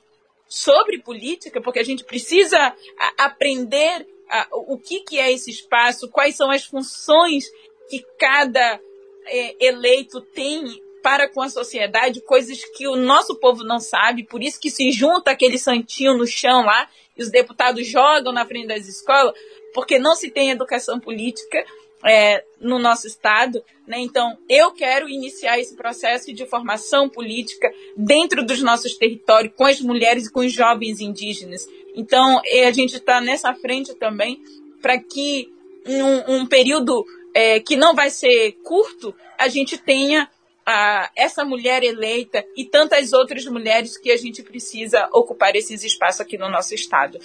sobre 0.48 1.00
política, 1.00 1.62
porque 1.62 1.80
a 1.80 1.84
gente 1.84 2.04
precisa 2.04 2.76
aprender 3.18 4.08
o 4.52 4.78
que, 4.78 5.02
que 5.02 5.20
é 5.20 5.32
esse 5.32 5.52
espaço, 5.52 6.10
quais 6.10 6.36
são 6.36 6.50
as 6.50 6.64
funções 6.64 7.46
que 7.90 8.04
cada 8.18 8.80
é, 9.26 9.66
eleito 9.66 10.22
tem 10.22 10.82
para 11.02 11.28
com 11.28 11.42
a 11.42 11.50
sociedade 11.50 12.22
coisas 12.22 12.64
que 12.64 12.88
o 12.88 12.96
nosso 12.96 13.36
povo 13.36 13.64
não 13.64 13.80
sabe, 13.80 14.24
por 14.24 14.42
isso 14.42 14.60
que 14.60 14.72
se 14.72 14.90
junta 14.92 15.32
aquele 15.32 15.58
santinho 15.58 16.18
no 16.18 16.26
chão 16.26 16.64
lá 16.66 16.88
e 17.18 17.22
os 17.22 17.30
deputados 17.30 17.86
jogam 17.86 18.32
na 18.32 18.46
frente 18.46 18.68
das 18.68 18.88
escolas, 18.88 19.34
porque 19.74 20.00
não 20.00 20.16
se 20.16 20.32
tem 20.32 20.50
educação 20.50 21.00
política 21.00 21.64
é, 22.06 22.44
no 22.60 22.80
nosso 22.80 23.08
estado. 23.08 23.64
Né? 23.88 24.00
Então, 24.00 24.38
eu 24.50 24.72
quero 24.72 25.10
iniciar 25.10 25.60
esse 25.60 25.76
processo 25.76 26.34
de 26.34 26.46
formação 26.46 27.10
política 27.10 27.72
dentro 27.96 28.46
dos 28.46 28.62
nossos 28.62 28.98
territórios, 28.98 29.54
com 29.56 29.66
as 29.66 29.82
mulheres 29.82 30.28
e 30.28 30.32
com 30.32 30.40
os 30.40 30.54
jovens 30.54 31.00
indígenas. 31.00 31.68
Então, 31.96 32.40
a 32.40 32.72
gente 32.72 32.96
está 32.96 33.22
nessa 33.22 33.54
frente 33.54 33.94
também 33.96 34.42
para 34.82 34.98
que 35.00 35.52
um 35.86 36.46
período 36.46 37.06
é, 37.34 37.60
que 37.60 37.76
não 37.76 37.96
vai 37.96 38.10
ser 38.10 38.54
curto, 38.64 39.14
a 39.38 39.48
gente 39.48 39.78
tenha 39.78 40.30
a, 40.66 41.12
essa 41.16 41.44
mulher 41.44 41.84
eleita 41.84 42.46
e 42.56 42.66
tantas 42.66 43.14
outras 43.14 43.46
mulheres 43.46 43.98
que 43.98 44.12
a 44.12 44.18
gente 44.18 44.44
precisa 44.44 45.10
ocupar 45.12 45.56
esses 45.56 45.84
espaços 45.84 46.22
aqui 46.22 46.38
no 46.38 46.50
nosso 46.50 46.74
estado. 46.74 47.20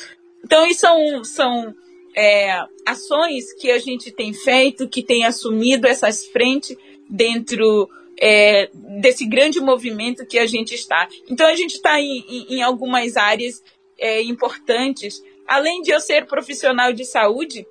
Então, 0.44 0.66
isso 0.66 0.80
são, 0.80 1.24
são 1.24 1.74
é, 2.16 2.60
ações 2.86 3.52
que 3.54 3.70
a 3.70 3.78
gente 3.78 4.10
tem 4.10 4.32
feito, 4.32 4.88
que 4.88 5.02
tem 5.02 5.24
assumido 5.24 5.86
essas 5.86 6.26
frentes 6.26 6.76
dentro 7.08 7.88
é, 8.20 8.68
desse 9.00 9.26
grande 9.26 9.60
movimento 9.60 10.26
que 10.26 10.38
a 10.38 10.46
gente 10.46 10.74
está. 10.74 11.08
Então, 11.28 11.46
a 11.46 11.54
gente 11.54 11.74
está 11.74 12.00
em, 12.00 12.46
em, 12.50 12.62
algumas 12.62 13.16
áreas 13.16 13.62
é, 13.98 14.22
importantes. 14.22 15.22
Além 15.46 15.82
de 15.82 15.90
eu 15.90 16.00
ser 16.00 16.26
profissional 16.26 16.92
de 16.92 17.04
saúde, 17.04 17.66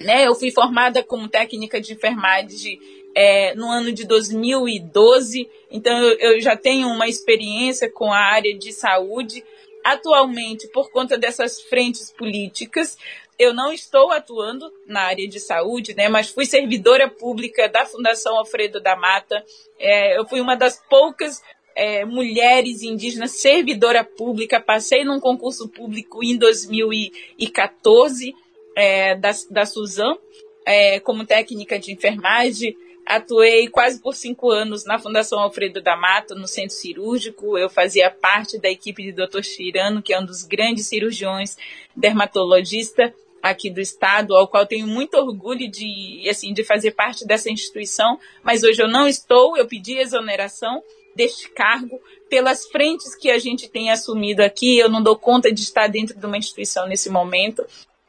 né? 0.00 0.26
Eu 0.26 0.34
fui 0.34 0.50
formada 0.50 1.02
como 1.02 1.28
técnica 1.28 1.80
de 1.80 1.92
enfermagem 1.92 2.80
é, 3.14 3.54
no 3.54 3.68
ano 3.70 3.92
de 3.92 4.06
2012, 4.06 5.48
então 5.70 5.98
eu, 5.98 6.40
já 6.40 6.56
tenho 6.56 6.88
uma 6.88 7.08
experiência 7.08 7.90
com 7.90 8.12
a 8.12 8.18
área 8.18 8.56
de 8.56 8.72
saúde. 8.72 9.44
Atualmente, 9.84 10.68
por 10.68 10.90
conta 10.90 11.16
dessas 11.16 11.60
frentes 11.62 12.12
políticas, 12.12 12.98
eu 13.38 13.54
não 13.54 13.72
estou 13.72 14.10
atuando 14.10 14.70
na 14.86 15.02
área 15.02 15.26
de 15.26 15.40
saúde, 15.40 15.94
né, 15.94 16.08
mas 16.08 16.28
fui 16.28 16.44
servidora 16.44 17.08
pública 17.08 17.68
da 17.68 17.86
Fundação 17.86 18.36
Alfredo 18.36 18.80
da 18.80 18.96
Mata. 18.96 19.44
É, 19.78 20.18
eu 20.18 20.26
fui 20.28 20.40
uma 20.40 20.56
das 20.56 20.82
poucas 20.88 21.42
é, 21.74 22.04
mulheres 22.04 22.82
indígenas 22.82 23.32
servidora 23.32 24.04
pública. 24.04 24.60
Passei 24.60 25.04
num 25.04 25.20
concurso 25.20 25.68
público 25.68 26.22
em 26.22 26.36
2014 26.36 28.34
é, 28.78 29.16
da, 29.16 29.32
da 29.50 29.66
Suzan 29.66 30.16
é, 30.64 31.00
como 31.00 31.26
técnica 31.26 31.78
de 31.78 31.92
enfermagem. 31.92 32.76
Atuei 33.04 33.68
quase 33.68 34.00
por 34.00 34.14
cinco 34.14 34.50
anos 34.50 34.84
na 34.84 34.98
Fundação 34.98 35.40
Alfredo 35.40 35.82
da 35.82 35.96
Mata, 35.96 36.34
no 36.34 36.46
centro 36.46 36.76
cirúrgico. 36.76 37.58
Eu 37.58 37.68
fazia 37.68 38.10
parte 38.10 38.60
da 38.60 38.70
equipe 38.70 39.10
do 39.10 39.26
Dr. 39.26 39.42
Chirano, 39.42 40.02
que 40.02 40.12
é 40.12 40.20
um 40.20 40.24
dos 40.24 40.44
grandes 40.44 40.86
cirurgiões 40.86 41.56
dermatologista 41.96 43.12
aqui 43.42 43.70
do 43.70 43.80
estado, 43.80 44.36
ao 44.36 44.46
qual 44.46 44.66
tenho 44.66 44.86
muito 44.86 45.14
orgulho 45.16 45.68
de, 45.70 46.28
assim, 46.28 46.52
de 46.52 46.62
fazer 46.62 46.92
parte 46.92 47.26
dessa 47.26 47.50
instituição, 47.50 48.18
mas 48.42 48.64
hoje 48.64 48.82
eu 48.82 48.88
não 48.88 49.06
estou, 49.06 49.56
eu 49.56 49.66
pedi 49.66 49.96
exoneração 49.96 50.82
deste 51.14 51.48
cargo 51.50 52.00
pelas 52.28 52.66
frentes 52.66 53.14
que 53.14 53.30
a 53.30 53.38
gente 53.38 53.68
tem 53.68 53.90
assumido 53.90 54.42
aqui, 54.42 54.78
eu 54.78 54.88
não 54.88 55.00
dou 55.00 55.16
conta 55.16 55.52
de 55.52 55.60
estar 55.60 55.86
dentro 55.86 56.18
de 56.18 56.26
uma 56.26 56.36
instituição 56.36 56.86
nesse 56.86 57.08
momento, 57.08 57.64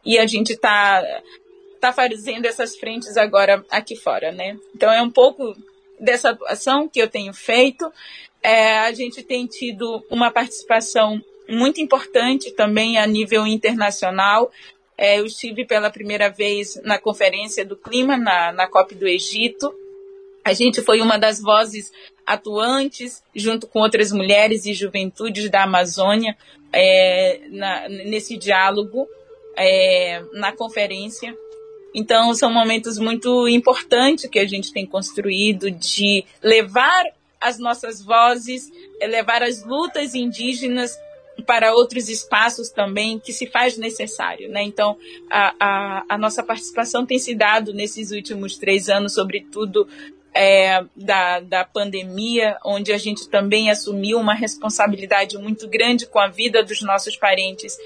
e 0.10 0.18
a 0.18 0.26
gente 0.26 0.53
está 0.53 1.03
tá 1.80 1.93
fazendo 1.93 2.47
essas 2.47 2.76
frentes 2.76 3.16
agora 3.16 3.64
aqui 3.70 3.95
fora, 3.95 4.32
né? 4.32 4.57
Então 4.76 4.91
é 4.91 4.99
um 5.03 5.12
pouco 5.12 5.55
dessa 5.99 6.32
atuação 6.32 6.89
que 6.89 6.99
eu 6.99 7.07
tenho 7.07 7.32
feito. 7.32 7.93
É, 8.41 8.80
a 8.80 8.91
gente 8.91 9.22
tem 9.22 9.45
tido 9.45 10.03
uma 10.10 10.32
participação 10.32 11.22
muito 11.47 11.80
importante 11.80 12.49
também 12.55 12.97
a 12.97 13.05
nível 13.05 13.45
internacional. 13.45 14.51
É, 14.97 15.20
eu 15.20 15.28
estive 15.28 15.64
pela 15.64 15.91
primeira 15.91 16.28
vez 16.28 16.82
na 16.84 16.97
Conferência 16.97 17.64
do 17.64 17.78
Clima, 17.78 18.18
na, 18.18 18.51
na 18.51 18.68
COP 18.68 18.95
do 18.95 19.07
Egito. 19.07 19.72
A 20.43 20.53
gente 20.53 20.82
foi 20.82 21.01
uma 21.01 21.20
das 21.20 21.39
vozes 21.39 21.91
atuantes, 22.26 23.22
junto 23.36 23.68
com 23.68 23.82
outras 23.82 24.12
mulheres 24.12 24.66
e 24.66 24.74
juventudes 24.74 25.51
da 25.51 25.66
Amazônia, 25.66 26.36
é, 26.74 27.41
na, 27.51 27.88
nesse 27.88 28.36
diálogo 28.38 29.07
é, 29.60 30.24
na 30.34 30.51
conferência. 30.53 31.36
Então, 31.93 32.34
são 32.34 32.51
momentos 32.51 32.97
muito 32.97 33.47
importantes 33.47 34.30
que 34.30 34.39
a 34.39 34.47
gente 34.47 34.72
tem 34.72 34.86
construído 34.86 35.70
de 35.70 36.24
levar 36.41 37.03
as 37.41 37.60
nossas 37.60 38.01
vozes, 38.01 38.72
levar 39.01 39.43
as 39.43 39.64
lutas 39.66 40.16
indígenas 40.16 40.97
para 41.45 41.74
outros 41.74 42.10
espaços 42.10 42.70
também 42.70 43.18
que 43.18 43.32
se 43.32 43.47
faz 43.47 43.78
necessário, 43.78 44.49
né? 44.49 44.62
Então, 44.62 44.97
a, 45.30 45.55
a, 45.60 46.03
a 46.10 46.18
nossa 46.18 46.43
participação 46.43 47.05
tem 47.05 47.18
se 47.18 47.34
dado 47.34 47.74
nesses 47.74 48.12
últimos 48.12 48.57
três 48.57 48.89
anos, 48.89 49.14
sobretudo 49.14 49.88
é, 50.34 50.84
da, 50.95 51.39
da 51.39 51.66
pandemia, 51.66 52.57
onde 52.64 52.91
a 52.91 52.97
gente 52.97 53.28
também 53.30 53.70
assumiu 53.72 54.20
uma 54.20 54.34
responsabilidade 54.34 55.38
muito 55.38 55.68
grande 55.68 56.05
com 56.05 56.20
a 56.20 56.28
vida 56.28 56.62
dos 56.62 56.82
nossos 56.82 57.16
parentes 57.16 57.78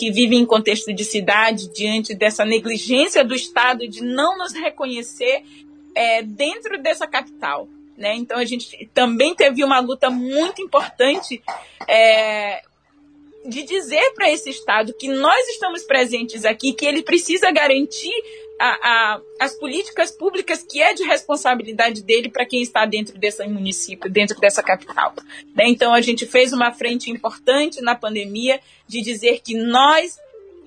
que 0.00 0.10
vivem 0.10 0.40
em 0.40 0.46
contexto 0.46 0.94
de 0.94 1.04
cidade, 1.04 1.70
diante 1.74 2.14
dessa 2.14 2.42
negligência 2.42 3.22
do 3.22 3.34
Estado 3.34 3.86
de 3.86 4.02
não 4.02 4.38
nos 4.38 4.54
reconhecer 4.54 5.42
é, 5.94 6.22
dentro 6.22 6.80
dessa 6.80 7.06
capital. 7.06 7.68
Né? 7.98 8.14
Então 8.14 8.38
a 8.38 8.46
gente 8.46 8.88
também 8.94 9.34
teve 9.34 9.62
uma 9.62 9.78
luta 9.78 10.08
muito 10.08 10.62
importante 10.62 11.42
é, 11.86 12.62
de 13.44 13.62
dizer 13.62 14.12
para 14.14 14.30
esse 14.30 14.50
Estado 14.50 14.92
que 14.92 15.08
nós 15.08 15.48
estamos 15.48 15.82
presentes 15.84 16.44
aqui, 16.44 16.72
que 16.72 16.84
ele 16.84 17.02
precisa 17.02 17.50
garantir 17.50 18.12
a, 18.58 18.68
a, 18.82 19.20
as 19.40 19.54
políticas 19.54 20.10
públicas 20.10 20.62
que 20.62 20.82
é 20.82 20.92
de 20.92 21.02
responsabilidade 21.02 22.02
dele 22.02 22.28
para 22.28 22.44
quem 22.44 22.60
está 22.60 22.84
dentro 22.84 23.18
desse 23.18 23.42
município, 23.48 24.10
dentro 24.10 24.38
dessa 24.38 24.62
capital. 24.62 25.14
Né? 25.54 25.64
Então, 25.68 25.94
a 25.94 26.02
gente 26.02 26.26
fez 26.26 26.52
uma 26.52 26.70
frente 26.70 27.10
importante 27.10 27.80
na 27.80 27.94
pandemia 27.94 28.60
de 28.86 29.00
dizer 29.00 29.40
que 29.42 29.54
nós, 29.54 30.18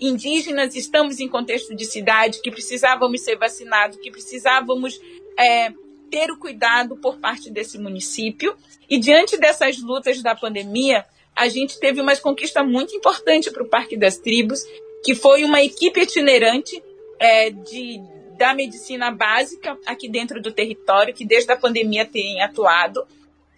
indígenas, 0.02 0.76
estamos 0.76 1.20
em 1.20 1.30
contexto 1.30 1.76
de 1.76 1.86
cidade, 1.86 2.42
que 2.42 2.50
precisávamos 2.50 3.22
ser 3.22 3.38
vacinados, 3.38 4.00
que 4.00 4.10
precisávamos 4.10 5.00
é, 5.38 5.72
ter 6.10 6.32
o 6.32 6.40
cuidado 6.40 6.98
por 6.98 7.20
parte 7.20 7.52
desse 7.52 7.78
município. 7.78 8.58
E 8.90 8.98
diante 8.98 9.38
dessas 9.38 9.80
lutas 9.80 10.20
da 10.24 10.36
pandemia, 10.36 11.06
a 11.36 11.48
gente 11.48 11.80
teve 11.80 12.00
uma 12.00 12.16
conquista 12.16 12.64
muito 12.64 12.96
importante 12.96 13.52
para 13.52 13.64
o 13.64 13.68
Parque 13.68 13.98
das 13.98 14.18
Tribos, 14.18 14.64
que 15.04 15.16
foi 15.16 15.44
uma 15.44 15.62
equipe 15.62 16.02
itinerante 16.02 16.82
é, 17.20 17.50
de, 17.50 18.00
da 18.38 18.54
medicina 18.54 19.12
básica 19.12 19.78
aqui 19.86 20.08
dentro 20.08 20.42
do 20.42 20.52
território, 20.52 21.14
que 21.14 21.26
desde 21.26 21.52
a 21.52 21.58
pandemia 21.58 22.06
tem 22.06 22.42
atuado. 22.42 23.06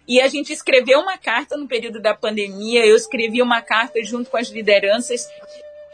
E 0.08 0.20
a 0.20 0.28
gente 0.28 0.52
escreveu 0.52 1.00
uma 1.00 1.18
carta 1.18 1.56
no 1.56 1.66
período 1.66 2.00
da 2.00 2.14
pandemia, 2.14 2.86
eu 2.86 2.96
escrevi 2.96 3.42
uma 3.42 3.60
carta 3.60 4.02
junto 4.02 4.30
com 4.30 4.36
as 4.36 4.48
lideranças, 4.48 5.28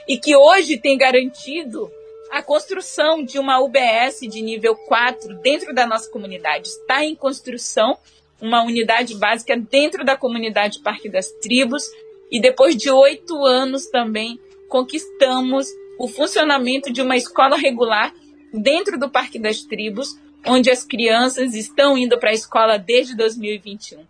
e 0.07 0.19
que 0.19 0.37
hoje 0.37 0.79
tem 0.79 0.97
garantido 0.99 1.91
a 2.31 2.43
construção 2.43 3.23
de 3.23 3.39
uma 3.39 3.61
UBS 3.61 4.21
de 4.23 4.41
nível 4.41 4.75
4 4.75 5.35
dentro 5.41 5.75
da 5.75 5.87
nossa 5.87 6.11
comunidade. 6.11 6.69
Está 6.69 7.05
em 7.05 7.15
construção 7.15 7.99
uma 8.43 8.65
unidade 8.65 9.15
básica 9.15 9.57
dentro 9.57 10.05
da 10.05 10.17
comunidade 10.17 10.81
Parque 10.81 11.09
das 11.09 11.31
Tribos, 11.31 11.89
e 12.29 12.41
depois 12.41 12.77
de 12.77 12.91
oito 12.91 13.45
anos 13.45 13.87
também 13.87 14.41
conquistamos 14.69 15.69
o 15.99 16.09
funcionamento 16.09 16.93
de 16.93 17.01
uma 17.01 17.17
escola 17.17 17.57
regular 17.57 18.13
dentro 18.53 18.99
do 18.99 19.09
Parque 19.09 19.39
das 19.39 19.63
Tribos, 19.63 20.19
onde 20.45 20.71
as 20.71 20.83
crianças 20.83 21.55
estão 21.55 21.97
indo 21.97 22.19
para 22.19 22.31
a 22.31 22.35
escola 22.35 22.77
desde 22.77 23.17
2021. 23.17 24.05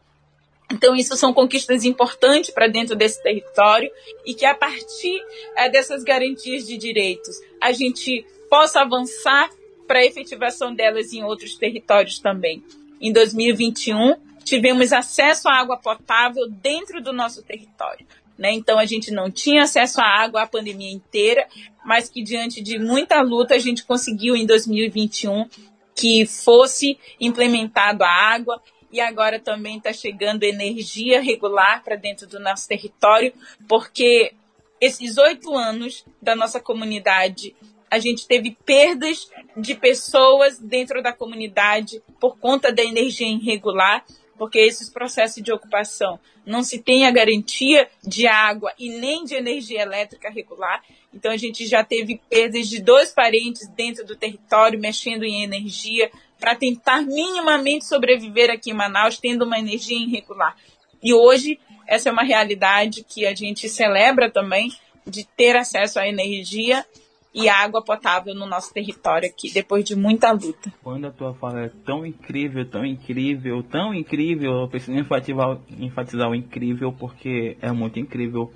Então, 0.73 0.97
isso 0.97 1.15
são 1.17 1.35
conquistas 1.35 1.85
importantes 1.85 2.49
para 2.49 2.67
dentro 2.67 2.97
desse 2.97 3.23
território 3.23 3.91
e 4.25 4.33
que, 4.33 4.47
a 4.47 4.55
partir 4.55 5.21
é, 5.55 5.69
dessas 5.69 6.03
garantias 6.03 6.67
de 6.67 6.79
direitos, 6.79 7.37
a 7.61 7.73
gente 7.73 8.25
possa 8.49 8.81
avançar 8.81 9.51
para 9.87 9.99
a 9.99 10.05
efetivação 10.07 10.75
delas 10.75 11.13
em 11.13 11.23
outros 11.23 11.57
territórios 11.57 12.19
também. 12.19 12.65
Em 13.03 13.13
2021, 13.13 14.15
tivemos 14.45 14.93
acesso 14.93 15.49
à 15.49 15.57
água 15.57 15.77
potável 15.77 16.49
dentro 16.49 17.03
do 17.03 17.13
nosso 17.13 17.43
território. 17.43 18.07
Né? 18.39 18.53
Então 18.53 18.79
a 18.79 18.87
gente 18.87 19.11
não 19.11 19.29
tinha 19.29 19.65
acesso 19.65 20.01
à 20.01 20.05
água 20.05 20.43
a 20.43 20.47
pandemia 20.47 20.91
inteira, 20.91 21.47
mas 21.85 22.09
que 22.09 22.23
diante 22.23 22.63
de 22.63 22.79
muita 22.79 23.21
luta 23.21 23.57
a 23.57 23.59
gente 23.59 23.85
conseguiu 23.85 24.37
em 24.37 24.47
2021 24.47 25.49
que 25.95 26.25
fosse 26.25 26.97
implementado 27.21 28.05
a 28.05 28.09
água 28.09 28.63
e 28.91 29.01
agora 29.01 29.41
também 29.41 29.79
está 29.79 29.93
chegando 29.93 30.45
energia 30.45 31.21
regular 31.21 31.83
para 31.83 31.97
dentro 31.97 32.27
do 32.27 32.39
nosso 32.39 32.69
território, 32.69 33.33
porque 33.67 34.33
esses 34.81 35.17
oito 35.19 35.57
anos 35.57 36.05
da 36.21 36.37
nossa 36.37 36.61
comunidade 36.61 37.55
a 37.93 37.99
gente 37.99 38.27
teve 38.27 38.57
perdas 38.65 39.31
de 39.55 39.75
pessoas 39.75 40.59
dentro 40.59 41.03
da 41.03 41.13
comunidade 41.13 42.03
por 42.19 42.39
conta 42.39 42.73
da 42.73 42.83
energia 42.83 43.29
irregular 43.29 44.03
porque 44.39 44.59
esses 44.59 44.89
processos 44.89 45.43
de 45.43 45.53
ocupação 45.53 46.19
não 46.45 46.63
se 46.63 46.79
tem 46.79 47.07
a 47.07 47.11
garantia 47.11 47.87
de 48.03 48.27
água 48.27 48.73
e 48.79 48.89
nem 48.89 49.25
de 49.25 49.35
energia 49.35 49.83
elétrica 49.83 50.31
regular. 50.31 50.83
Então 51.13 51.31
a 51.31 51.37
gente 51.37 51.67
já 51.67 51.85
teve 51.85 52.19
perdas 52.31 52.67
de 52.67 52.81
dois 52.81 53.13
parentes 53.13 53.69
dentro 53.69 54.07
do 54.07 54.17
território 54.17 54.81
mexendo 54.81 55.25
em 55.25 55.43
energia 55.43 56.11
para 56.41 56.57
tentar 56.57 57.03
minimamente 57.03 57.85
sobreviver 57.85 58.51
aqui 58.51 58.71
em 58.71 58.75
Manaus 58.75 59.19
tendo 59.19 59.45
uma 59.45 59.59
energia 59.59 59.99
irregular. 59.99 60.57
E 61.03 61.13
hoje 61.13 61.61
essa 61.87 62.09
é 62.09 62.13
uma 62.13 62.25
realidade 62.25 63.05
que 63.05 63.27
a 63.27 63.35
gente 63.35 63.69
celebra 63.69 64.31
também 64.31 64.73
de 65.07 65.25
ter 65.25 65.57
acesso 65.57 66.01
à 66.01 66.09
energia 66.09 66.87
e 67.35 67.49
água 67.49 67.83
potável 67.83 68.35
no 68.35 68.47
nosso 68.47 68.73
território 68.73 69.29
aqui, 69.29 69.53
depois 69.53 69.85
de 69.85 69.97
muita 69.97 70.31
luta. 70.33 70.73
Quando 70.83 71.07
a 71.07 71.11
tua 71.11 71.35
fala 71.35 71.63
é 71.63 71.71
tão 71.85 72.05
incrível, 72.05 72.69
tão 72.69 72.85
incrível, 72.85 73.63
tão 73.63 73.95
incrível, 73.95 74.53
eu 74.61 74.69
preciso 74.69 74.99
enfatizar, 74.99 75.59
enfatizar 75.79 76.31
o 76.31 76.35
incrível 76.35 76.93
porque 76.93 77.57
é 77.61 77.73
muito 77.73 77.99
incrível 77.99 78.53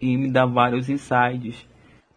e 0.00 0.16
me 0.16 0.30
dá 0.30 0.46
vários 0.46 0.88
insights. 0.88 1.66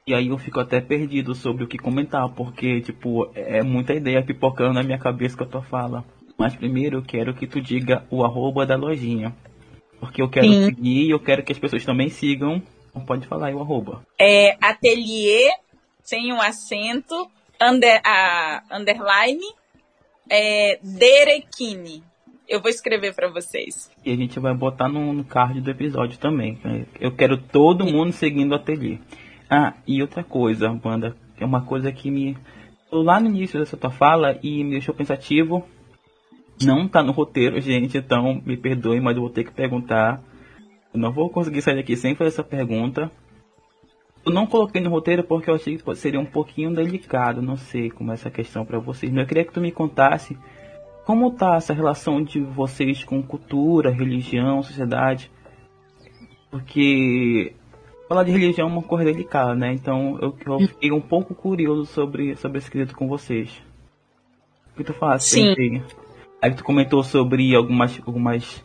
E 0.07 0.13
aí 0.13 0.29
eu 0.29 0.37
fico 0.37 0.59
até 0.59 0.81
perdido 0.81 1.35
sobre 1.35 1.63
o 1.63 1.67
que 1.67 1.77
comentar, 1.77 2.27
porque, 2.29 2.81
tipo, 2.81 3.29
é 3.35 3.61
muita 3.61 3.93
ideia 3.93 4.23
pipocando 4.23 4.73
na 4.73 4.81
minha 4.81 4.97
cabeça 4.97 5.37
com 5.37 5.43
a 5.43 5.47
tua 5.47 5.61
fala. 5.61 6.03
Mas 6.35 6.55
primeiro 6.55 6.97
eu 6.97 7.03
quero 7.03 7.33
que 7.33 7.45
tu 7.45 7.61
diga 7.61 8.03
o 8.09 8.23
arroba 8.23 8.65
da 8.65 8.75
lojinha. 8.75 9.35
Porque 9.99 10.21
eu 10.21 10.29
quero 10.29 10.47
Sim. 10.47 10.65
seguir 10.65 11.07
e 11.07 11.09
eu 11.11 11.19
quero 11.19 11.43
que 11.43 11.51
as 11.51 11.59
pessoas 11.59 11.85
também 11.85 12.09
sigam. 12.09 12.61
Pode 13.05 13.27
falar 13.27 13.47
aí 13.47 13.53
o 13.53 13.61
arroba. 13.61 14.01
É 14.19 14.57
ateliê 14.61 15.49
sem 16.10 16.34
um 16.34 16.41
acento, 16.41 17.30
under, 17.62 18.01
a, 18.03 18.64
underline, 18.72 19.45
é. 20.28 20.80
Eu 22.47 22.60
vou 22.60 22.72
escrever 22.72 23.14
para 23.14 23.30
vocês. 23.30 23.91
E 24.03 24.12
a 24.12 24.16
gente 24.16 24.39
vai 24.39 24.55
botar 24.55 24.89
no, 24.89 25.14
no, 25.14 25.24
card 25.24 25.62
do 25.62 25.70
episódio 25.70 26.18
também. 26.18 26.60
Eu 26.99 27.16
quero 27.16 27.38
todo 27.38 27.86
mundo 27.86 28.12
seguindo 28.12 28.53
o 28.53 28.55
ateliê. 28.55 28.97
Ah, 29.47 29.76
e 29.86 30.01
outra 30.01 30.24
coisa, 30.24 30.68
banda, 30.70 31.16
é 31.39 31.45
uma 31.45 31.62
coisa 31.62 31.91
que 31.91 32.10
me. 32.10 32.36
Lá 32.91 33.20
no 33.20 33.28
início 33.28 33.60
dessa 33.60 33.78
tua 33.78 33.91
fala 33.91 34.39
e 34.41 34.64
me 34.64 34.72
deixou 34.72 34.95
pensativo. 34.95 35.64
Não 36.64 36.88
tá 36.88 37.03
no 37.03 37.12
roteiro, 37.12 37.62
gente, 37.62 37.99
então 37.99 38.41
me 38.43 38.57
perdoe, 38.57 38.99
mas 38.99 39.16
eu 39.16 39.22
vou 39.22 39.32
ter 39.32 39.43
que 39.43 39.51
perguntar. 39.51 40.20
Eu 40.91 40.99
não 40.99 41.12
vou 41.12 41.30
conseguir 41.30 41.62
sair 41.62 41.76
daqui 41.76 41.95
sem 41.95 42.16
fazer 42.16 42.30
essa 42.30 42.43
pergunta. 42.43 43.12
Eu 44.26 44.34
não 44.34 44.45
coloquei 44.45 44.82
no 44.82 44.89
roteiro 44.89 45.24
porque 45.24 45.49
eu 45.49 45.55
achei 45.55 45.78
que 45.78 45.95
seria 45.95 46.20
um 46.20 46.26
pouquinho 46.26 46.74
delicado, 46.74 47.41
não 47.41 47.55
sei 47.55 47.89
como 47.89 48.11
é 48.11 48.13
essa 48.13 48.30
questão 48.30 48.65
para 48.65 48.80
vocês. 48.80 49.11
Mas 49.11 49.22
eu 49.22 49.28
queria 49.28 49.45
que 49.45 49.53
tu 49.53 49.61
me 49.61 49.72
contasse 49.72 50.38
como 51.05 51.32
tá 51.32 51.55
essa 51.55 51.74
relação 51.74 52.22
de 52.22 52.39
vocês 52.39 53.03
com 53.03 53.24
cultura, 53.24 53.89
religião, 53.89 54.61
sociedade? 54.61 55.32
Porque 56.51 57.53
falar 58.07 58.24
de 58.24 58.32
religião 58.32 58.67
é 58.67 58.72
uma 58.72 58.84
coisa 58.84 59.05
delicada, 59.05 59.55
né? 59.55 59.74
Então 59.74 60.20
eu, 60.22 60.36
eu 60.45 60.67
fiquei 60.67 60.91
um 60.91 61.01
pouco 61.01 61.34
curioso 61.34 61.86
sobre, 61.86 62.36
sobre 62.36 62.59
esse 62.59 62.70
quesito 62.70 62.95
com 62.95 63.07
vocês. 63.07 63.61
O 64.74 64.78
que 64.78 64.84
tu 64.84 64.93
faz? 64.93 65.24
Sim. 65.24 65.82
Aí 66.41 66.53
tu 66.53 66.63
comentou 66.63 67.03
sobre 67.03 67.55
algumas, 67.55 67.99
algumas 68.05 68.63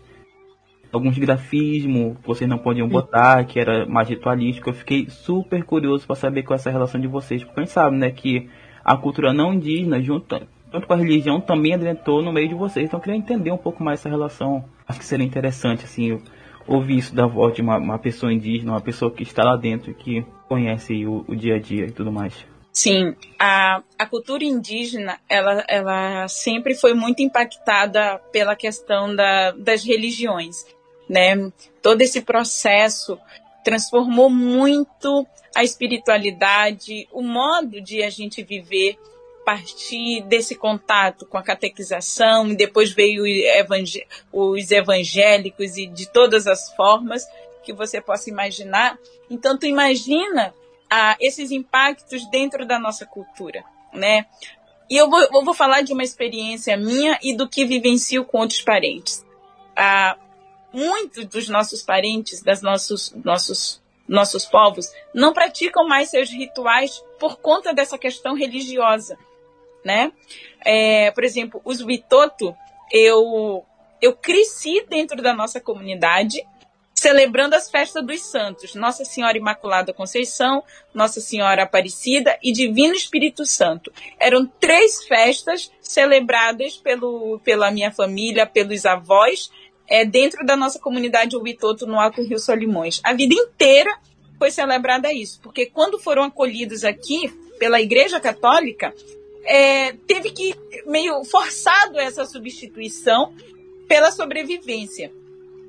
alguns 0.95 1.19
grafismos 1.19 2.17
que 2.19 2.27
vocês 2.27 2.49
não 2.49 2.59
podiam 2.59 2.89
botar, 2.89 3.45
que 3.45 3.59
era 3.59 3.87
mais 3.87 4.09
ritualístico. 4.09 4.71
Eu 4.71 4.75
fiquei 4.75 5.09
super 5.09 5.65
curioso 5.65 6.07
para 6.07 6.17
saber 6.17 6.43
qual 6.43 6.55
é 6.55 6.61
essa 6.61 6.71
relação 6.71 7.01
de 7.01 7.09
vocês, 7.09 7.43
porque 7.43 7.61
a 7.61 7.65
gente 7.65 7.73
sabe, 7.73 7.97
né, 7.97 8.11
que 8.11 8.49
a 8.85 8.97
cultura 8.97 9.33
não 9.33 9.55
indígena, 9.55 10.01
junto, 10.01 10.41
junto 10.73 10.87
com 10.87 10.93
a 10.93 10.97
religião 10.97 11.41
também 11.41 11.75
adentrou 11.75 12.23
no 12.23 12.33
meio 12.33 12.49
de 12.49 12.55
vocês. 12.55 12.87
Então 12.87 12.99
eu 12.99 13.03
queria 13.03 13.19
entender 13.19 13.51
um 13.51 13.59
pouco 13.59 13.83
mais 13.83 14.01
essa 14.01 14.09
relação. 14.09 14.65
Acho 14.87 14.99
que 14.99 15.07
seria 15.07 15.27
interessante, 15.27 15.85
assim, 15.85 16.21
ouvir 16.67 16.99
isso 16.99 17.15
da 17.15 17.27
voz 17.27 17.55
de 17.55 17.63
uma, 17.63 17.77
uma 17.79 17.99
pessoa 17.99 18.33
indígena, 18.33 18.73
uma 18.73 18.81
pessoa 18.81 19.11
que 19.11 19.23
está 19.23 19.43
lá 19.43 19.57
dentro 19.57 19.93
que 19.95 20.25
conhece 20.49 21.05
o, 21.07 21.25
o 21.27 21.35
dia 21.35 21.57
a 21.57 21.59
dia 21.59 21.87
e 21.87 21.91
tudo 21.91 22.13
mais. 22.13 22.47
Sim, 22.75 23.15
a, 23.39 23.85
a 23.97 24.05
cultura 24.05 24.43
indígena, 24.43 25.21
ela, 25.29 25.65
ela 25.69 26.27
sempre 26.27 26.75
foi 26.75 26.93
muito 26.93 27.23
impactada 27.23 28.19
pela 28.33 28.57
questão 28.57 29.15
da, 29.15 29.53
das 29.53 29.85
religiões, 29.85 30.67
né? 31.09 31.51
Todo 31.83 32.03
esse 32.03 32.21
processo 32.21 33.19
transformou 33.65 34.29
muito 34.29 35.27
a 35.55 35.63
espiritualidade, 35.63 37.09
o 37.13 37.23
modo 37.23 37.81
de 37.81 38.03
a 38.03 38.11
gente 38.11 38.43
viver 38.43 38.99
partir 39.45 40.23
desse 40.23 40.55
contato 40.55 41.27
com 41.27 41.37
a 41.37 41.43
catequização, 41.43 42.49
e 42.49 42.57
depois 42.57 42.93
veio 42.93 43.25
os 44.33 44.71
evangélicos 44.71 45.77
e 45.77 45.87
de 45.87 46.11
todas 46.11 46.47
as 46.47 46.75
formas 46.75 47.27
que 47.63 47.73
você 47.73 48.01
possa 48.01 48.31
imaginar. 48.31 48.99
Então, 49.31 49.57
tu 49.59 49.67
imagina 49.67 50.55
ah, 50.91 51.17
esses 51.21 51.51
impactos 51.51 52.29
dentro 52.31 52.67
da 52.67 52.79
nossa 52.79 53.07
cultura, 53.07 53.63
né? 53.93 54.27
E 54.91 54.97
eu 54.97 55.09
vou, 55.09 55.21
eu 55.21 55.45
vou 55.45 55.55
falar 55.55 55.83
de 55.83 55.93
uma 55.93 56.03
experiência 56.03 56.77
minha 56.77 57.19
e 57.23 57.35
do 57.35 57.49
que 57.49 57.65
vivencio 57.65 58.25
com 58.25 58.39
outros 58.39 58.61
parentes. 58.61 59.25
Ah, 59.77 60.17
muitos 60.75 61.25
dos 61.27 61.49
nossos 61.49 61.83
parentes, 61.83 62.43
das 62.43 62.61
nossos, 62.61 63.15
nossos, 63.25 63.81
nossos 64.07 64.45
povos, 64.45 64.91
não 65.15 65.33
praticam 65.33 65.87
mais 65.87 66.11
seus 66.11 66.29
rituais 66.29 67.03
por 67.19 67.39
conta 67.39 67.73
dessa 67.73 67.97
questão 67.97 68.35
religiosa 68.35 69.17
né? 69.85 70.13
É, 70.65 71.11
por 71.11 71.23
exemplo, 71.23 71.61
os 71.65 71.81
Witoto, 71.81 72.57
eu, 72.91 73.65
eu 74.01 74.17
cresci 74.17 74.85
dentro 74.89 75.21
da 75.23 75.35
nossa 75.35 75.61
comunidade 75.61 76.45
celebrando 76.95 77.55
as 77.55 77.69
festas 77.69 78.07
dos 78.07 78.23
santos, 78.23 78.75
Nossa 78.75 79.05
Senhora 79.05 79.37
Imaculada 79.37 79.93
Conceição, 79.93 80.63
Nossa 80.95 81.21
Senhora 81.21 81.65
Aparecida 81.65 82.39
e 82.43 82.53
Divino 82.53 82.95
Espírito 82.95 83.45
Santo. 83.45 83.93
Eram 84.19 84.47
três 84.47 85.05
festas 85.05 85.71
celebradas 85.83 86.77
pelo, 86.77 87.41
pela 87.41 87.71
minha 87.71 87.91
família, 87.91 88.47
pelos 88.47 88.87
avós, 88.87 89.51
é, 89.89 90.05
dentro 90.05 90.45
da 90.45 90.57
nossa 90.57 90.79
comunidade 90.79 91.37
Witoto 91.37 91.87
no 91.87 91.99
Alto 91.99 92.23
Rio 92.23 92.39
Solimões. 92.39 93.01
A 93.05 93.13
vida 93.13 93.35
inteira 93.35 93.97
foi 94.39 94.51
celebrada 94.51 95.13
isso, 95.13 95.41
porque 95.43 95.67
quando 95.67 95.99
foram 95.99 96.25
acolhidos 96.25 96.85
aqui 96.85 97.29
pela 97.59 97.81
Igreja 97.81 98.21
Católica, 98.21 98.93
é, 99.45 99.93
teve 100.07 100.31
que 100.31 100.55
meio 100.87 101.25
forçado 101.25 101.99
essa 101.99 102.25
substituição 102.25 103.35
pela 103.87 104.11
sobrevivência. 104.11 105.13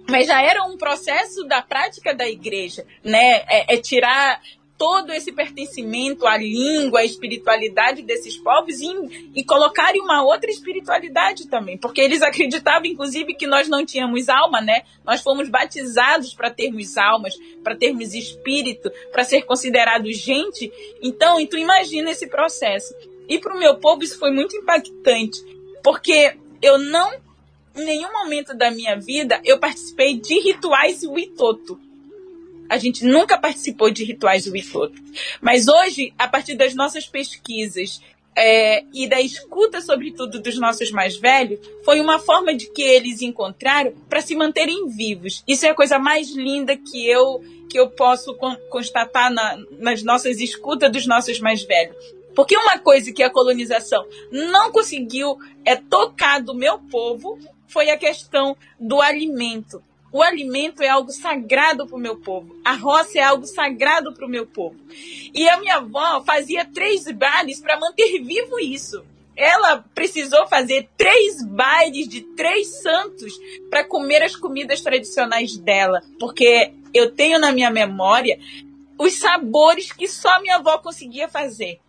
Mas 0.07 0.28
já 0.28 0.41
era 0.41 0.63
um 0.63 0.78
processo 0.78 1.43
da 1.45 1.61
prática 1.61 2.13
da 2.13 2.30
igreja, 2.30 2.86
né? 3.03 3.43
É, 3.49 3.76
é 3.76 3.78
tirar 3.78 4.39
todo 4.78 5.12
esse 5.14 5.32
pertencimento 5.32 6.28
à 6.28 6.38
língua, 6.38 7.00
à 7.00 7.06
espiritualidade 7.06 8.02
desses 8.02 8.38
povos 8.38 8.82
e, 8.82 9.32
e 9.36 9.44
colocarem 9.44 10.02
uma 10.02 10.24
outra 10.24 10.50
espiritualidade 10.50 11.48
também, 11.48 11.78
porque 11.78 12.02
eles 12.02 12.22
acreditavam, 12.22 12.86
inclusive, 12.86 13.36
que 13.36 13.48
nós 13.48 13.70
não 13.70 13.86
tínhamos 13.86 14.28
alma, 14.28 14.62
né? 14.62 14.82
Nós 15.06 15.22
fomos 15.22 15.50
batizados 15.50 16.34
para 16.34 16.52
termos 16.52 16.98
almas, 16.98 17.34
para 17.64 17.76
termos 17.76 18.14
espírito, 18.14 18.92
para 19.12 19.24
ser 19.24 19.44
considerados 19.44 20.18
gente. 20.18 20.72
Então, 21.02 21.46
tu 21.48 21.58
imagina 21.58 22.12
esse 22.12 22.28
processo. 22.28 22.94
E 23.28 23.40
para 23.40 23.56
o 23.56 23.60
meu 23.60 23.78
povo 23.78 24.04
isso 24.04 24.20
foi 24.20 24.32
muito 24.32 24.56
impactante, 24.56 25.40
porque 25.84 26.38
eu 26.62 26.78
não, 26.78 27.12
em 27.76 27.86
nenhum 27.86 28.12
momento 28.12 28.56
da 28.56 28.70
minha 28.70 28.96
vida, 29.00 29.42
eu 29.44 29.58
participei 29.58 30.20
de 30.20 30.40
rituais 30.40 31.04
Witoto. 31.04 31.80
A 32.70 32.78
gente 32.78 33.05
nunca 33.05 33.38
participou 33.38 33.89
de 33.91 34.03
rituais 34.03 34.47
Witoto. 34.47 35.01
Mas 35.41 35.68
hoje, 35.68 36.13
a 36.18 36.28
partir 36.28 36.55
das 36.55 36.74
nossas 36.74 37.05
pesquisas 37.05 38.01
é, 38.36 38.84
e 38.93 39.07
da 39.07 39.22
escuta, 39.22 39.82
sobretudo, 39.82 40.41
dos 40.41 40.59
nossos 40.59 40.91
mais 40.91 41.16
velhos, 41.16 41.59
foi 41.84 42.01
uma 42.01 42.20
forma 42.20 42.53
de 42.53 42.70
que 42.72 42.82
eles 42.82 43.22
encontraram 43.22 43.93
para 44.09 44.22
se 44.22 44.36
manterem 44.36 44.88
vivos. 44.88 45.43
Isso 45.47 45.66
é 45.66 45.70
a 45.70 45.76
coisa 45.76 45.97
mais 45.97 46.32
linda 46.32 46.76
que 46.76 47.07
eu 47.07 47.43
que 47.68 47.80
eu 47.80 47.89
posso 47.89 48.38
constatar 48.70 49.34
na, 49.34 49.57
nas 49.80 50.03
nossas 50.03 50.39
escutas 50.39 50.91
dos 50.91 51.07
nossos 51.07 51.39
mais 51.39 51.63
velhos. 51.63 51.97
Porque 52.36 52.55
uma 52.55 52.78
coisa 52.78 53.11
que 53.11 53.24
a 53.24 53.30
colonização 53.30 54.05
não 54.32 54.72
conseguiu 54.72 55.38
é 55.63 55.76
tocar 55.76 56.41
do 56.41 56.53
meu 56.53 56.78
povo 56.78 57.39
foi 57.68 57.89
a 57.89 57.97
questão 57.97 58.55
do 58.80 59.01
alimento. 59.01 59.82
O 60.16 60.24
alimento 60.24 60.82
é 60.82 60.88
algo 60.88 61.11
sagrado 61.11 61.86
para 61.86 61.97
o 61.97 61.99
meu 61.99 62.16
povo. 62.16 62.55
A 62.63 62.72
roça 62.72 63.20
é 63.20 63.22
algo 63.22 63.45
sagrado 63.45 64.13
para 64.13 64.26
o 64.26 64.30
meu 64.30 64.47
povo. 64.47 64.78
E 65.34 65.45
a 65.49 65.59
minha 65.59 65.76
avó 65.76 66.24
fazia 66.24 66.63
três 66.63 67.03
bailes 67.11 67.59
para 67.59 67.78
manter 67.78 68.24
vivo 68.24 68.57
isso. 68.57 69.03
Ela 69.36 69.84
precisou 69.93 70.47
fazer 70.47 70.88
três 70.95 71.45
bailes 71.45 72.07
de 72.07 72.22
três 72.22 72.82
santos 72.82 73.38
para 73.70 73.84
comer 73.84 74.24
as 74.24 74.38
comidas 74.38 74.80
tradicionais 74.80 75.57
dela, 75.57 76.01
porque 76.18 76.72
eu 76.93 77.11
tenho 77.11 77.38
na 77.38 77.51
minha 77.51 77.70
memória 77.70 78.39
os 78.97 79.16
sabores 79.16 79.91
que 79.91 80.07
só 80.07 80.41
minha 80.41 80.55
avó 80.55 80.78
conseguia 80.78 81.28
fazer 81.28 81.82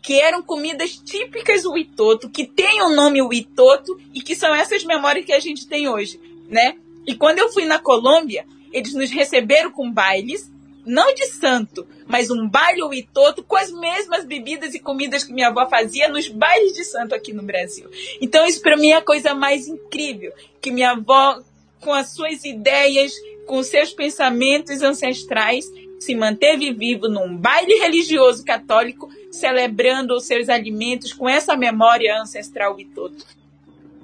que 0.00 0.20
eram 0.20 0.42
comidas 0.42 0.96
típicas 0.96 1.66
Witoto, 1.66 2.30
que 2.30 2.46
tem 2.46 2.82
o 2.82 2.94
nome 2.94 3.20
Witoto 3.20 3.98
e 4.14 4.22
que 4.22 4.34
são 4.34 4.54
essas 4.54 4.84
memórias 4.84 5.26
que 5.26 5.32
a 5.32 5.40
gente 5.40 5.66
tem 5.66 5.86
hoje, 5.86 6.18
né? 6.48 6.76
E 7.06 7.14
quando 7.14 7.38
eu 7.38 7.52
fui 7.52 7.64
na 7.64 7.78
Colômbia, 7.78 8.44
eles 8.72 8.94
nos 8.94 9.10
receberam 9.10 9.70
com 9.70 9.90
bailes, 9.90 10.50
não 10.84 11.14
de 11.14 11.26
santo, 11.26 11.86
mas 12.06 12.30
um 12.30 12.48
baile 12.48 12.82
Witoto 12.82 13.42
com 13.42 13.56
as 13.56 13.70
mesmas 13.72 14.24
bebidas 14.24 14.74
e 14.74 14.78
comidas 14.78 15.24
que 15.24 15.32
minha 15.32 15.48
avó 15.48 15.66
fazia 15.66 16.08
nos 16.08 16.28
bailes 16.28 16.74
de 16.74 16.84
santo 16.84 17.14
aqui 17.14 17.32
no 17.32 17.42
Brasil. 17.42 17.88
Então 18.20 18.46
isso 18.46 18.60
para 18.60 18.76
mim 18.76 18.88
é 18.88 18.96
a 18.96 19.02
coisa 19.02 19.34
mais 19.34 19.66
incrível, 19.66 20.32
que 20.60 20.70
minha 20.70 20.90
avó 20.90 21.40
com 21.80 21.92
as 21.92 22.08
suas 22.08 22.44
ideias, 22.44 23.12
com 23.46 23.62
seus 23.62 23.92
pensamentos 23.92 24.82
ancestrais, 24.82 25.66
se 25.98 26.14
manteve 26.14 26.72
vivo 26.72 27.08
num 27.08 27.36
baile 27.36 27.74
religioso 27.74 28.44
católico, 28.44 29.08
celebrando 29.30 30.14
os 30.14 30.26
seus 30.26 30.48
alimentos 30.48 31.12
com 31.12 31.28
essa 31.28 31.56
memória 31.56 32.20
ancestral 32.20 32.78
e 32.78 32.84
tudo. 32.86 33.16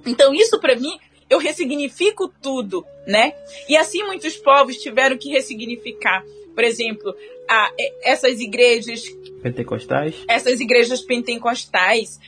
Então, 0.07 0.35
isso 0.35 0.59
para 0.61 0.77
mim, 0.77 0.99
eu 1.31 1.39
ressignifico 1.39 2.29
tudo, 2.43 2.85
né? 3.07 3.33
E 3.69 3.77
assim 3.77 4.03
muitos 4.03 4.37
povos 4.37 4.77
tiveram 4.77 5.17
que 5.17 5.31
ressignificar. 5.31 6.25
Por 6.55 6.65
exemplo, 6.65 7.15
a, 7.49 7.73
essas 8.03 8.41
igrejas. 8.41 9.05
Pentecostais? 9.43 10.17
Essas 10.29 10.61
igrejas 10.61 11.01
pentecostais, 11.01 12.21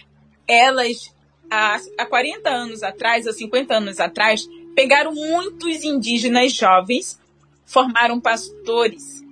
elas, 0.49 1.15
há, 1.51 1.79
há 1.99 2.07
40 2.07 2.49
anos 2.49 2.83
atrás, 2.83 3.27
há 3.27 3.33
50 3.33 3.75
anos 3.75 4.01
atrás, 4.01 4.49
pegaram 4.75 5.13
muitos 5.13 5.85
indígenas 5.85 6.53
jovens, 6.53 7.21
formaram 7.67 8.21
pastores 8.21 9.23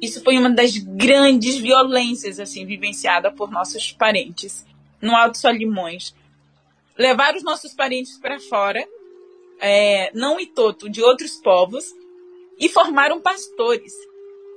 isso 0.00 0.22
foi 0.24 0.38
uma 0.38 0.48
das 0.50 0.78
grandes 0.78 1.58
violências 1.58 2.40
assim 2.40 2.64
vivenciada 2.64 3.30
por 3.30 3.50
nossos 3.50 3.92
parentes 3.92 4.64
no 5.00 5.14
Alto 5.14 5.36
Solimões. 5.36 6.14
levar 6.96 7.34
os 7.34 7.42
nossos 7.42 7.74
parentes 7.74 8.18
para 8.18 8.38
fora, 8.40 8.86
é, 9.60 10.10
não 10.14 10.40
Itoto, 10.40 10.88
de 10.88 11.02
outros 11.02 11.36
povos, 11.36 11.94
e 12.58 12.68
formaram 12.68 13.20
pastores. 13.20 13.94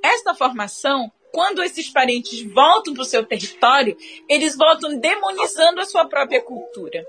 Esta 0.01 0.33
formação, 0.33 1.11
quando 1.31 1.63
esses 1.63 1.89
parentes 1.89 2.41
voltam 2.53 2.93
para 2.93 3.03
o 3.03 3.05
seu 3.05 3.25
território, 3.25 3.97
eles 4.27 4.55
voltam 4.55 4.99
demonizando 4.99 5.81
a 5.81 5.85
sua 5.85 6.05
própria 6.05 6.41
cultura. 6.41 7.05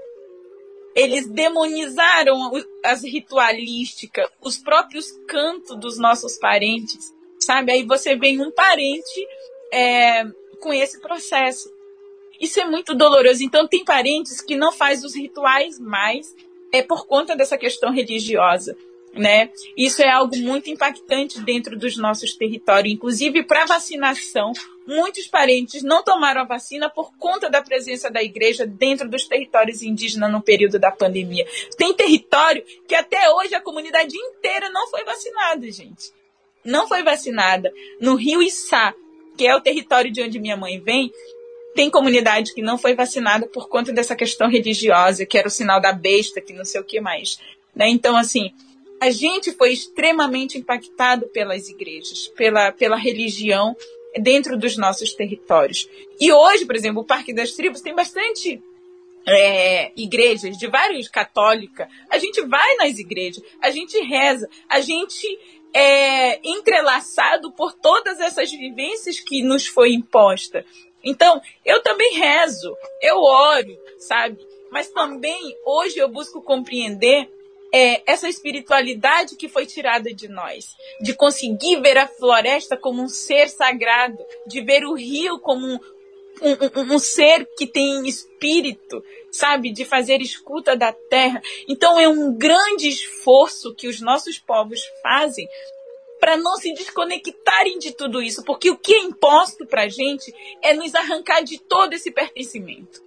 Eles 0.95 1.29
demonizaram 1.29 2.53
as 2.85 3.03
ritualísticas, 3.03 4.29
os 4.41 4.57
próprios 4.57 5.11
cantos 5.27 5.77
dos 5.81 5.99
nossos 5.99 6.39
parentes, 6.39 7.13
sabe? 7.41 7.73
Aí 7.73 7.83
você 7.83 8.15
vem 8.15 8.41
um 8.41 8.53
parente 8.53 9.27
é, 9.73 10.25
com 10.61 10.73
esse 10.73 11.01
processo. 11.01 11.69
Isso 12.41 12.61
é 12.61 12.65
muito 12.65 12.95
doloroso. 12.95 13.43
Então, 13.43 13.67
tem 13.67 13.85
parentes 13.85 14.41
que 14.41 14.57
não 14.57 14.71
faz 14.71 15.05
os 15.05 15.17
rituais 15.17 15.81
mais 15.81 16.33
é 16.75 16.83
por 16.83 17.07
conta 17.07 17.37
dessa 17.37 17.57
questão 17.57 17.93
religiosa. 17.93 18.77
Né? 19.13 19.49
Isso 19.77 20.03
é 20.03 20.11
algo 20.11 20.37
muito 20.39 20.69
impactante 20.69 21.41
dentro 21.41 21.79
dos 21.79 21.97
nossos 21.97 22.35
territórios, 22.35 22.93
inclusive 22.93 23.45
para 23.45 23.65
vacinação. 23.65 24.53
Muitos 24.85 25.29
parentes 25.29 25.85
não 25.85 26.03
tomaram 26.03 26.41
a 26.41 26.45
vacina 26.45 26.91
por 26.91 27.17
conta 27.17 27.49
da 27.49 27.63
presença 27.63 28.11
da 28.11 28.21
igreja 28.21 28.67
dentro 28.67 29.09
dos 29.09 29.25
territórios 29.25 29.83
indígenas 29.83 30.33
no 30.33 30.43
período 30.43 30.81
da 30.81 30.91
pandemia. 30.91 31.47
Tem 31.79 31.95
território 31.95 32.65
que 32.89 32.95
até 32.97 33.31
hoje 33.31 33.55
a 33.55 33.61
comunidade 33.61 34.17
inteira 34.17 34.69
não 34.71 34.89
foi 34.89 35.05
vacinada, 35.05 35.71
gente. 35.71 36.11
Não 36.65 36.89
foi 36.89 37.05
vacinada. 37.05 37.73
No 38.01 38.17
Rio 38.17 38.43
Içá, 38.43 38.93
que 39.39 39.47
é 39.47 39.55
o 39.55 39.61
território 39.61 40.11
de 40.11 40.23
onde 40.23 40.41
minha 40.41 40.57
mãe 40.57 40.81
vem, 40.81 41.13
tem 41.75 41.91
comunidade 41.91 42.55
que 42.55 42.63
não 42.63 42.79
foi 42.79 42.95
vacinada 42.95 43.47
por 43.47 43.69
conta 43.69 43.93
dessa 43.93 44.15
questão 44.15 44.49
religiosa, 44.49 45.27
que 45.27 45.37
era 45.37 45.49
o 45.49 45.51
sinal 45.51 45.81
da 45.81 45.93
besta, 45.93 46.41
que 46.41 46.53
não 46.53 46.65
sei 46.65 46.81
o 46.81 46.85
que 46.85 47.01
mais. 47.01 47.39
Né? 47.75 47.89
Então, 47.89 48.17
assim, 48.17 48.53
a 49.01 49.11
gente 49.11 49.53
foi 49.53 49.73
extremamente 49.73 50.57
impactado 50.57 51.27
pelas 51.27 51.69
igrejas, 51.69 52.29
pela, 52.29 52.73
pela 52.73 52.97
religião 52.97 53.77
dentro 54.21 54.57
dos 54.57 54.77
nossos 54.77 55.13
territórios. 55.13 55.89
E 56.21 56.33
hoje, 56.33 56.65
por 56.65 56.77
exemplo, 56.77 57.03
o 57.03 57.07
Parque 57.07 57.35
das 57.35 57.53
Tribos 57.53 57.81
tem 57.81 57.95
bastante 57.95 58.63
é, 59.27 59.91
igrejas 59.97 60.57
de 60.57 60.67
vários 60.69 61.09
católicas. 61.09 61.89
A 62.09 62.19
gente 62.19 62.41
vai 62.43 62.77
nas 62.77 62.99
igrejas, 62.99 63.43
a 63.61 63.71
gente 63.71 63.99
reza, 64.01 64.49
a 64.69 64.81
gente 64.81 65.27
é 65.73 66.39
entrelaçado 66.49 67.51
por 67.51 67.73
todas 67.73 68.21
essas 68.21 68.51
vivências 68.53 69.19
que 69.19 69.43
nos 69.43 69.67
foi 69.67 69.93
imposta. 69.93 70.65
Então, 71.05 71.41
eu 71.65 71.83
também 71.83 72.15
rezo, 72.15 72.77
eu 73.03 73.23
oro, 73.23 73.79
sabe? 73.99 74.39
Mas 74.71 74.89
também 74.89 75.57
hoje 75.65 75.99
eu 75.99 76.09
busco 76.09 76.43
compreender 76.43 77.29
é, 77.73 78.03
essa 78.07 78.29
espiritualidade 78.29 79.37
que 79.37 79.49
foi 79.49 79.67
tirada 79.67 80.15
de 80.15 80.29
nós, 80.29 80.77
de 81.01 81.13
conseguir 81.13 81.81
ver 81.81 81.99
a 81.99 82.07
floresta 82.07 82.77
como 82.77 83.03
um 83.03 83.09
ser 83.09 83.49
sagrado, 83.49 84.19
de 84.47 84.61
ver 84.61 84.85
o 84.85 84.95
rio 84.95 85.41
como 85.41 85.67
um, 85.67 85.81
um, 86.41 86.81
um, 86.81 86.95
um 86.95 86.99
ser 86.99 87.49
que 87.57 87.67
tem 87.67 88.07
espírito, 88.07 89.03
sabe, 89.31 89.73
de 89.73 89.85
fazer 89.85 90.23
escuta 90.23 90.77
da 90.77 90.93
terra. 90.93 91.43
Então 91.69 91.99
é 91.99 92.09
um 92.09 92.33
grande 92.37 92.89
esforço 92.89 93.75
que 93.75 93.89
os 93.89 94.01
nossos 94.01 94.39
povos 94.39 94.81
fazem 95.03 95.49
para 96.25 96.39
não 96.39 96.57
se 96.57 96.73
desconectarem 96.73 97.79
de 97.79 97.93
tudo 97.93 98.23
isso, 98.23 98.43
porque 98.45 98.71
o 98.71 98.79
que 98.79 98.95
é 98.95 98.99
imposto 99.01 99.67
para 99.67 99.83
a 99.83 99.89
gente 99.89 100.35
é 100.63 100.73
nos 100.73 100.95
arrancar 100.95 101.45
de 101.45 101.59
todo 101.59 101.93
esse 101.93 102.11
pertencimento. 102.11 103.03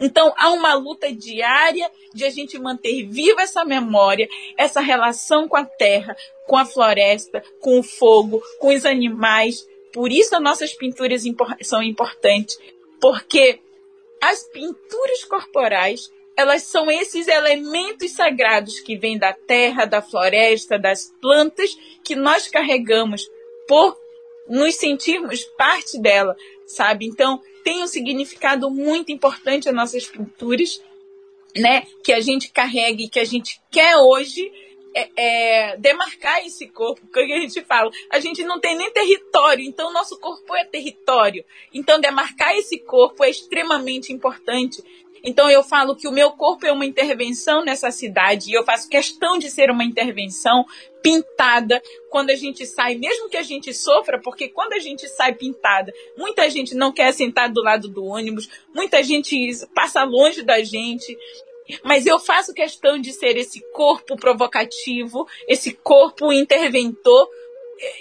Então, 0.00 0.32
há 0.38 0.50
uma 0.52 0.72
luta 0.72 1.12
diária 1.12 1.90
de 2.14 2.24
a 2.24 2.30
gente 2.30 2.58
manter 2.58 3.06
viva 3.06 3.42
essa 3.42 3.62
memória, 3.62 4.26
essa 4.56 4.80
relação 4.80 5.46
com 5.46 5.58
a 5.58 5.66
terra, 5.66 6.16
com 6.46 6.56
a 6.56 6.64
floresta, 6.64 7.44
com 7.60 7.78
o 7.78 7.82
fogo, 7.82 8.42
com 8.58 8.74
os 8.74 8.86
animais. 8.86 9.68
Por 9.92 10.10
isso, 10.10 10.34
as 10.34 10.42
nossas 10.42 10.72
pinturas 10.72 11.24
são 11.60 11.82
importantes, 11.82 12.58
porque 12.98 13.60
as 14.18 14.44
pinturas 14.44 15.24
corporais 15.24 16.10
elas 16.36 16.62
são 16.62 16.90
esses 16.90 17.28
elementos 17.28 18.12
sagrados 18.12 18.80
que 18.80 18.96
vêm 18.96 19.18
da 19.18 19.32
terra, 19.32 19.84
da 19.84 20.00
floresta, 20.00 20.78
das 20.78 21.12
plantas, 21.20 21.70
que 22.02 22.14
nós 22.14 22.48
carregamos 22.48 23.28
por 23.68 23.96
nos 24.48 24.74
sentirmos 24.76 25.44
parte 25.44 26.00
dela, 26.00 26.36
sabe? 26.66 27.06
Então, 27.06 27.40
tem 27.62 27.82
um 27.82 27.86
significado 27.86 28.70
muito 28.70 29.12
importante 29.12 29.68
as 29.68 29.74
nossas 29.74 30.06
pinturas, 30.06 30.82
né? 31.56 31.86
Que 32.02 32.12
a 32.12 32.20
gente 32.20 32.50
carrega 32.50 33.02
e 33.02 33.08
que 33.08 33.20
a 33.20 33.24
gente 33.24 33.60
quer 33.70 33.96
hoje 33.96 34.50
é, 34.94 35.08
é, 35.16 35.76
demarcar 35.76 36.44
esse 36.44 36.66
corpo, 36.68 37.00
porque 37.10 37.32
a 37.32 37.40
gente 37.40 37.62
fala, 37.62 37.90
a 38.10 38.20
gente 38.20 38.44
não 38.44 38.60
tem 38.60 38.76
nem 38.76 38.90
território, 38.92 39.64
então 39.64 39.92
nosso 39.92 40.18
corpo 40.18 40.54
é 40.54 40.64
território. 40.64 41.44
Então, 41.72 42.00
demarcar 42.00 42.54
esse 42.56 42.78
corpo 42.78 43.24
é 43.24 43.30
extremamente 43.30 44.12
importante. 44.12 44.82
Então 45.24 45.50
eu 45.50 45.62
falo 45.62 45.94
que 45.94 46.08
o 46.08 46.12
meu 46.12 46.32
corpo 46.32 46.66
é 46.66 46.72
uma 46.72 46.84
intervenção 46.84 47.64
nessa 47.64 47.90
cidade 47.90 48.50
e 48.50 48.54
eu 48.54 48.64
faço 48.64 48.88
questão 48.88 49.38
de 49.38 49.50
ser 49.50 49.70
uma 49.70 49.84
intervenção 49.84 50.64
pintada 51.02 51.82
quando 52.10 52.30
a 52.30 52.36
gente 52.36 52.66
sai, 52.66 52.96
mesmo 52.96 53.28
que 53.28 53.36
a 53.36 53.42
gente 53.42 53.72
sofra, 53.74 54.20
porque 54.20 54.48
quando 54.48 54.72
a 54.72 54.78
gente 54.78 55.08
sai 55.08 55.34
pintada, 55.34 55.92
muita 56.16 56.48
gente 56.48 56.74
não 56.74 56.92
quer 56.92 57.12
sentar 57.12 57.50
do 57.50 57.62
lado 57.62 57.88
do 57.88 58.04
ônibus, 58.04 58.48
muita 58.74 59.02
gente 59.02 59.36
passa 59.74 60.04
longe 60.04 60.42
da 60.42 60.62
gente. 60.62 61.16
Mas 61.84 62.06
eu 62.06 62.18
faço 62.18 62.52
questão 62.52 62.98
de 62.98 63.12
ser 63.12 63.36
esse 63.36 63.60
corpo 63.72 64.16
provocativo, 64.16 65.26
esse 65.46 65.72
corpo 65.72 66.32
interventor. 66.32 67.28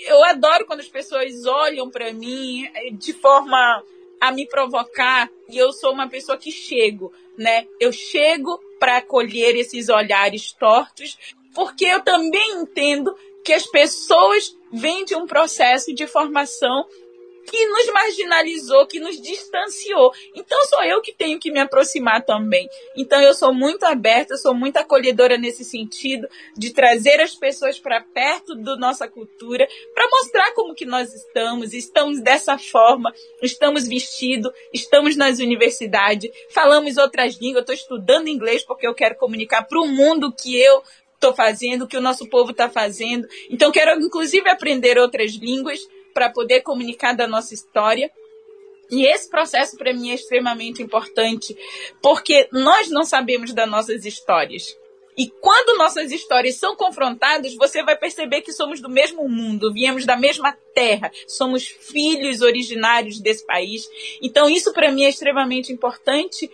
Eu 0.08 0.24
adoro 0.26 0.66
quando 0.66 0.80
as 0.80 0.90
pessoas 0.90 1.46
olham 1.46 1.90
para 1.90 2.12
mim 2.12 2.68
de 2.94 3.14
forma 3.14 3.84
a 4.22 4.32
me 4.32 4.48
provocar 4.48 5.28
e 5.50 5.58
eu 5.58 5.74
sou 5.74 5.92
uma 5.92 6.08
pessoa 6.08 6.38
que 6.38 6.52
chego, 6.52 7.12
né? 7.36 7.66
Eu 7.80 7.92
chego 7.92 8.60
para 8.80 8.98
acolher 8.98 9.56
esses 9.56 9.90
olhares 9.90 10.52
tortos, 10.54 11.18
porque 11.56 11.86
eu 11.86 12.02
também 12.02 12.62
entendo 12.62 13.14
que 13.44 13.52
as 13.52 13.66
pessoas 13.66 14.56
vêm 14.72 15.04
de 15.04 15.16
um 15.16 15.26
processo 15.26 15.94
de 15.94 16.06
formação 16.06 16.86
que 17.46 17.66
nos 17.68 17.86
marginalizou, 17.94 18.88
que 18.88 19.00
nos 19.00 19.20
distanciou. 19.22 20.12
Então 20.36 20.64
sou 20.66 20.84
eu 20.84 21.02
que 21.02 21.14
tenho 21.14 21.40
que 21.40 21.52
me 21.52 21.60
aproximar 21.60 22.24
também. 22.24 22.68
Então 22.96 23.22
eu 23.22 23.34
sou 23.34 23.54
muito 23.54 23.84
aberta, 23.86 24.38
sou 24.38 24.54
muito 24.54 24.78
acolhedora 24.78 25.38
nesse 25.38 25.64
sentido 25.64 26.28
de 26.58 26.72
trazer 26.74 27.22
as 27.22 27.36
pessoas 27.36 27.80
para 27.80 28.02
perto 28.02 28.56
da 28.56 28.76
nossa 28.78 29.08
cultura, 29.08 29.68
para 29.94 30.08
mostrar 30.10 30.54
como 30.54 30.76
que 30.76 30.86
nós 30.86 31.14
estamos, 31.14 31.74
estamos 31.74 32.22
dessa 32.22 32.58
forma, 32.58 33.14
estamos 33.42 33.88
vestidos, 33.88 34.52
estamos 34.74 35.16
nas 35.16 35.40
universidades, 35.40 36.30
falamos 36.50 36.98
outras 36.98 37.36
línguas, 37.36 37.62
estou 37.62 37.76
estudando 37.76 38.28
inglês 38.28 38.64
porque 38.64 38.88
eu 38.88 38.94
quero 38.94 39.16
comunicar 39.16 39.64
para 39.64 39.80
o 39.80 39.88
mundo 39.88 40.34
que 40.34 40.60
eu 40.60 40.84
estou 41.22 41.34
fazendo, 41.34 41.88
que 41.88 41.98
o 41.98 42.02
nosso 42.02 42.28
povo 42.28 42.52
está 42.52 42.68
fazendo. 42.68 43.28
Então 43.50 43.72
quero 43.72 44.00
inclusive 44.02 44.50
aprender 44.50 44.98
outras 44.98 45.34
línguas 45.34 45.80
para 46.14 46.30
poder 46.30 46.62
comunicar 46.62 47.14
da 47.14 47.28
nossa 47.28 47.54
história. 47.54 48.12
E 48.90 49.06
esse 49.06 49.30
processo 49.30 49.78
para 49.78 49.94
mim 49.94 50.12
é 50.12 50.16
extremamente 50.16 50.84
importante, 50.84 51.58
porque 52.02 52.50
nós 52.52 52.90
não 52.90 53.04
sabemos 53.04 53.54
das 53.54 53.70
nossas 53.70 54.06
histórias. 54.06 54.76
E 55.18 55.30
quando 55.30 55.78
nossas 55.78 56.12
histórias 56.12 56.56
são 56.56 56.76
confrontadas, 56.76 57.54
você 57.56 57.84
vai 57.84 57.98
perceber 57.98 58.42
que 58.42 58.54
somos 58.54 58.80
do 58.82 58.90
mesmo 58.90 59.28
mundo, 59.28 59.72
viemos 59.72 60.06
da 60.06 60.16
mesma 60.16 60.58
terra, 60.74 61.12
somos 61.28 61.68
filhos 61.68 62.42
originários 62.42 63.20
desse 63.20 63.46
país. 63.46 63.88
Então, 64.22 64.50
isso 64.50 64.74
para 64.74 64.92
mim 64.92 65.04
é 65.04 65.10
extremamente 65.10 65.72
importante 65.72 66.50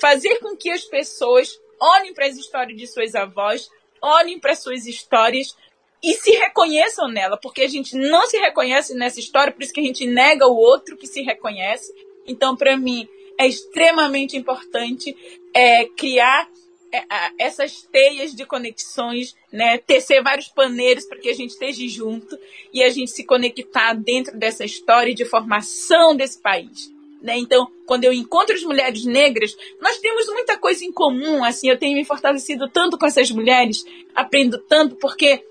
fazer 0.00 0.38
com 0.38 0.56
que 0.56 0.70
as 0.70 0.84
pessoas 0.84 1.60
olhem 1.80 2.14
para 2.14 2.26
as 2.26 2.36
histórias 2.36 2.78
de 2.78 2.86
suas 2.86 3.14
avós, 3.14 3.68
olhem 4.00 4.38
para 4.38 4.54
suas 4.54 4.86
histórias, 4.86 5.56
e 6.02 6.14
se 6.14 6.30
reconheçam 6.30 7.08
nela, 7.08 7.36
porque 7.36 7.62
a 7.62 7.68
gente 7.68 7.96
não 7.96 8.26
se 8.26 8.36
reconhece 8.38 8.94
nessa 8.94 9.18
história, 9.18 9.52
por 9.52 9.62
isso 9.62 9.72
que 9.72 9.80
a 9.80 9.84
gente 9.84 10.06
nega 10.06 10.46
o 10.46 10.56
outro 10.56 10.96
que 10.96 11.06
se 11.06 11.22
reconhece. 11.22 11.92
Então, 12.26 12.56
para 12.56 12.76
mim, 12.76 13.08
é 13.38 13.46
extremamente 13.46 14.36
importante 14.36 15.16
é, 15.54 15.86
criar 15.86 16.48
é, 16.92 17.02
essas 17.38 17.82
teias 17.82 18.34
de 18.34 18.44
conexões, 18.44 19.34
né, 19.52 19.78
tecer 19.78 20.22
vários 20.22 20.48
paneiros 20.48 21.04
para 21.04 21.18
que 21.18 21.28
a 21.28 21.34
gente 21.34 21.50
esteja 21.50 21.86
junto 21.88 22.38
e 22.72 22.82
a 22.82 22.90
gente 22.90 23.10
se 23.10 23.24
conectar 23.24 23.94
dentro 23.94 24.36
dessa 24.38 24.64
história 24.64 25.14
de 25.14 25.24
formação 25.24 26.16
desse 26.16 26.40
país. 26.40 26.92
Né? 27.20 27.36
Então, 27.36 27.66
quando 27.84 28.04
eu 28.04 28.12
encontro 28.12 28.54
as 28.54 28.62
mulheres 28.62 29.04
negras, 29.04 29.56
nós 29.80 29.98
temos 29.98 30.26
muita 30.28 30.56
coisa 30.56 30.84
em 30.84 30.92
comum. 30.92 31.42
Assim, 31.42 31.68
eu 31.68 31.78
tenho 31.78 31.96
me 31.96 32.04
fortalecido 32.04 32.68
tanto 32.68 32.96
com 32.96 33.06
essas 33.06 33.30
mulheres, 33.30 33.84
aprendo 34.14 34.58
tanto, 34.58 34.94
porque 34.96 35.44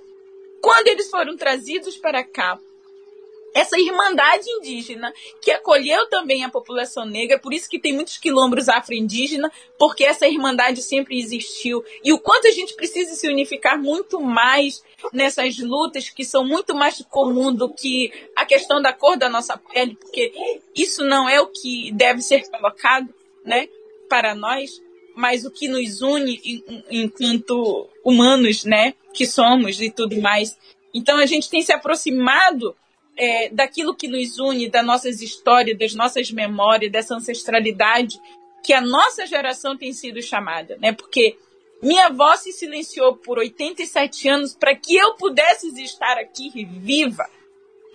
quando 0.61 0.87
eles 0.87 1.09
foram 1.09 1.35
trazidos 1.35 1.97
para 1.97 2.23
cá, 2.23 2.59
essa 3.57 3.79
irmandade 3.79 4.47
indígena 4.47 5.11
que 5.41 5.49
acolheu 5.49 6.07
também 6.09 6.43
a 6.43 6.49
população 6.49 7.05
negra, 7.05 7.39
por 7.39 7.53
isso 7.53 7.67
que 7.67 7.79
tem 7.79 7.93
muitos 7.93 8.17
quilombos 8.17 8.69
afro-indígenas, 8.69 9.51
porque 9.79 10.03
essa 10.03 10.27
irmandade 10.27 10.83
sempre 10.83 11.19
existiu. 11.19 11.83
E 12.03 12.13
o 12.13 12.19
quanto 12.19 12.47
a 12.47 12.51
gente 12.51 12.75
precisa 12.75 13.15
se 13.15 13.27
unificar 13.27 13.81
muito 13.81 14.21
mais 14.21 14.83
nessas 15.11 15.57
lutas 15.57 16.09
que 16.09 16.23
são 16.23 16.45
muito 16.45 16.75
mais 16.75 17.03
comum 17.09 17.51
do 17.53 17.73
que 17.73 18.11
a 18.35 18.45
questão 18.45 18.79
da 18.79 18.93
cor 18.93 19.17
da 19.17 19.27
nossa 19.27 19.57
pele, 19.57 19.95
porque 19.95 20.31
isso 20.75 21.03
não 21.03 21.27
é 21.27 21.41
o 21.41 21.47
que 21.47 21.91
deve 21.93 22.21
ser 22.21 22.47
colocado, 22.49 23.11
né, 23.43 23.67
para 24.07 24.35
nós, 24.35 24.81
mas 25.17 25.43
o 25.43 25.51
que 25.51 25.67
nos 25.67 26.01
une 26.03 26.39
enquanto 26.91 27.89
humanos, 28.05 28.63
né, 28.63 28.93
que 29.13 29.25
somos 29.25 29.81
e 29.81 29.89
tudo 29.89 30.21
mais. 30.21 30.55
Então 30.93 31.17
a 31.17 31.25
gente 31.25 31.49
tem 31.49 31.61
se 31.63 31.73
aproximado 31.73 32.75
é, 33.17 33.49
daquilo 33.49 33.95
que 33.95 34.07
nos 34.07 34.37
une, 34.37 34.69
das 34.69 34.85
nossas 34.85 35.21
histórias, 35.21 35.77
das 35.77 35.95
nossas 35.95 36.31
memórias, 36.31 36.91
dessa 36.91 37.15
ancestralidade 37.15 38.21
que 38.63 38.73
a 38.73 38.79
nossa 38.79 39.25
geração 39.25 39.75
tem 39.75 39.91
sido 39.91 40.21
chamada, 40.21 40.77
né? 40.79 40.91
Porque 40.93 41.35
minha 41.81 42.07
avó 42.07 42.35
se 42.35 42.51
silenciou 42.51 43.15
por 43.15 43.39
87 43.39 44.29
anos 44.29 44.55
para 44.55 44.75
que 44.75 44.95
eu 44.95 45.15
pudesse 45.15 45.67
estar 45.81 46.17
aqui 46.19 46.51
viva. 46.65 47.27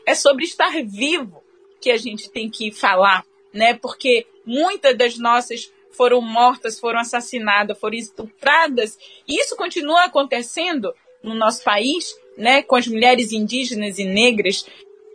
É 0.04 0.14
sobre 0.14 0.44
estar 0.44 0.72
vivo 0.84 1.42
que 1.80 1.90
a 1.90 1.96
gente 1.96 2.28
tem 2.30 2.50
que 2.50 2.72
falar, 2.72 3.24
né? 3.52 3.74
Porque 3.74 4.26
muitas 4.44 4.96
das 4.96 5.18
nossas 5.18 5.72
foram 5.92 6.20
mortas, 6.20 6.80
foram 6.80 7.00
assassinadas, 7.00 7.78
foram 7.78 7.96
estupradas. 7.96 8.98
E 9.26 9.40
isso 9.40 9.56
continua 9.56 10.04
acontecendo 10.04 10.94
no 11.22 11.34
nosso 11.34 11.62
país, 11.62 12.14
né? 12.36 12.62
Com 12.62 12.76
as 12.76 12.86
mulheres 12.86 13.32
indígenas 13.32 13.98
e 13.98 14.04
negras 14.04 14.66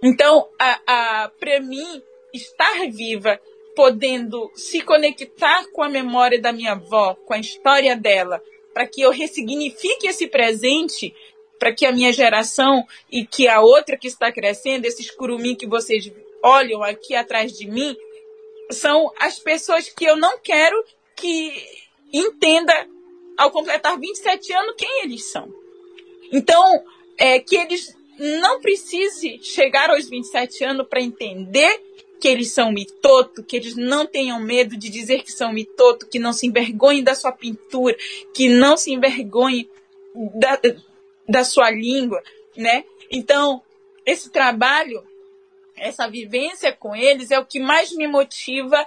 então, 0.03 0.47
a, 0.59 0.79
a, 0.85 1.29
para 1.39 1.59
mim, 1.59 2.01
estar 2.33 2.89
viva, 2.91 3.39
podendo 3.75 4.51
se 4.55 4.81
conectar 4.81 5.65
com 5.71 5.81
a 5.81 5.89
memória 5.89 6.39
da 6.39 6.51
minha 6.51 6.73
avó, 6.73 7.15
com 7.25 7.33
a 7.33 7.39
história 7.39 7.95
dela, 7.95 8.41
para 8.73 8.87
que 8.87 9.01
eu 9.01 9.11
ressignifique 9.11 10.07
esse 10.07 10.27
presente, 10.27 11.15
para 11.59 11.73
que 11.73 11.85
a 11.85 11.91
minha 11.91 12.13
geração 12.13 12.85
e 13.11 13.25
que 13.25 13.47
a 13.47 13.61
outra 13.61 13.97
que 13.97 14.07
está 14.07 14.31
crescendo, 14.31 14.85
esses 14.85 15.09
curumim 15.09 15.55
que 15.55 15.67
vocês 15.67 16.11
olham 16.43 16.83
aqui 16.83 17.15
atrás 17.15 17.51
de 17.51 17.67
mim, 17.67 17.95
são 18.71 19.11
as 19.19 19.39
pessoas 19.39 19.89
que 19.89 20.05
eu 20.05 20.15
não 20.15 20.39
quero 20.39 20.83
que 21.15 21.53
entenda 22.11 22.73
ao 23.37 23.51
completar 23.51 23.99
27 23.99 24.53
anos 24.53 24.75
quem 24.77 25.03
eles 25.03 25.25
são. 25.25 25.53
Então, 26.31 26.83
é, 27.17 27.39
que 27.39 27.55
eles 27.55 27.95
não 28.17 28.59
precise 28.59 29.39
chegar 29.41 29.89
aos 29.89 30.09
27 30.09 30.63
anos 30.63 30.87
para 30.87 31.01
entender 31.01 31.81
que 32.19 32.27
eles 32.27 32.51
são 32.51 32.71
mitoto, 32.71 33.43
que 33.43 33.55
eles 33.55 33.75
não 33.75 34.05
tenham 34.05 34.39
medo 34.39 34.75
de 34.75 34.89
dizer 34.89 35.23
que 35.23 35.31
são 35.31 35.53
mitoto, 35.53 36.07
que 36.07 36.17
não 36.17 36.33
se 36.33 36.47
envergonhem 36.47 37.03
da 37.03 37.13
sua 37.13 37.31
pintura, 37.31 37.95
que 38.33 38.49
não 38.49 38.75
se 38.75 38.91
envergonhem 38.91 39.69
da, 40.35 40.59
da 41.29 41.43
sua 41.43 41.69
língua, 41.69 42.21
né? 42.55 42.83
Então, 43.11 43.61
esse 44.03 44.31
trabalho, 44.31 45.03
essa 45.77 46.07
vivência 46.07 46.71
com 46.73 46.95
eles 46.95 47.31
é 47.31 47.39
o 47.39 47.45
que 47.45 47.59
mais 47.59 47.91
me 47.91 48.07
motiva 48.07 48.85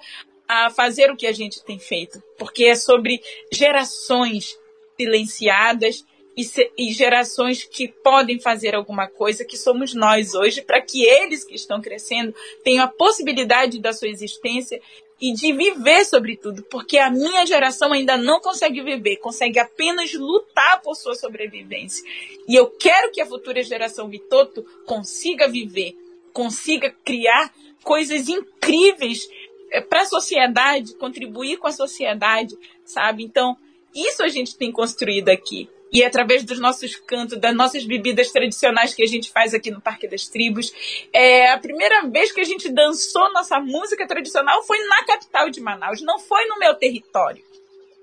a 0.49 0.70
fazer 0.70 1.11
o 1.11 1.16
que 1.16 1.26
a 1.26 1.32
gente 1.32 1.64
tem 1.64 1.78
feito, 1.78 2.22
porque 2.36 2.64
é 2.64 2.74
sobre 2.74 3.20
gerações 3.53 4.59
silenciadas 4.99 6.05
e, 6.36 6.45
se, 6.45 6.70
e 6.76 6.93
gerações 6.93 7.64
que 7.64 7.88
podem 7.88 8.41
fazer 8.41 8.74
alguma 8.74 9.09
coisa, 9.09 9.45
que 9.45 9.57
somos 9.57 9.95
nós 9.95 10.34
hoje, 10.34 10.62
para 10.62 10.80
que 10.80 11.05
eles 11.05 11.45
que 11.45 11.55
estão 11.55 11.80
crescendo 11.80 12.34
tenham 12.64 12.84
a 12.84 12.88
possibilidade 12.88 13.80
da 13.80 13.93
sua 13.93 14.09
existência 14.09 14.80
e 15.20 15.34
de 15.34 15.53
viver 15.53 16.05
sobretudo, 16.05 16.62
porque 16.64 16.97
a 16.97 17.11
minha 17.11 17.45
geração 17.45 17.93
ainda 17.93 18.16
não 18.16 18.41
consegue 18.41 18.82
viver, 18.82 19.18
consegue 19.18 19.59
apenas 19.59 20.12
lutar 20.14 20.80
por 20.80 20.95
sua 20.95 21.14
sobrevivência. 21.14 22.03
E 22.49 22.55
eu 22.55 22.66
quero 22.70 23.12
que 23.12 23.20
a 23.20 23.26
futura 23.26 23.62
geração 23.62 24.09
Vitoto 24.09 24.64
consiga 24.86 25.47
viver, 25.47 25.95
consiga 26.32 26.94
criar 27.04 27.52
coisas 27.82 28.28
incríveis 28.28 29.28
eh, 29.70 29.80
para 29.80 30.02
a 30.02 30.06
sociedade, 30.06 30.94
contribuir 30.94 31.58
com 31.58 31.66
a 31.66 31.72
sociedade, 31.72 32.56
sabe? 32.84 33.24
Então, 33.24 33.56
isso 33.94 34.22
a 34.22 34.28
gente 34.28 34.56
tem 34.56 34.70
construído 34.70 35.28
aqui. 35.28 35.68
E 35.92 36.02
é 36.02 36.06
através 36.06 36.44
dos 36.44 36.60
nossos 36.60 36.94
cantos, 36.94 37.38
das 37.38 37.54
nossas 37.54 37.84
bebidas 37.84 38.30
tradicionais 38.30 38.94
que 38.94 39.02
a 39.02 39.06
gente 39.06 39.30
faz 39.30 39.52
aqui 39.52 39.70
no 39.70 39.80
Parque 39.80 40.06
das 40.06 40.28
Tribos. 40.28 40.72
É, 41.12 41.50
a 41.50 41.58
primeira 41.58 42.06
vez 42.06 42.30
que 42.30 42.40
a 42.40 42.44
gente 42.44 42.68
dançou 42.68 43.32
nossa 43.32 43.58
música 43.58 44.06
tradicional 44.06 44.62
foi 44.62 44.78
na 44.86 45.04
capital 45.04 45.50
de 45.50 45.60
Manaus, 45.60 46.00
não 46.00 46.18
foi 46.18 46.46
no 46.46 46.58
meu 46.58 46.74
território. 46.74 47.44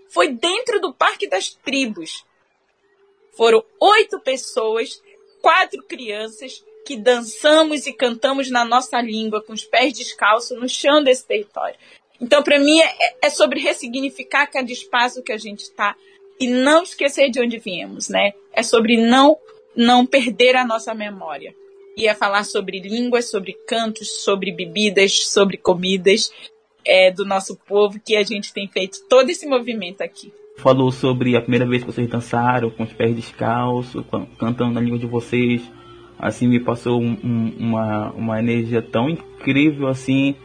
Foi 0.10 0.30
dentro 0.30 0.82
do 0.82 0.94
Parque 0.94 1.28
das 1.28 1.50
Tribos. 1.50 2.26
Foram 3.38 3.64
oito 3.80 4.20
pessoas, 4.20 5.02
quatro 5.42 5.82
crianças, 5.84 6.64
que 6.88 6.96
dançamos 6.96 7.86
e 7.86 7.92
cantamos 7.92 8.50
na 8.50 8.64
nossa 8.64 9.02
língua, 9.02 9.44
com 9.44 9.52
os 9.52 9.66
pés 9.66 9.92
descalços, 9.92 10.58
no 10.58 10.70
chão 10.70 11.04
desse 11.04 11.28
território. 11.28 11.76
Então, 12.22 12.42
para 12.42 12.58
mim, 12.58 12.80
é, 12.80 12.96
é 13.24 13.30
sobre 13.30 13.60
ressignificar 13.60 14.48
cada 14.48 14.72
espaço 14.72 15.22
que 15.22 15.34
a 15.34 15.38
gente 15.38 15.64
está 15.64 15.98
e 16.40 16.48
não 16.48 16.84
esquecer 16.84 17.30
de 17.30 17.42
onde 17.42 17.60
viemos, 17.60 18.08
né? 18.08 18.32
É 18.54 18.64
sobre 18.64 18.96
não 18.96 19.38
não 19.76 20.06
perder 20.06 20.56
a 20.56 20.66
nossa 20.66 20.94
memória. 20.94 21.54
E 21.96 22.08
é 22.08 22.16
falar 22.16 22.46
sobre 22.46 22.80
línguas, 22.80 23.30
sobre 23.30 23.54
cantos, 23.68 24.24
sobre 24.24 24.52
bebidas, 24.52 25.28
sobre 25.28 25.58
comidas 25.58 26.32
é, 26.86 27.12
do 27.12 27.26
nosso 27.26 27.56
povo 27.68 28.00
que 28.00 28.16
a 28.16 28.24
gente 28.24 28.54
tem 28.54 28.68
feito 28.68 29.04
todo 29.10 29.30
esse 29.30 29.46
movimento 29.46 30.02
aqui. 30.02 30.32
Falou 30.56 30.92
sobre 30.92 31.36
a 31.36 31.42
primeira 31.42 31.68
vez 31.68 31.84
que 31.84 31.92
vocês 31.92 32.10
dançaram 32.10 32.72
com 32.72 32.84
os 32.84 32.94
pés 32.94 33.16
descalços, 33.16 34.04
cantando 34.40 34.74
na 34.74 34.82
língua 34.82 34.98
de 34.98 35.06
vocês. 35.06 35.62
Assim 36.20 36.48
me 36.48 36.60
passou 36.60 37.02
um, 37.02 37.18
um, 37.24 37.54
uma, 37.60 38.12
uma 38.12 38.40
energia 38.40 38.82
tão 38.82 39.10
incrível 39.10 39.88
assim 39.88 40.36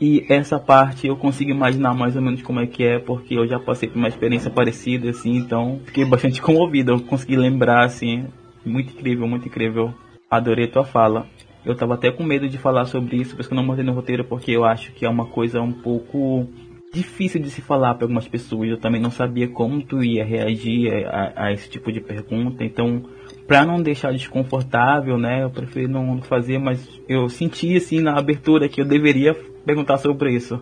e 0.00 0.26
essa 0.28 0.58
parte 0.58 1.06
eu 1.06 1.16
consigo 1.16 1.50
imaginar 1.50 1.94
mais 1.94 2.14
ou 2.16 2.22
menos 2.22 2.42
como 2.42 2.60
é 2.60 2.66
que 2.66 2.84
é, 2.84 2.98
porque 2.98 3.34
eu 3.34 3.46
já 3.46 3.58
passei 3.58 3.88
por 3.88 3.96
uma 3.96 4.08
experiência 4.08 4.50
parecida, 4.50 5.08
assim, 5.08 5.36
então 5.36 5.80
fiquei 5.86 6.04
bastante 6.04 6.40
comovido. 6.42 6.92
Eu 6.92 7.00
consegui 7.00 7.36
lembrar, 7.36 7.84
assim, 7.84 8.26
muito 8.64 8.92
incrível, 8.92 9.26
muito 9.26 9.48
incrível. 9.48 9.94
Adorei 10.30 10.66
tua 10.66 10.84
fala. 10.84 11.26
Eu 11.64 11.74
tava 11.74 11.94
até 11.94 12.12
com 12.12 12.22
medo 12.22 12.48
de 12.48 12.58
falar 12.58 12.84
sobre 12.84 13.16
isso, 13.16 13.34
por 13.34 13.40
isso 13.40 13.48
que 13.48 13.54
eu 13.54 13.56
não 13.56 13.66
mandei 13.66 13.84
no 13.84 13.92
roteiro, 13.92 14.24
porque 14.24 14.52
eu 14.52 14.64
acho 14.64 14.92
que 14.92 15.04
é 15.04 15.08
uma 15.08 15.26
coisa 15.26 15.60
um 15.62 15.72
pouco 15.72 16.46
difícil 16.92 17.40
de 17.40 17.50
se 17.50 17.62
falar 17.62 17.94
para 17.94 18.04
algumas 18.04 18.28
pessoas. 18.28 18.68
Eu 18.68 18.78
também 18.78 19.00
não 19.00 19.10
sabia 19.10 19.48
como 19.48 19.82
tu 19.82 20.04
ia 20.04 20.24
reagir 20.24 21.06
a, 21.06 21.46
a 21.46 21.52
esse 21.52 21.70
tipo 21.70 21.90
de 21.90 22.00
pergunta, 22.00 22.62
então 22.62 23.02
para 23.46 23.64
não 23.64 23.80
deixar 23.80 24.12
desconfortável, 24.12 25.16
né, 25.16 25.44
eu 25.44 25.50
prefiro 25.50 25.88
não 25.88 26.20
fazer, 26.20 26.58
mas 26.58 26.88
eu 27.08 27.28
senti 27.28 27.76
assim 27.76 28.00
na 28.00 28.18
abertura 28.18 28.68
que 28.68 28.80
eu 28.80 28.84
deveria 28.84 29.34
perguntar 29.64 29.98
sobre 29.98 30.32
isso. 30.32 30.60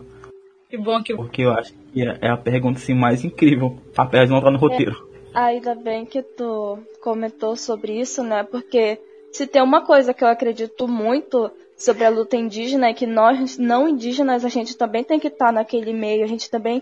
Que 0.69 0.77
bom 0.77 1.01
que 1.01 1.15
Porque 1.15 1.43
eu 1.43 1.51
acho 1.51 1.73
que 1.91 2.01
é, 2.01 2.17
é 2.21 2.29
a 2.29 2.37
pergunta 2.37 2.79
assim, 2.79 2.93
mais 2.93 3.23
incrível, 3.23 3.77
apesar 3.95 4.25
de 4.25 4.31
não 4.31 4.39
estar 4.39 4.51
no 4.51 4.57
roteiro. 4.57 5.07
É, 5.33 5.39
ainda 5.39 5.75
bem 5.75 6.05
que 6.05 6.21
tu 6.21 6.79
comentou 7.01 7.55
sobre 7.55 7.99
isso, 7.99 8.23
né? 8.23 8.43
Porque 8.43 8.99
se 9.31 9.45
tem 9.45 9.61
uma 9.61 9.85
coisa 9.85 10.13
que 10.13 10.23
eu 10.23 10.27
acredito 10.27 10.87
muito 10.87 11.51
sobre 11.77 12.05
a 12.05 12.09
luta 12.09 12.37
indígena 12.37 12.87
é 12.87 12.93
que 12.93 13.05
nós 13.05 13.57
não 13.57 13.87
indígenas 13.87 14.45
a 14.45 14.49
gente 14.49 14.77
também 14.77 15.03
tem 15.03 15.19
que 15.19 15.27
estar 15.27 15.51
naquele 15.51 15.93
meio, 15.93 16.23
a 16.23 16.27
gente 16.27 16.49
também 16.49 16.81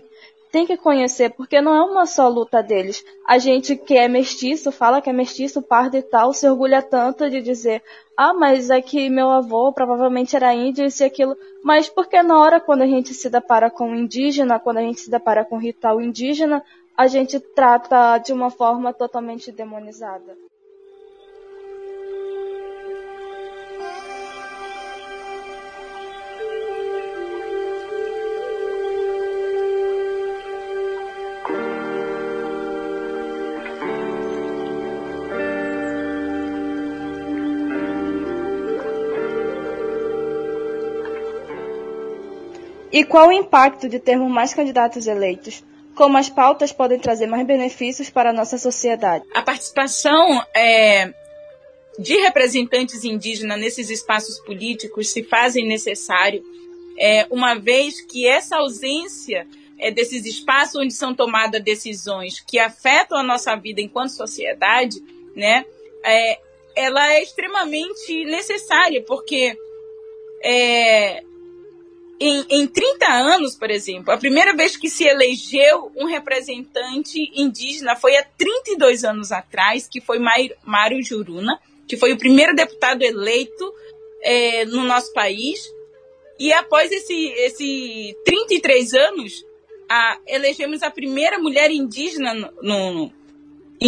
tem 0.54 0.64
que 0.64 0.76
conhecer, 0.76 1.30
porque 1.30 1.60
não 1.60 1.74
é 1.74 1.82
uma 1.82 2.06
só 2.06 2.28
luta 2.28 2.62
deles. 2.62 3.04
A 3.26 3.38
gente 3.38 3.74
que 3.74 3.96
é 3.96 4.06
mestiço, 4.06 4.70
fala 4.70 5.02
que 5.02 5.10
é 5.10 5.12
mestiço, 5.12 5.60
pardo 5.60 5.96
e 5.96 6.02
tal, 6.02 6.32
se 6.32 6.48
orgulha 6.48 6.80
tanto 6.80 7.28
de 7.28 7.42
dizer, 7.42 7.82
ah, 8.16 8.32
mas 8.32 8.70
é 8.70 8.80
que 8.80 9.10
meu 9.10 9.30
avô 9.30 9.72
provavelmente 9.72 10.36
era 10.36 10.54
índio, 10.54 10.84
isso 10.86 11.02
e 11.02 11.06
aquilo. 11.06 11.36
Mas 11.60 11.88
porque 11.88 12.22
na 12.22 12.38
hora 12.38 12.60
quando 12.60 12.82
a 12.82 12.86
gente 12.86 13.12
se 13.12 13.28
depara 13.28 13.68
com 13.68 13.96
indígena, 13.96 14.60
quando 14.60 14.76
a 14.76 14.82
gente 14.82 15.00
se 15.00 15.10
depara 15.10 15.44
com 15.44 15.58
ritual 15.58 16.00
indígena, 16.00 16.62
a 16.96 17.08
gente 17.08 17.40
trata 17.40 18.18
de 18.18 18.32
uma 18.32 18.48
forma 18.48 18.92
totalmente 18.92 19.50
demonizada. 19.50 20.36
E 42.94 43.02
qual 43.02 43.26
o 43.26 43.32
impacto 43.32 43.88
de 43.88 43.98
termos 43.98 44.30
mais 44.30 44.54
candidatos 44.54 45.08
eleitos? 45.08 45.64
Como 45.96 46.16
as 46.16 46.30
pautas 46.30 46.70
podem 46.70 46.96
trazer 46.96 47.26
mais 47.26 47.44
benefícios 47.44 48.08
para 48.08 48.30
a 48.30 48.32
nossa 48.32 48.56
sociedade? 48.56 49.24
A 49.34 49.42
participação 49.42 50.40
é, 50.54 51.12
de 51.98 52.14
representantes 52.18 53.02
indígenas 53.02 53.58
nesses 53.58 53.90
espaços 53.90 54.38
políticos 54.38 55.08
se 55.10 55.24
fazem 55.24 55.66
necessário, 55.66 56.40
é, 56.96 57.26
uma 57.32 57.56
vez 57.56 58.00
que 58.00 58.28
essa 58.28 58.58
ausência 58.58 59.44
é, 59.76 59.90
desses 59.90 60.24
espaços 60.24 60.76
onde 60.76 60.94
são 60.94 61.12
tomadas 61.12 61.60
decisões 61.64 62.38
que 62.46 62.60
afetam 62.60 63.18
a 63.18 63.24
nossa 63.24 63.56
vida 63.56 63.80
enquanto 63.80 64.10
sociedade, 64.10 65.02
né, 65.34 65.66
é, 66.04 66.38
ela 66.76 67.12
é 67.12 67.24
extremamente 67.24 68.24
necessária, 68.24 69.02
porque 69.02 69.58
é, 70.44 71.24
em, 72.20 72.44
em 72.48 72.66
30 72.66 73.06
anos, 73.06 73.56
por 73.56 73.70
exemplo, 73.70 74.12
a 74.12 74.16
primeira 74.16 74.54
vez 74.54 74.76
que 74.76 74.88
se 74.88 75.04
elegeu 75.04 75.90
um 75.96 76.06
representante 76.06 77.18
indígena 77.34 77.96
foi 77.96 78.16
há 78.16 78.24
32 78.38 79.04
anos 79.04 79.32
atrás, 79.32 79.88
que 79.88 80.00
foi 80.00 80.18
Mário 80.18 81.02
Juruna, 81.02 81.60
que 81.86 81.96
foi 81.96 82.12
o 82.12 82.18
primeiro 82.18 82.54
deputado 82.54 83.02
eleito 83.02 83.72
é, 84.22 84.64
no 84.64 84.84
nosso 84.84 85.12
país. 85.12 85.60
E 86.38 86.52
após 86.52 86.90
esse, 86.90 87.26
esse 87.36 88.16
33 88.24 88.94
anos, 88.94 89.44
a, 89.88 90.18
elegemos 90.26 90.82
a 90.82 90.90
primeira 90.90 91.38
mulher 91.38 91.70
indígena 91.70 92.34
no, 92.34 92.50
no, 92.62 93.04
no, 93.04 93.12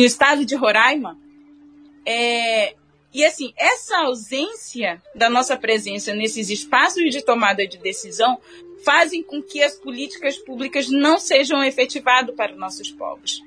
estado 0.04 0.44
de 0.44 0.54
Roraima. 0.54 1.18
É, 2.04 2.74
e 3.16 3.24
assim, 3.24 3.54
essa 3.56 3.96
ausência 4.00 5.02
da 5.14 5.30
nossa 5.30 5.56
presença 5.56 6.14
nesses 6.14 6.50
espaços 6.50 7.10
de 7.10 7.24
tomada 7.24 7.66
de 7.66 7.78
decisão 7.78 8.38
fazem 8.84 9.22
com 9.22 9.42
que 9.42 9.62
as 9.62 9.74
políticas 9.74 10.36
públicas 10.36 10.90
não 10.90 11.18
sejam 11.18 11.64
efetivadas 11.64 12.36
para 12.36 12.52
os 12.52 12.58
nossos 12.58 12.90
povos. 12.90 13.40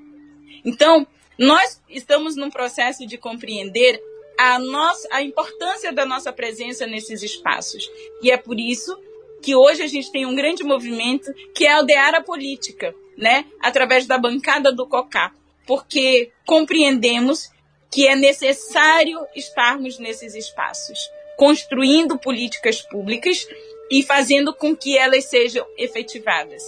Então, 0.66 1.06
nós 1.38 1.80
estamos 1.88 2.36
num 2.36 2.50
processo 2.50 3.06
de 3.06 3.16
compreender 3.16 4.02
a, 4.40 4.58
nossa, 4.58 5.08
a 5.12 5.22
importância 5.22 5.94
da 5.94 6.04
nossa 6.04 6.34
presença 6.34 6.88
nesses 6.88 7.22
espaços. 7.22 7.88
E 8.24 8.32
é 8.32 8.38
por 8.38 8.60
isso 8.60 9.00
que 9.40 9.56
hoje 9.56 9.84
a 9.84 9.88
gente 9.88 10.12
tem 10.12 10.26
um 10.26 10.36
grande 10.36 10.64
movimento 10.64 11.32
que 11.54 11.68
é 11.68 11.74
aldear 11.74 12.16
a 12.16 12.24
política, 12.24 12.96
né? 13.16 13.46
através 13.62 14.08
da 14.08 14.18
bancada 14.18 14.72
do 14.74 14.88
COCA, 14.88 15.32
porque 15.68 16.32
compreendemos 16.44 17.52
que 17.92 18.08
é 18.08 18.16
necessário 18.16 19.20
estarmos 19.36 19.98
nesses 19.98 20.36
espaços, 20.36 21.00
construindo 21.38 22.18
políticas 22.20 22.82
públicas 22.82 23.48
e 23.90 24.04
fazendo 24.04 24.54
com 24.54 24.76
que 24.76 24.98
elas 24.98 25.26
sejam 25.26 25.66
efetivadas. 25.78 26.62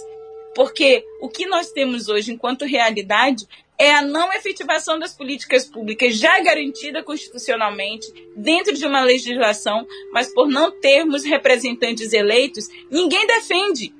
Porque 0.54 1.04
o 1.20 1.28
que 1.28 1.46
nós 1.46 1.70
temos 1.70 2.08
hoje 2.08 2.32
enquanto 2.32 2.64
realidade 2.64 3.46
é 3.78 3.94
a 3.94 4.02
não 4.02 4.32
efetivação 4.32 4.98
das 4.98 5.12
políticas 5.12 5.64
públicas 5.64 6.16
já 6.16 6.38
garantida 6.40 7.02
constitucionalmente 7.02 8.06
dentro 8.36 8.74
de 8.74 8.86
uma 8.86 9.02
legislação, 9.02 9.86
mas 10.12 10.32
por 10.32 10.48
não 10.48 10.70
termos 10.70 11.24
representantes 11.24 12.12
eleitos, 12.12 12.68
ninguém 12.90 13.26
defende 13.26 13.94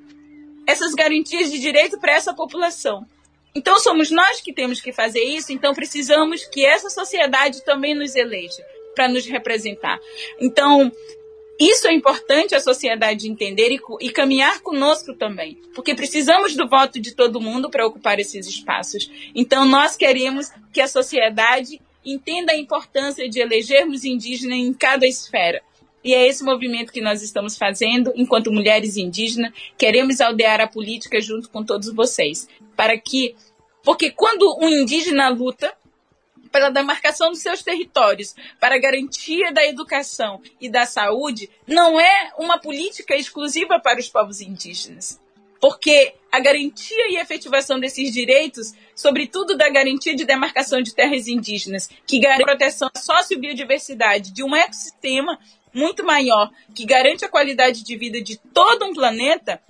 essas 0.65 0.93
garantias 0.93 1.51
de 1.51 1.59
direito 1.59 1.99
para 1.99 2.13
essa 2.13 2.33
população. 2.33 3.05
Então 3.55 3.79
somos 3.79 4.09
nós 4.09 4.41
que 4.41 4.51
temos 4.51 4.81
que 4.81 4.91
fazer 4.91 5.23
isso, 5.23 5.51
então 5.51 5.73
precisamos 5.73 6.45
que 6.45 6.65
essa 6.65 6.89
sociedade 6.89 7.63
também 7.63 7.93
nos 7.93 8.15
eleja 8.15 8.63
para 8.95 9.07
nos 9.07 9.25
representar. 9.25 9.99
Então, 10.39 10.91
isso 11.59 11.87
é 11.87 11.93
importante 11.93 12.55
a 12.55 12.59
sociedade 12.59 13.29
entender 13.29 13.71
e, 13.71 13.79
e, 14.01 14.09
caminhar 14.11 14.61
conosco 14.61 15.13
também, 15.13 15.57
porque 15.75 15.93
precisamos 15.93 16.55
do 16.55 16.67
voto 16.67 16.99
de 16.99 17.15
todo 17.15 17.41
mundo 17.41 17.69
para 17.69 17.85
ocupar 17.85 18.19
esses 18.19 18.47
espaços. 18.47 19.09
Então, 19.35 19.65
nós 19.65 19.95
queremos 19.95 20.49
que 20.71 20.81
a 20.81 20.87
sociedade 20.87 21.79
entenda 22.03 22.51
a 22.51 22.57
importância 22.57 23.29
de 23.29 23.39
elegermos 23.39 24.03
indígenas 24.03 24.57
em 24.57 24.73
cada 24.73 25.05
esfera. 25.05 25.61
E 26.03 26.13
é 26.13 26.27
esse 26.27 26.43
movimento 26.43 26.91
que 26.91 27.01
nós 27.01 27.21
estamos 27.21 27.57
fazendo 27.57 28.11
enquanto 28.15 28.51
mulheres 28.51 28.97
indígenas. 28.97 29.53
Queremos 29.77 30.19
aldear 30.19 30.59
a 30.59 30.67
política 30.67 31.21
junto 31.21 31.49
com 31.49 31.63
todos 31.63 31.93
vocês, 31.93 32.47
para 32.75 32.97
que, 32.97 33.35
porque 33.83 34.11
quando 34.11 34.57
um 34.59 34.69
indígena 34.69 35.29
luta 35.29 35.73
pela 36.51 36.69
demarcação 36.69 37.31
dos 37.31 37.39
seus 37.39 37.63
territórios, 37.63 38.35
para 38.59 38.75
a 38.75 38.79
garantia 38.79 39.51
da 39.51 39.65
educação 39.65 40.39
e 40.61 40.69
da 40.69 40.85
saúde, 40.85 41.49
não 41.65 41.99
é 41.99 42.31
uma 42.37 42.59
política 42.59 43.15
exclusiva 43.15 43.79
para 43.79 43.99
os 43.99 44.07
povos 44.07 44.39
indígenas. 44.39 45.19
Porque 45.59 46.13
a 46.31 46.39
garantia 46.39 47.09
e 47.09 47.15
efetivação 47.15 47.79
desses 47.79 48.11
direitos, 48.11 48.73
sobretudo 48.93 49.57
da 49.57 49.69
garantia 49.69 50.15
de 50.15 50.25
demarcação 50.25 50.81
de 50.81 50.93
terras 50.93 51.27
indígenas, 51.27 51.89
que 52.05 52.19
garante 52.19 52.43
a 52.43 52.45
proteção 52.45 52.89
da 52.93 53.01
sociobiodiversidade 53.01 54.31
de 54.31 54.43
um 54.43 54.55
ecossistema 54.55 55.39
muito 55.73 56.05
maior, 56.05 56.51
que 56.73 56.85
garante 56.85 57.25
a 57.25 57.29
qualidade 57.29 57.83
de 57.83 57.97
vida 57.97 58.21
de 58.21 58.37
todo 58.37 58.85
um 58.85 58.93
planeta, 58.93 59.61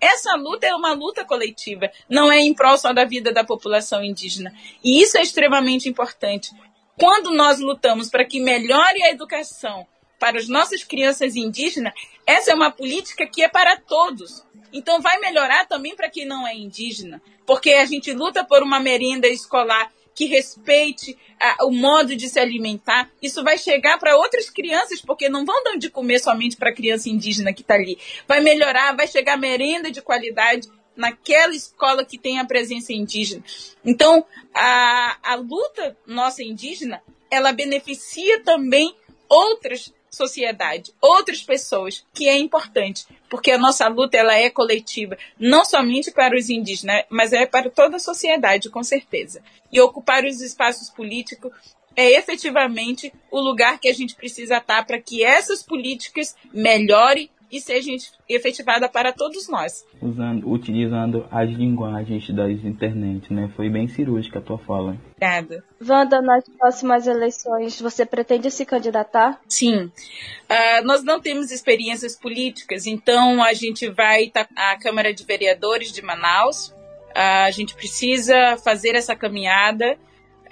essa 0.00 0.34
luta 0.34 0.66
é 0.66 0.74
uma 0.74 0.92
luta 0.94 1.24
coletiva, 1.24 1.90
não 2.08 2.30
é 2.30 2.40
em 2.40 2.52
prol 2.52 2.76
só 2.76 2.92
da 2.92 3.04
vida 3.04 3.32
da 3.32 3.44
população 3.44 4.02
indígena. 4.02 4.52
E 4.82 5.00
isso 5.00 5.16
é 5.16 5.22
extremamente 5.22 5.88
importante. 5.88 6.50
Quando 6.98 7.30
nós 7.30 7.60
lutamos 7.60 8.10
para 8.10 8.24
que 8.24 8.40
melhore 8.40 9.02
a 9.02 9.10
educação 9.10 9.86
para 10.18 10.38
as 10.38 10.48
nossas 10.48 10.82
crianças 10.82 11.36
indígenas, 11.36 11.92
essa 12.26 12.50
é 12.50 12.54
uma 12.54 12.70
política 12.70 13.26
que 13.26 13.42
é 13.42 13.48
para 13.48 13.76
todos. 13.76 14.44
Então 14.72 15.00
vai 15.00 15.18
melhorar 15.18 15.66
também 15.66 15.94
para 15.94 16.10
quem 16.10 16.24
não 16.24 16.46
é 16.46 16.54
indígena, 16.54 17.22
porque 17.46 17.70
a 17.74 17.84
gente 17.84 18.12
luta 18.12 18.44
por 18.44 18.62
uma 18.62 18.80
merenda 18.80 19.28
escolar 19.28 19.90
que 20.14 20.26
respeite 20.26 21.16
a, 21.40 21.64
o 21.66 21.70
modo 21.70 22.14
de 22.14 22.28
se 22.28 22.38
alimentar. 22.38 23.10
Isso 23.20 23.42
vai 23.42 23.58
chegar 23.58 23.98
para 23.98 24.16
outras 24.16 24.50
crianças, 24.50 25.00
porque 25.00 25.28
não 25.28 25.44
vão 25.44 25.62
dar 25.64 25.76
de 25.76 25.90
comer 25.90 26.18
somente 26.18 26.56
para 26.56 26.70
a 26.70 26.74
criança 26.74 27.08
indígena 27.08 27.52
que 27.52 27.62
está 27.62 27.74
ali. 27.74 27.98
Vai 28.26 28.40
melhorar, 28.40 28.96
vai 28.96 29.06
chegar 29.06 29.36
merenda 29.36 29.90
de 29.90 30.02
qualidade 30.02 30.68
naquela 30.94 31.54
escola 31.54 32.04
que 32.04 32.18
tem 32.18 32.38
a 32.38 32.44
presença 32.44 32.92
indígena. 32.92 33.42
Então, 33.84 34.24
a, 34.54 35.18
a 35.22 35.34
luta 35.36 35.96
nossa 36.06 36.42
indígena, 36.42 37.02
ela 37.30 37.52
beneficia 37.52 38.42
também 38.42 38.94
outras 39.28 39.92
sociedade, 40.10 40.92
outras 41.00 41.42
pessoas, 41.42 42.04
que 42.12 42.28
é 42.28 42.36
importante, 42.36 43.06
porque 43.32 43.50
a 43.50 43.56
nossa 43.56 43.88
luta 43.88 44.18
ela 44.18 44.34
é 44.34 44.50
coletiva, 44.50 45.16
não 45.40 45.64
somente 45.64 46.10
para 46.10 46.36
os 46.36 46.50
indígenas, 46.50 47.02
mas 47.08 47.32
é 47.32 47.46
para 47.46 47.70
toda 47.70 47.96
a 47.96 47.98
sociedade, 47.98 48.68
com 48.68 48.84
certeza. 48.84 49.42
E 49.72 49.80
ocupar 49.80 50.22
os 50.26 50.42
espaços 50.42 50.90
políticos 50.90 51.50
é 51.96 52.12
efetivamente 52.12 53.10
o 53.30 53.40
lugar 53.40 53.80
que 53.80 53.88
a 53.88 53.94
gente 53.94 54.14
precisa 54.14 54.58
estar 54.58 54.84
para 54.84 55.00
que 55.00 55.24
essas 55.24 55.62
políticas 55.62 56.36
melhorem 56.52 57.30
e 57.52 57.60
seja 57.60 57.90
efetivada 58.26 58.88
para 58.88 59.12
todos 59.12 59.46
nós. 59.48 59.84
Usando, 60.00 60.50
utilizando 60.50 61.26
as 61.30 61.50
linguagens 61.50 62.28
das 62.30 62.64
internet, 62.64 63.30
né? 63.30 63.52
Foi 63.54 63.68
bem 63.68 63.86
cirúrgica 63.86 64.38
a 64.38 64.42
tua 64.42 64.56
fala. 64.56 64.96
Obrigada. 65.16 65.62
Wanda, 65.86 66.22
nas 66.22 66.44
próximas 66.58 67.06
eleições, 67.06 67.78
você 67.78 68.06
pretende 68.06 68.50
se 68.50 68.64
candidatar? 68.64 69.38
Sim. 69.46 69.84
Uh, 69.84 70.84
nós 70.84 71.04
não 71.04 71.20
temos 71.20 71.50
experiências 71.50 72.16
políticas, 72.16 72.86
então 72.86 73.42
a 73.42 73.52
gente 73.52 73.90
vai 73.90 74.24
estar 74.24 74.46
tá, 74.46 74.72
à 74.72 74.78
Câmara 74.78 75.12
de 75.12 75.22
Vereadores 75.24 75.92
de 75.92 76.00
Manaus. 76.00 76.68
Uh, 77.10 77.44
a 77.46 77.50
gente 77.50 77.74
precisa 77.74 78.56
fazer 78.56 78.94
essa 78.94 79.14
caminhada 79.14 79.98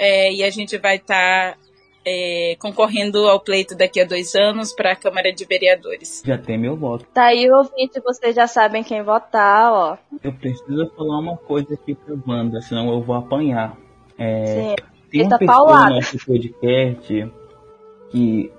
é, 0.00 0.32
e 0.32 0.42
a 0.42 0.48
gente 0.48 0.78
vai 0.78 0.96
estar 0.96 1.52
tá 1.52 1.58
é, 2.04 2.56
concorrendo 2.58 3.18
ao 3.28 3.40
pleito 3.40 3.76
daqui 3.76 4.00
a 4.00 4.04
dois 4.04 4.34
anos 4.34 4.72
para 4.72 4.92
a 4.92 4.96
Câmara 4.96 5.32
de 5.32 5.44
Vereadores. 5.44 6.22
Já 6.24 6.38
tem 6.38 6.58
meu 6.58 6.76
voto. 6.76 7.04
Tá 7.12 7.26
aí, 7.26 7.50
ouvinte, 7.50 8.00
vocês 8.00 8.34
já 8.34 8.46
sabem 8.46 8.82
quem 8.82 9.02
votar, 9.02 9.72
ó. 9.72 9.98
Eu 10.22 10.32
preciso 10.32 10.90
falar 10.96 11.18
uma 11.18 11.36
coisa 11.36 11.74
aqui 11.74 11.94
pra 11.94 12.16
Wanda, 12.26 12.60
senão 12.60 12.90
eu 12.90 13.02
vou 13.02 13.16
apanhar. 13.16 13.76
É, 14.18 14.44
Sim. 14.46 14.74
Tem 15.10 15.22
uma 15.22 15.38
pessoa 15.38 15.56
paulada. 15.56 15.90
no 15.90 15.96
nosso 15.96 16.18
podcast 16.24 17.32
que 18.10 18.52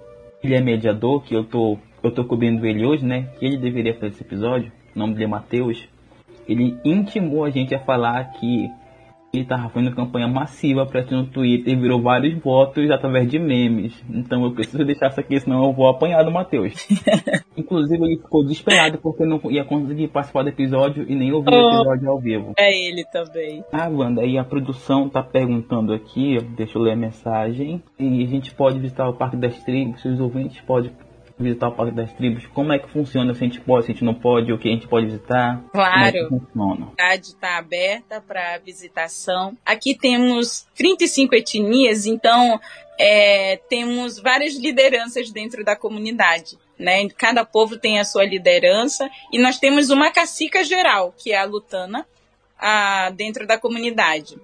ele 0.44 0.56
é 0.56 0.62
mediador, 0.62 1.22
que 1.24 1.36
eu 1.36 1.44
tô, 1.44 1.78
eu 2.04 2.12
tô 2.12 2.26
cobrindo 2.26 2.66
ele 2.66 2.86
hoje, 2.86 3.06
né? 3.06 3.30
Que 3.38 3.46
ele 3.46 3.58
deveria 3.58 3.94
fazer 3.94 4.08
esse 4.08 4.24
episódio. 4.24 4.72
O 4.96 5.00
nome 5.00 5.14
dele 5.14 5.26
é 5.26 5.28
Matheus. 5.28 5.88
Ele 6.48 6.78
intimou 6.84 7.46
a 7.46 7.50
gente 7.50 7.74
a 7.74 7.80
falar 7.80 8.32
que 8.34 8.70
ele 9.34 9.46
tava 9.46 9.70
fazendo 9.70 9.96
campanha 9.96 10.28
massiva 10.28 10.86
para 10.86 11.02
no 11.12 11.26
Twitter 11.26 11.74
e 11.74 11.76
virou 11.76 12.02
vários 12.02 12.38
votos 12.42 12.90
através 12.92 13.30
de 13.30 13.40
memes. 13.40 13.94
Então 14.10 14.44
eu 14.44 14.52
preciso 14.52 14.84
deixar 14.84 15.08
isso 15.08 15.20
aqui, 15.20 15.40
senão 15.40 15.64
eu 15.66 15.74
vou 15.74 15.88
apanhar 15.88 16.24
do 16.24 16.32
Matheus. 16.32 16.74
Inclusive 17.56 18.04
ele 18.04 18.18
ficou 18.18 18.44
desesperado 18.44 18.98
porque 18.98 19.26
não 19.26 19.40
ia 19.50 19.64
conseguir 19.64 20.10
participar 20.10 20.44
do 20.44 20.50
episódio 20.50 21.06
e 21.08 21.16
nem 21.16 21.32
ouvir 21.32 21.54
oh, 21.54 21.58
o 21.58 21.70
episódio 21.70 22.10
ao 22.10 22.20
vivo. 22.20 22.54
É 22.58 22.72
ele 22.72 23.06
também. 23.06 23.64
Ah, 23.72 23.90
Wanda, 23.90 24.22
aí 24.22 24.38
a 24.38 24.44
produção 24.44 25.10
tá 25.10 25.24
perguntando 25.24 25.94
aqui, 25.94 26.38
deixa 26.56 26.78
eu 26.78 26.82
ler 26.82 26.94
a 26.94 26.98
mensagem. 26.98 27.82
E 27.98 28.24
a 28.24 28.28
gente 28.28 28.54
pode 28.54 28.80
visitar 28.80 29.08
o 29.08 29.14
Parque 29.14 29.38
das 29.38 29.64
Tribos, 29.64 30.04
os 30.04 30.20
ouvintes 30.20 30.60
podem 30.62 30.92
visitar 31.42 31.68
o 31.68 31.72
Parque 31.72 31.94
das 31.94 32.12
Tribos? 32.14 32.46
Como 32.48 32.72
é 32.72 32.80
que 32.80 32.90
funciona? 32.90 33.34
Se 33.34 33.44
a 33.44 33.48
gente 33.48 33.62
pode, 33.62 33.86
se 33.86 33.92
a 33.92 33.94
gente 33.94 34.04
não 34.04 34.14
pode, 34.14 34.52
o 34.52 34.58
que 34.58 34.70
a 34.70 34.72
gente 34.72 34.88
pode 34.88 35.06
visitar? 35.06 35.62
Claro. 35.72 36.30
Como 36.54 36.74
é? 36.74 36.84
A 36.84 36.90
cidade 36.90 37.26
está 37.28 37.58
aberta 37.58 38.22
para 38.22 38.58
visitação. 38.60 39.58
Aqui 39.66 39.96
temos 39.96 40.68
35 40.76 41.36
etnias, 41.36 42.06
então 42.06 42.60
é, 43.00 43.58
temos 43.70 44.20
várias 44.20 44.56
lideranças 44.56 45.32
dentro 45.32 45.64
da 45.64 45.76
comunidade. 45.76 46.58
Né? 46.78 47.08
Cada 47.10 47.46
povo 47.46 47.78
tem 47.78 48.00
a 48.00 48.06
sua 48.06 48.26
liderança 48.26 49.10
e 49.32 49.40
nós 49.40 49.60
temos 49.60 49.90
uma 49.90 50.12
cacica 50.12 50.64
geral, 50.64 51.14
que 51.18 51.32
é 51.32 51.38
a 51.38 51.46
Lutana, 51.46 52.08
a, 52.58 53.12
dentro 53.12 53.46
da 53.48 53.58
comunidade. 53.58 54.38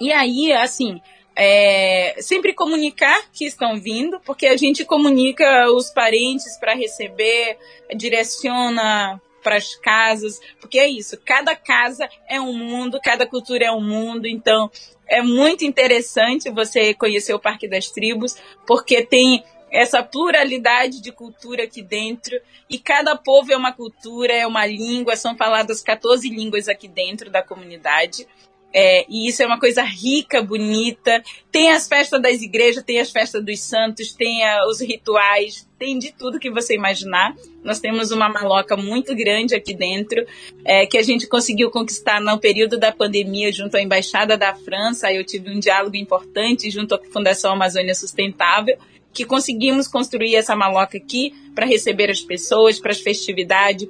E 0.00 0.12
aí, 0.12 0.52
assim, 0.52 1.00
é, 1.34 2.16
sempre 2.20 2.52
comunicar 2.52 3.30
que 3.32 3.46
estão 3.46 3.80
vindo, 3.80 4.20
porque 4.20 4.46
a 4.46 4.56
gente 4.56 4.84
comunica 4.84 5.70
os 5.72 5.90
parentes 5.90 6.56
para 6.58 6.74
receber, 6.74 7.58
direciona 7.96 9.20
para 9.42 9.56
as 9.56 9.74
casas, 9.74 10.40
porque 10.60 10.78
é 10.78 10.88
isso, 10.88 11.18
cada 11.24 11.56
casa 11.56 12.08
é 12.28 12.40
um 12.40 12.52
mundo, 12.52 13.00
cada 13.02 13.26
cultura 13.26 13.64
é 13.64 13.72
um 13.72 13.80
mundo, 13.80 14.26
então 14.26 14.70
é 15.06 15.20
muito 15.20 15.64
interessante 15.64 16.48
você 16.50 16.94
conhecer 16.94 17.34
o 17.34 17.40
Parque 17.40 17.68
das 17.68 17.90
Tribos, 17.90 18.36
porque 18.66 19.04
tem 19.04 19.42
essa 19.70 20.02
pluralidade 20.02 21.00
de 21.00 21.10
cultura 21.10 21.64
aqui 21.64 21.82
dentro, 21.82 22.38
e 22.68 22.78
cada 22.78 23.16
povo 23.16 23.52
é 23.52 23.56
uma 23.56 23.72
cultura, 23.72 24.32
é 24.32 24.46
uma 24.46 24.66
língua, 24.66 25.16
são 25.16 25.36
faladas 25.36 25.82
14 25.82 26.28
línguas 26.28 26.68
aqui 26.68 26.86
dentro 26.86 27.30
da 27.30 27.42
comunidade. 27.42 28.26
É, 28.74 29.04
e 29.08 29.28
isso 29.28 29.42
é 29.42 29.46
uma 29.46 29.60
coisa 29.60 29.82
rica, 29.82 30.42
bonita. 30.42 31.22
Tem 31.50 31.70
as 31.70 31.86
festas 31.86 32.20
das 32.22 32.40
igrejas, 32.40 32.82
tem 32.82 33.00
as 33.00 33.10
festas 33.10 33.44
dos 33.44 33.60
santos, 33.60 34.14
tem 34.14 34.42
a, 34.44 34.66
os 34.66 34.80
rituais, 34.80 35.68
tem 35.78 35.98
de 35.98 36.12
tudo 36.12 36.38
que 36.38 36.50
você 36.50 36.74
imaginar. 36.74 37.34
Nós 37.62 37.80
temos 37.80 38.10
uma 38.10 38.28
maloca 38.28 38.76
muito 38.76 39.14
grande 39.14 39.54
aqui 39.54 39.74
dentro, 39.74 40.24
é, 40.64 40.86
que 40.86 40.96
a 40.96 41.02
gente 41.02 41.26
conseguiu 41.26 41.70
conquistar 41.70 42.20
no 42.20 42.38
período 42.38 42.78
da 42.78 42.90
pandemia 42.90 43.52
junto 43.52 43.76
à 43.76 43.82
Embaixada 43.82 44.36
da 44.36 44.54
França. 44.54 45.12
Eu 45.12 45.24
tive 45.24 45.50
um 45.50 45.58
diálogo 45.58 45.96
importante 45.96 46.70
junto 46.70 46.94
à 46.94 47.00
Fundação 47.12 47.52
Amazônia 47.52 47.94
Sustentável, 47.94 48.78
que 49.12 49.24
conseguimos 49.26 49.86
construir 49.86 50.34
essa 50.34 50.56
maloca 50.56 50.96
aqui 50.96 51.34
para 51.54 51.66
receber 51.66 52.10
as 52.10 52.20
pessoas, 52.20 52.80
para 52.80 52.92
as 52.92 53.00
festividades, 53.00 53.86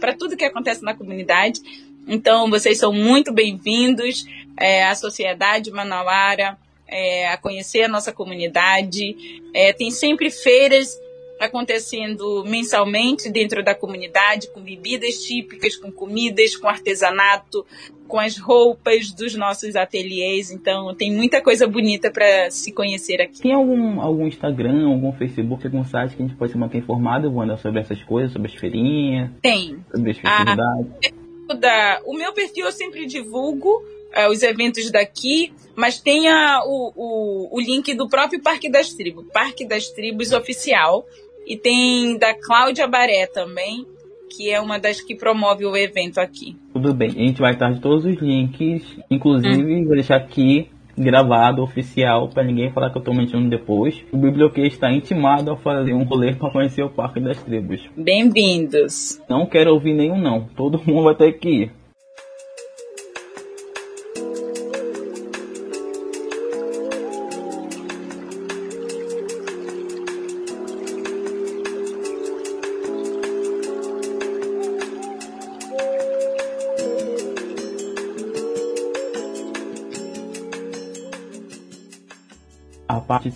para 0.00 0.14
tudo 0.14 0.36
que 0.36 0.44
acontece 0.44 0.82
na 0.82 0.94
comunidade. 0.94 1.60
Então, 2.08 2.48
vocês 2.48 2.78
são 2.78 2.90
muito 2.90 3.30
bem-vindos 3.30 4.24
é, 4.58 4.86
à 4.86 4.94
Sociedade 4.94 5.70
Manauara, 5.70 6.56
é, 6.88 7.28
a 7.28 7.36
conhecer 7.36 7.82
a 7.82 7.88
nossa 7.88 8.10
comunidade. 8.10 9.14
É, 9.52 9.74
tem 9.74 9.90
sempre 9.90 10.30
feiras 10.30 10.98
acontecendo 11.38 12.44
mensalmente 12.46 13.30
dentro 13.30 13.62
da 13.62 13.74
comunidade, 13.74 14.48
com 14.52 14.60
bebidas 14.60 15.22
típicas, 15.22 15.76
com 15.76 15.92
comidas, 15.92 16.56
com 16.56 16.66
artesanato, 16.66 17.64
com 18.08 18.18
as 18.18 18.38
roupas 18.38 19.12
dos 19.12 19.34
nossos 19.34 19.76
ateliês. 19.76 20.50
Então, 20.50 20.94
tem 20.94 21.12
muita 21.12 21.42
coisa 21.42 21.66
bonita 21.66 22.10
para 22.10 22.50
se 22.50 22.72
conhecer 22.72 23.20
aqui. 23.20 23.42
Tem 23.42 23.52
algum, 23.52 24.00
algum 24.00 24.26
Instagram, 24.26 24.88
algum 24.88 25.12
Facebook, 25.12 25.66
algum 25.66 25.84
site 25.84 26.16
que 26.16 26.22
a 26.22 26.26
gente 26.26 26.36
pode 26.38 26.52
se 26.52 26.58
manter 26.58 26.78
informado, 26.78 27.30
Wanda, 27.30 27.58
sobre 27.58 27.80
essas 27.80 28.02
coisas, 28.02 28.32
sobre 28.32 28.48
as 28.48 28.54
feirinhas? 28.54 29.30
Tem. 29.42 29.84
Sobre 29.94 30.10
as 30.10 30.16
festividades? 30.16 30.86
Ah, 31.04 31.17
da. 31.54 32.00
O 32.04 32.14
meu 32.14 32.32
perfil 32.32 32.66
eu 32.66 32.72
sempre 32.72 33.06
divulgo 33.06 33.82
é, 34.12 34.28
os 34.28 34.42
eventos 34.42 34.90
daqui, 34.90 35.52
mas 35.76 36.00
tem 36.00 36.28
a, 36.28 36.62
o, 36.64 36.92
o, 36.96 37.56
o 37.56 37.60
link 37.60 37.94
do 37.94 38.08
próprio 38.08 38.42
Parque 38.42 38.70
das 38.70 38.92
Tribos, 38.92 39.26
Parque 39.32 39.66
das 39.66 39.88
Tribos 39.88 40.32
Oficial. 40.32 41.06
E 41.46 41.56
tem 41.56 42.18
da 42.18 42.34
Cláudia 42.34 42.86
Baré 42.86 43.26
também, 43.26 43.86
que 44.28 44.50
é 44.50 44.60
uma 44.60 44.78
das 44.78 45.00
que 45.00 45.14
promove 45.14 45.64
o 45.64 45.74
evento 45.74 46.18
aqui. 46.18 46.54
Tudo 46.74 46.92
bem, 46.92 47.08
a 47.08 47.26
gente 47.26 47.40
vai 47.40 47.54
estar 47.54 47.72
de 47.72 47.80
todos 47.80 48.04
os 48.04 48.20
links, 48.20 48.82
inclusive 49.10 49.74
hum. 49.74 49.84
vou 49.86 49.94
deixar 49.94 50.16
aqui 50.16 50.68
gravado, 50.98 51.62
oficial, 51.62 52.28
para 52.28 52.42
ninguém 52.42 52.70
falar 52.70 52.90
que 52.90 52.98
eu 52.98 53.02
tô 53.02 53.12
mentindo 53.12 53.48
depois. 53.48 54.04
O 54.12 54.16
biblioquê 54.16 54.62
está 54.62 54.92
intimado 54.92 55.50
a 55.50 55.56
fazer 55.56 55.94
um 55.94 56.04
rolê 56.04 56.34
para 56.34 56.50
conhecer 56.50 56.82
o 56.82 56.90
Parque 56.90 57.20
das 57.20 57.42
Tribos. 57.42 57.80
Bem-vindos! 57.96 59.20
Não 59.28 59.46
quero 59.46 59.72
ouvir 59.72 59.94
nenhum 59.94 60.18
não, 60.18 60.46
todo 60.56 60.82
mundo 60.84 61.04
vai 61.04 61.14
ter 61.14 61.32
que 61.32 61.48
ir. 61.48 61.72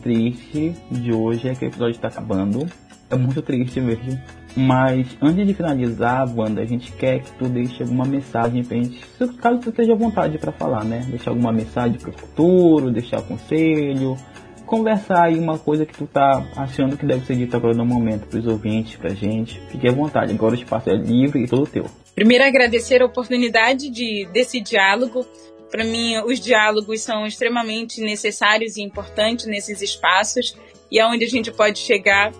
Triste 0.03 0.75
de 0.91 1.13
hoje 1.13 1.49
é 1.49 1.55
que 1.55 1.65
o 1.65 1.69
episódio 1.69 1.93
está 1.93 2.09
acabando. 2.09 2.67
É 3.11 3.17
muito 3.17 3.41
triste 3.43 3.81
mesmo. 3.81 4.19
Mas 4.57 5.17
antes 5.21 5.47
de 5.47 5.55
finalizar, 5.55 6.29
Wanda, 6.37 6.61
a 6.61 6.67
gente 6.67 6.93
quer 6.93 7.21
que 7.21 7.33
tu 7.33 7.49
deixe 7.49 7.83
alguma 7.83 8.05
mensagem 8.05 8.63
pra 8.63 8.77
gente, 8.77 9.01
caso 9.41 9.61
tu 9.61 9.71
esteja 9.71 9.93
à 9.93 9.97
vontade 9.97 10.39
para 10.39 10.53
falar, 10.53 10.85
né? 10.85 11.07
Deixar 11.09 11.31
alguma 11.31 11.53
mensagem 11.53 11.99
pro 11.99 12.13
futuro, 12.13 12.91
deixar 12.91 13.23
conselho, 13.23 14.17
conversar 14.67 15.25
aí 15.25 15.39
uma 15.39 15.59
coisa 15.59 15.87
que 15.87 15.95
tu 15.95 16.07
tá 16.07 16.47
achando 16.57 16.97
que 16.97 17.07
deve 17.07 17.25
ser 17.25 17.37
dita 17.37 17.57
agora 17.57 17.75
no 17.75 17.85
momento 17.85 18.27
pros 18.27 18.47
ouvintes, 18.47 18.97
pra 18.97 19.11
gente. 19.11 19.61
Fique 19.69 19.89
à 19.89 19.93
vontade, 19.93 20.33
agora 20.33 20.53
o 20.53 20.59
espaço 20.59 20.91
é 20.91 20.95
livre 20.95 21.45
e 21.45 21.47
todo 21.47 21.67
teu. 21.67 21.87
Primeiro 22.15 22.45
agradecer 22.45 23.03
a 23.03 23.07
oportunidade 23.07 23.91
de 23.91 24.29
desse 24.33 24.61
diálogo 24.61 25.27
para 25.73 25.85
mim, 25.85 26.19
os 26.19 26.39
diálogos 26.39 27.01
são 27.01 27.27
extremamente 27.27 28.03
necessários 28.03 28.77
e 28.77 28.83
importantes 28.83 29.47
nesses 29.47 29.81
espaços 29.81 30.55
e 30.91 31.01
é 31.01 31.07
onde 31.07 31.25
a 31.25 31.29
gente 31.29 31.51
pode 31.51 31.79
chegar 31.79 32.31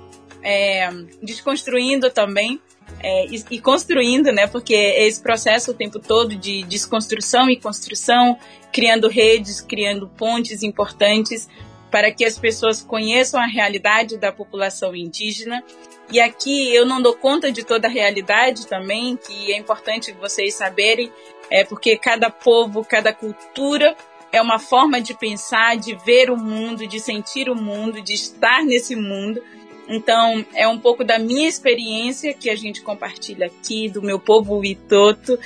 é, 0.43 0.91
desconstruindo 1.23 2.11
também 2.11 2.61
é, 3.03 3.27
e, 3.27 3.43
e, 3.53 3.59
construindo, 3.59 4.31
né? 4.31 4.47
Porque 4.47 4.75
é 4.75 5.09
esse 5.09 5.23
processo 5.23 5.71
o 5.71 5.75
tempo 5.75 5.99
todo 5.99 6.37
de 6.37 6.63
desconstrução 6.65 7.49
e 7.49 7.59
construção, 7.59 8.39
criando 8.71 9.09
redes, 9.09 9.63
criando 9.63 10.09
pontes 10.09 10.63
importantes 10.63 11.49
para 11.91 12.11
que 12.11 12.27
as 12.27 12.39
pessoas 12.39 12.83
conheçam 12.83 13.41
a 13.41 13.47
realidade 13.47 14.19
da 14.19 14.31
população 14.31 14.95
indígena. 14.95 15.65
E 16.11 16.21
aqui 16.21 16.75
eu 16.75 16.85
não 16.85 17.01
dou 17.01 17.15
conta 17.15 17.51
de 17.51 17.65
toda 17.65 17.89
a 17.89 17.91
realidade 17.91 18.67
também, 18.67 19.17
que 19.17 19.53
é 19.53 19.57
importante 19.57 20.13
vocês 20.13 20.55
saberem 20.55 21.11
é 21.53 21.65
porque 21.65 21.99
cada 21.99 22.31
povo, 22.31 22.83
cada 22.83 23.13
cultura 23.13 23.95
é 24.33 24.41
uma 24.41 24.59
forma 24.59 25.03
de 25.03 25.13
pensar, 25.13 25.77
de 25.77 25.95
ver 25.95 26.31
o 26.31 26.37
mundo, 26.37 26.87
de 26.87 26.99
sentir 26.99 27.51
o 27.51 27.55
mundo, 27.55 28.01
de 28.01 28.15
estar 28.15 28.65
nesse 28.65 28.97
mundo. 28.97 29.43
Então, 29.87 30.43
é 30.55 30.67
um 30.67 30.79
pouco 30.79 31.05
da 31.05 31.19
minha 31.19 31.47
experiência 31.47 32.33
que 32.33 32.49
a 32.49 32.57
gente 32.57 32.81
compartilha 32.81 33.47
aqui, 33.49 33.91
do 33.91 34.01
meu 34.01 34.19
povo 34.19 34.57
Witoto, 34.57 35.39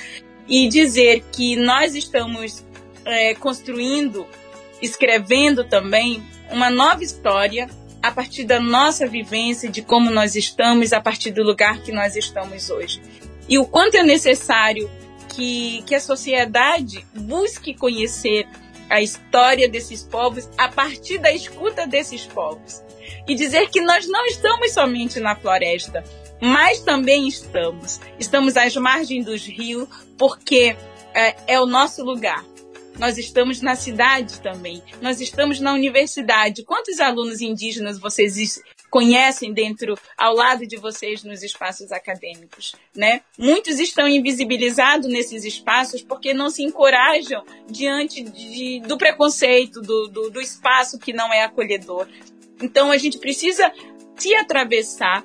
e 0.47 0.69
dizer 0.69 1.25
que 1.29 1.57
nós 1.57 1.93
estamos 1.93 2.63
é, 3.03 3.35
construindo, 3.35 4.25
escrevendo 4.81 5.65
também 5.65 6.23
uma 6.49 6.69
nova 6.69 7.03
história 7.03 7.69
a 8.01 8.11
partir 8.13 8.45
da 8.45 8.61
nossa 8.61 9.05
vivência, 9.05 9.69
de 9.69 9.81
como 9.81 10.09
nós 10.09 10.37
estamos, 10.37 10.93
a 10.93 11.01
partir 11.01 11.31
do 11.31 11.43
lugar 11.43 11.81
que 11.81 11.91
nós 11.91 12.15
estamos 12.15 12.69
hoje. 12.69 13.01
E 13.49 13.59
o 13.59 13.65
quanto 13.65 13.97
é 13.97 14.03
necessário 14.03 14.89
que, 15.37 15.83
que 15.83 15.93
a 15.93 16.01
sociedade 16.01 17.05
busque 17.13 17.75
conhecer 17.75 18.47
a 18.89 18.99
história 18.99 19.69
desses 19.69 20.01
povos 20.01 20.49
a 20.57 20.67
partir 20.67 21.19
da 21.19 21.31
escuta 21.31 21.85
desses 21.85 22.25
povos. 22.25 22.81
E 23.27 23.35
dizer 23.35 23.69
que 23.69 23.79
nós 23.79 24.07
não 24.07 24.25
estamos 24.25 24.71
somente 24.71 25.19
na 25.19 25.35
floresta, 25.35 26.03
mas 26.41 26.79
também 26.79 27.27
estamos. 27.27 27.99
Estamos 28.17 28.57
às 28.57 28.75
margens 28.77 29.25
dos 29.25 29.45
rios, 29.45 29.87
porque 30.17 30.75
é, 31.13 31.35
é 31.45 31.61
o 31.61 31.67
nosso 31.67 32.03
lugar. 32.03 32.43
Nós 32.97 33.19
estamos 33.19 33.61
na 33.61 33.75
cidade 33.75 34.41
também. 34.41 34.81
Nós 35.03 35.21
estamos 35.21 35.59
na 35.59 35.71
universidade. 35.71 36.63
Quantos 36.63 36.99
alunos 36.99 37.41
indígenas 37.41 37.99
vocês 37.99 38.37
conhecem 38.89 39.53
dentro, 39.53 39.97
ao 40.17 40.33
lado 40.33 40.65
de 40.65 40.77
vocês 40.77 41.23
nos 41.23 41.43
espaços 41.43 41.91
acadêmicos, 41.91 42.75
né? 42.95 43.21
Muitos 43.37 43.79
estão 43.79 44.07
invisibilizados 44.07 45.07
nesses 45.07 45.43
espaços 45.43 46.01
porque 46.01 46.33
não 46.33 46.49
se 46.49 46.63
encorajam 46.63 47.43
diante 47.69 48.23
de, 48.23 48.79
do 48.81 48.97
preconceito, 48.97 49.81
do, 49.81 50.07
do, 50.07 50.29
do 50.29 50.41
espaço 50.41 50.97
que 50.97 51.13
não 51.13 51.31
é 51.33 51.43
acolhedor. 51.43 52.07
Então 52.61 52.91
a 52.91 52.97
gente 52.97 53.19
precisa 53.19 53.71
se 54.15 54.33
atravessar 54.35 55.23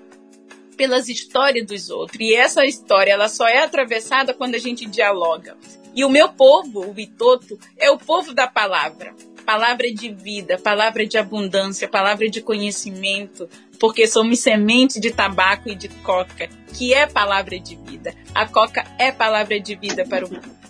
pelas 0.76 1.08
histórias 1.08 1.66
dos 1.66 1.90
outros. 1.90 2.20
E 2.20 2.34
essa 2.34 2.64
história, 2.66 3.12
ela 3.12 3.28
só 3.28 3.46
é 3.46 3.58
atravessada 3.58 4.34
quando 4.34 4.54
a 4.54 4.58
gente 4.58 4.86
dialoga. 4.86 5.56
E 5.94 6.04
o 6.04 6.10
meu 6.10 6.30
povo, 6.32 6.88
o 6.88 6.92
Vitoto, 6.92 7.58
é 7.78 7.90
o 7.90 7.98
povo 7.98 8.34
da 8.34 8.46
palavra 8.46 9.14
palavra 9.42 9.92
de 9.92 10.12
vida, 10.12 10.58
palavra 10.58 11.06
de 11.06 11.18
abundância, 11.18 11.88
palavra 11.88 12.28
de 12.28 12.40
conhecimento, 12.40 13.48
porque 13.78 14.06
somos 14.06 14.40
semente 14.40 15.00
de 15.00 15.10
tabaco 15.10 15.68
e 15.68 15.74
de 15.74 15.88
coca, 15.88 16.48
que 16.72 16.94
é 16.94 17.06
palavra 17.06 17.58
de 17.58 17.76
vida. 17.76 18.14
A 18.34 18.46
coca 18.46 18.84
é 18.98 19.12
palavra 19.12 19.60
de 19.60 19.74
vida 19.74 20.04
para 20.06 20.26
o 20.26 20.30
mundo. 20.30 20.62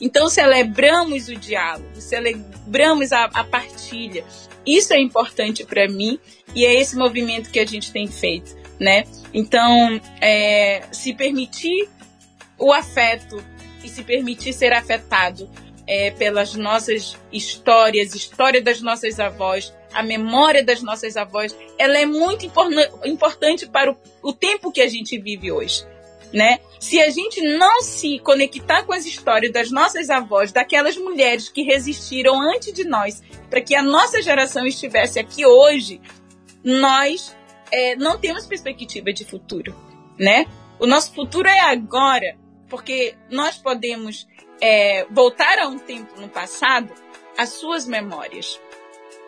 Então 0.00 0.28
celebramos 0.28 1.28
o 1.28 1.36
diálogo, 1.36 1.88
celebramos 2.00 3.12
a, 3.12 3.24
a 3.24 3.44
partilha. 3.44 4.24
Isso 4.66 4.92
é 4.92 5.00
importante 5.00 5.64
para 5.64 5.88
mim 5.88 6.18
e 6.54 6.64
é 6.64 6.74
esse 6.74 6.96
movimento 6.96 7.50
que 7.50 7.60
a 7.60 7.66
gente 7.66 7.92
tem 7.92 8.06
feito, 8.06 8.56
né? 8.80 9.04
Então, 9.32 10.00
é, 10.20 10.82
se 10.90 11.14
permitir 11.14 11.88
o 12.58 12.72
afeto 12.72 13.42
e 13.84 13.88
se 13.88 14.02
permitir 14.02 14.52
ser 14.52 14.72
afetado 14.72 15.48
é, 15.86 16.10
pelas 16.10 16.54
nossas 16.54 17.16
histórias, 17.32 18.14
história 18.14 18.62
das 18.62 18.80
nossas 18.80 19.20
avós, 19.20 19.72
a 19.92 20.02
memória 20.02 20.64
das 20.64 20.82
nossas 20.82 21.16
avós, 21.16 21.56
ela 21.78 21.98
é 21.98 22.04
muito 22.04 22.44
importante 23.04 23.66
para 23.66 23.92
o, 23.92 23.96
o 24.22 24.32
tempo 24.32 24.72
que 24.72 24.80
a 24.80 24.88
gente 24.88 25.18
vive 25.18 25.52
hoje. 25.52 25.86
Né? 26.32 26.58
Se 26.80 27.00
a 27.00 27.08
gente 27.08 27.40
não 27.40 27.80
se 27.82 28.18
conectar 28.18 28.82
com 28.82 28.92
as 28.92 29.06
histórias 29.06 29.52
das 29.52 29.70
nossas 29.70 30.10
avós, 30.10 30.52
daquelas 30.52 30.96
mulheres 30.96 31.48
que 31.48 31.62
resistiram 31.62 32.40
antes 32.40 32.72
de 32.72 32.84
nós, 32.84 33.22
para 33.48 33.60
que 33.60 33.74
a 33.74 33.82
nossa 33.82 34.20
geração 34.20 34.66
estivesse 34.66 35.20
aqui 35.20 35.46
hoje, 35.46 36.00
nós 36.64 37.34
é, 37.70 37.94
não 37.94 38.18
temos 38.18 38.44
perspectiva 38.44 39.12
de 39.12 39.24
futuro, 39.24 39.74
né? 40.18 40.46
O 40.78 40.86
nosso 40.86 41.14
futuro 41.14 41.48
é 41.48 41.60
agora, 41.60 42.36
porque 42.68 43.14
nós 43.30 43.56
podemos 43.56 44.26
é, 44.60 45.06
voltar 45.10 45.58
a 45.58 45.68
um 45.68 45.78
tempo 45.78 46.20
no 46.20 46.28
passado, 46.28 46.92
as 47.36 47.50
suas 47.50 47.86
memórias, 47.86 48.58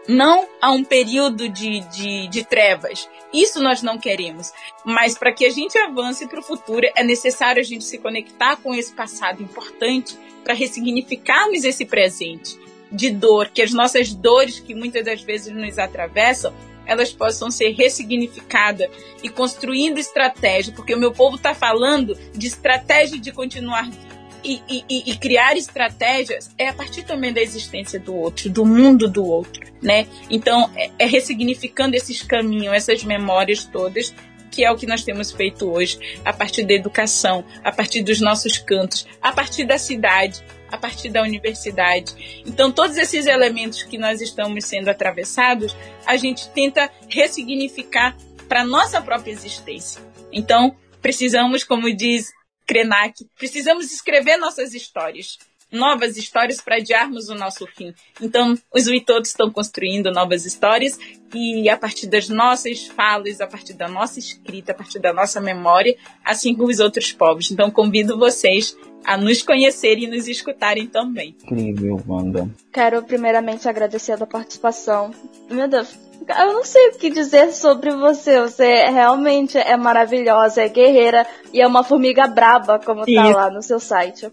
não 0.09 0.49
a 0.61 0.73
um 0.73 0.83
período 0.83 1.49
de, 1.49 1.81
de, 1.81 2.29
de 2.29 2.45
trevas. 2.45 3.09
Isso 3.33 3.61
nós 3.61 3.83
não 3.83 3.99
queremos. 3.99 4.51
Mas 4.85 5.19
para 5.19 5.33
que 5.33 5.45
a 5.45 5.51
gente 5.51 5.79
avance 5.79 6.27
para 6.27 6.41
o 6.41 6.43
futuro, 6.43 6.87
é 6.97 7.05
necessário 7.05 7.61
a 7.61 7.65
gente 7.65 7.85
se 7.85 7.99
conectar 7.99 8.57
com 8.57 8.75
esse 8.75 8.93
passado 8.93 9.43
importante 9.43 10.19
para 10.43 10.55
ressignificarmos 10.55 11.65
esse 11.65 11.85
presente 11.85 12.59
de 12.91 13.11
dor, 13.11 13.51
que 13.51 13.61
as 13.61 13.73
nossas 13.73 14.15
dores 14.15 14.59
que 14.59 14.75
muitas 14.75 15.05
das 15.05 15.21
vezes 15.21 15.55
nos 15.55 15.79
atravessam, 15.79 16.55
elas 16.87 17.13
possam 17.13 17.51
ser 17.51 17.73
ressignificadas 17.73 18.89
e 19.23 19.29
construindo 19.29 19.99
estratégia, 19.99 20.73
porque 20.75 20.95
o 20.95 20.99
meu 20.99 21.13
povo 21.13 21.37
está 21.37 21.55
falando 21.55 22.17
de 22.33 22.47
estratégia 22.47 23.19
de 23.19 23.31
continuar 23.31 23.91
vivo 23.91 24.08
e, 24.45 24.63
e, 24.69 25.11
e, 25.11 25.17
criar 25.17 25.57
estratégias 25.57 26.51
é 26.57 26.69
a 26.69 26.73
partir 26.73 27.03
também 27.03 27.33
da 27.33 27.41
existência 27.41 27.99
do 27.99 28.15
outro, 28.15 28.49
do 28.51 28.65
mundo 28.65 29.09
do 29.09 29.25
outro, 29.25 29.61
né? 29.83 30.07
Então, 30.31 30.71
é, 30.77 30.91
é 30.99 31.07
ressignificando 31.07 31.97
esses 31.97 32.23
caminhos, 32.23 32.75
essas 32.75 33.03
memórias 33.05 33.65
todas, 33.65 34.15
que 34.51 34.65
é 34.65 34.71
o 34.71 34.77
que 34.77 34.87
nós 34.87 35.05
temos 35.05 35.31
feito 35.31 35.71
hoje, 35.71 35.99
a 36.25 36.33
partir 36.33 36.65
da 36.65 36.75
educação, 36.75 37.45
a 37.63 37.71
partir 37.71 38.03
dos 38.03 38.21
nossos 38.21 38.59
cantos, 38.59 39.07
a 39.23 39.33
partir 39.33 39.65
da 39.65 39.79
cidade, 39.79 40.43
a 40.71 40.77
partir 40.77 41.11
da 41.11 41.23
universidade. 41.23 42.43
Então, 42.47 42.71
todos 42.71 42.97
esses 42.97 43.27
elementos 43.27 43.83
que 43.83 43.99
nós 43.99 44.21
estamos 44.21 44.65
sendo 44.65 44.89
atravessados, 44.89 45.77
a 46.07 46.17
gente 46.17 46.49
tenta 46.51 46.91
ressignificar 47.09 48.17
para 48.49 48.65
nossa 48.65 49.01
própria 49.01 49.33
existência. 49.33 50.01
Então, 50.33 50.77
precisamos, 51.01 51.65
como 51.65 51.95
diz 51.95 52.33
Krenak. 52.69 53.17
Precisamos 53.35 53.87
escrever 53.87 54.39
nossas 54.39 54.75
histórias, 54.75 55.39
novas 55.71 56.17
histórias 56.17 56.61
para 56.61 56.77
adiarmos 56.77 57.29
o 57.29 57.35
nosso 57.35 57.67
fim. 57.67 57.95
Então, 58.21 58.55
os 58.75 58.87
Uitotos 58.87 59.31
estão 59.31 59.51
construindo 59.51 60.11
novas 60.11 60.45
histórias 60.47 60.99
e 61.35 61.69
a 61.69 61.77
partir 61.77 62.07
das 62.07 62.29
nossas 62.29 62.87
falas, 62.87 63.41
a 63.41 63.47
partir 63.47 63.75
da 63.75 63.89
nossa 63.89 64.19
escrita, 64.19 64.73
a 64.73 64.75
partir 64.75 64.99
da 64.99 65.13
nossa 65.13 65.41
memória, 65.41 65.97
assim 66.25 66.55
como 66.55 66.71
os 66.71 66.81
outros 66.81 67.13
povos. 67.13 67.51
Então, 67.51 67.71
convido 67.71 68.19
vocês 68.19 68.77
a 69.05 69.17
nos 69.17 69.43
conhecerem 69.43 70.05
e 70.05 70.07
nos 70.09 70.29
escutarem 70.29 70.87
também. 70.87 71.37
Incrível, 71.43 72.01
Wanda. 72.07 72.49
Quero 72.73 73.03
primeiramente 73.03 73.69
agradecer 73.69 74.23
a 74.23 74.27
participação. 74.27 75.13
Meu 75.51 75.69
Deus, 75.69 75.99
eu 76.29 76.53
não 76.53 76.65
sei 76.65 76.89
o 76.89 76.99
que 76.99 77.11
dizer 77.11 77.53
sobre 77.53 77.91
você. 77.91 78.41
Você 78.41 78.85
realmente 78.87 79.57
é 79.57 79.77
maravilhosa, 79.77 80.63
é 80.63 80.69
guerreira 80.69 81.27
e 81.53 81.61
é 81.61 81.67
uma 81.67 81.85
formiga 81.85 82.27
braba, 82.27 82.79
como 82.79 83.05
tá 83.05 83.11
Isso. 83.11 83.23
tá 83.23 83.37
lá 83.37 83.51
no 83.51 83.63
seu 83.63 83.81
site. 83.81 84.31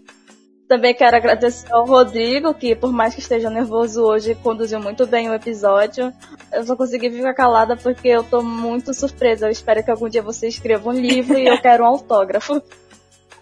Também 0.68 0.92
quero 0.94 1.16
agradecer 1.16 1.72
ao 1.72 1.86
Rodrigo, 1.86 2.52
que 2.52 2.74
por 2.74 2.92
mais 2.92 3.14
que 3.14 3.20
esteja 3.20 3.48
nervoso 3.48 4.02
hoje, 4.02 4.34
conduziu 4.34 4.80
muito 4.80 5.06
bem 5.06 5.30
o 5.30 5.34
episódio. 5.34 6.12
Eu 6.52 6.64
só 6.64 6.74
consegui 6.74 7.08
ficar 7.08 7.34
calada 7.34 7.76
porque 7.76 8.08
eu 8.08 8.24
tô 8.24 8.42
muito 8.42 8.92
surpresa. 8.92 9.46
Eu 9.46 9.50
espero 9.50 9.84
que 9.84 9.90
algum 9.90 10.08
dia 10.08 10.22
você 10.22 10.48
escreva 10.48 10.90
um 10.90 10.92
livro 10.92 11.38
e 11.38 11.46
eu 11.46 11.58
quero 11.62 11.84
um 11.84 11.86
autógrafo. 11.86 12.60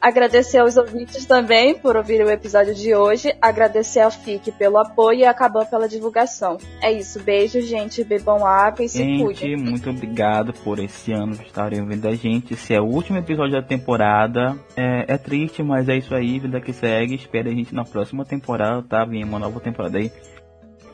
Agradecer 0.04 0.58
aos 0.58 0.76
ouvintes 0.76 1.24
também 1.24 1.74
por 1.74 1.96
ouvir 1.96 2.22
o 2.22 2.28
episódio 2.28 2.74
de 2.74 2.94
hoje. 2.94 3.34
Agradecer 3.40 4.00
ao 4.00 4.10
FIC 4.10 4.52
pelo 4.52 4.76
apoio 4.76 5.20
e 5.20 5.24
a 5.24 5.32
Caban 5.32 5.64
pela 5.64 5.88
divulgação. 5.88 6.58
É 6.82 6.92
isso. 6.92 7.22
Beijo, 7.22 7.62
gente. 7.62 8.04
Bebam 8.04 8.44
água 8.44 8.84
e 8.84 8.88
se 8.90 8.98
gente, 8.98 9.24
cuidem. 9.24 9.56
muito 9.56 9.88
obrigado 9.88 10.52
por 10.62 10.78
esse 10.78 11.10
ano 11.10 11.32
estarem 11.32 11.80
ouvindo 11.80 12.06
a 12.06 12.14
gente. 12.14 12.52
Esse 12.52 12.74
é 12.74 12.80
o 12.82 12.84
último 12.84 13.16
episódio 13.16 13.54
da 13.54 13.62
temporada. 13.62 14.54
É, 14.76 15.14
é 15.14 15.16
triste, 15.16 15.62
mas 15.62 15.88
é 15.88 15.96
isso 15.96 16.14
aí. 16.14 16.38
Vida 16.38 16.60
que 16.60 16.74
segue. 16.74 17.14
Espere 17.14 17.48
a 17.48 17.54
gente 17.54 17.74
na 17.74 17.86
próxima 17.86 18.26
temporada, 18.26 18.82
tá? 18.82 19.06
Vem 19.06 19.24
uma 19.24 19.38
nova 19.38 19.58
temporada 19.58 19.96
aí. 19.96 20.12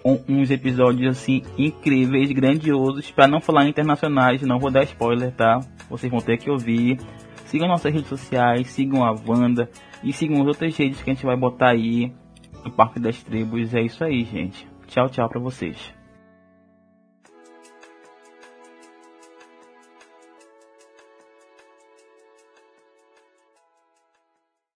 Um, 0.04 0.20
uns 0.28 0.52
episódios 0.52 1.18
assim 1.18 1.42
incríveis, 1.58 2.30
grandiosos, 2.30 3.10
para 3.10 3.26
não 3.26 3.40
falar 3.40 3.66
internacionais, 3.66 4.40
não 4.42 4.60
vou 4.60 4.70
dar 4.70 4.84
spoiler, 4.84 5.32
tá? 5.32 5.58
Vocês 5.90 6.10
vão 6.10 6.20
ter 6.20 6.38
que 6.38 6.48
ouvir. 6.48 6.96
Sigam 7.50 7.66
nossas 7.66 7.92
redes 7.92 8.08
sociais, 8.08 8.68
sigam 8.68 9.04
a 9.04 9.10
Wanda 9.10 9.68
e 10.04 10.12
sigam 10.12 10.40
as 10.40 10.46
outras 10.46 10.76
redes 10.76 11.02
que 11.02 11.10
a 11.10 11.14
gente 11.14 11.26
vai 11.26 11.36
botar 11.36 11.70
aí 11.70 12.12
no 12.64 12.70
Parque 12.70 13.00
das 13.00 13.20
Tribos. 13.24 13.74
É 13.74 13.80
isso 13.80 14.04
aí, 14.04 14.22
gente. 14.22 14.68
Tchau, 14.86 15.08
tchau 15.08 15.28
pra 15.28 15.40
vocês. 15.40 15.99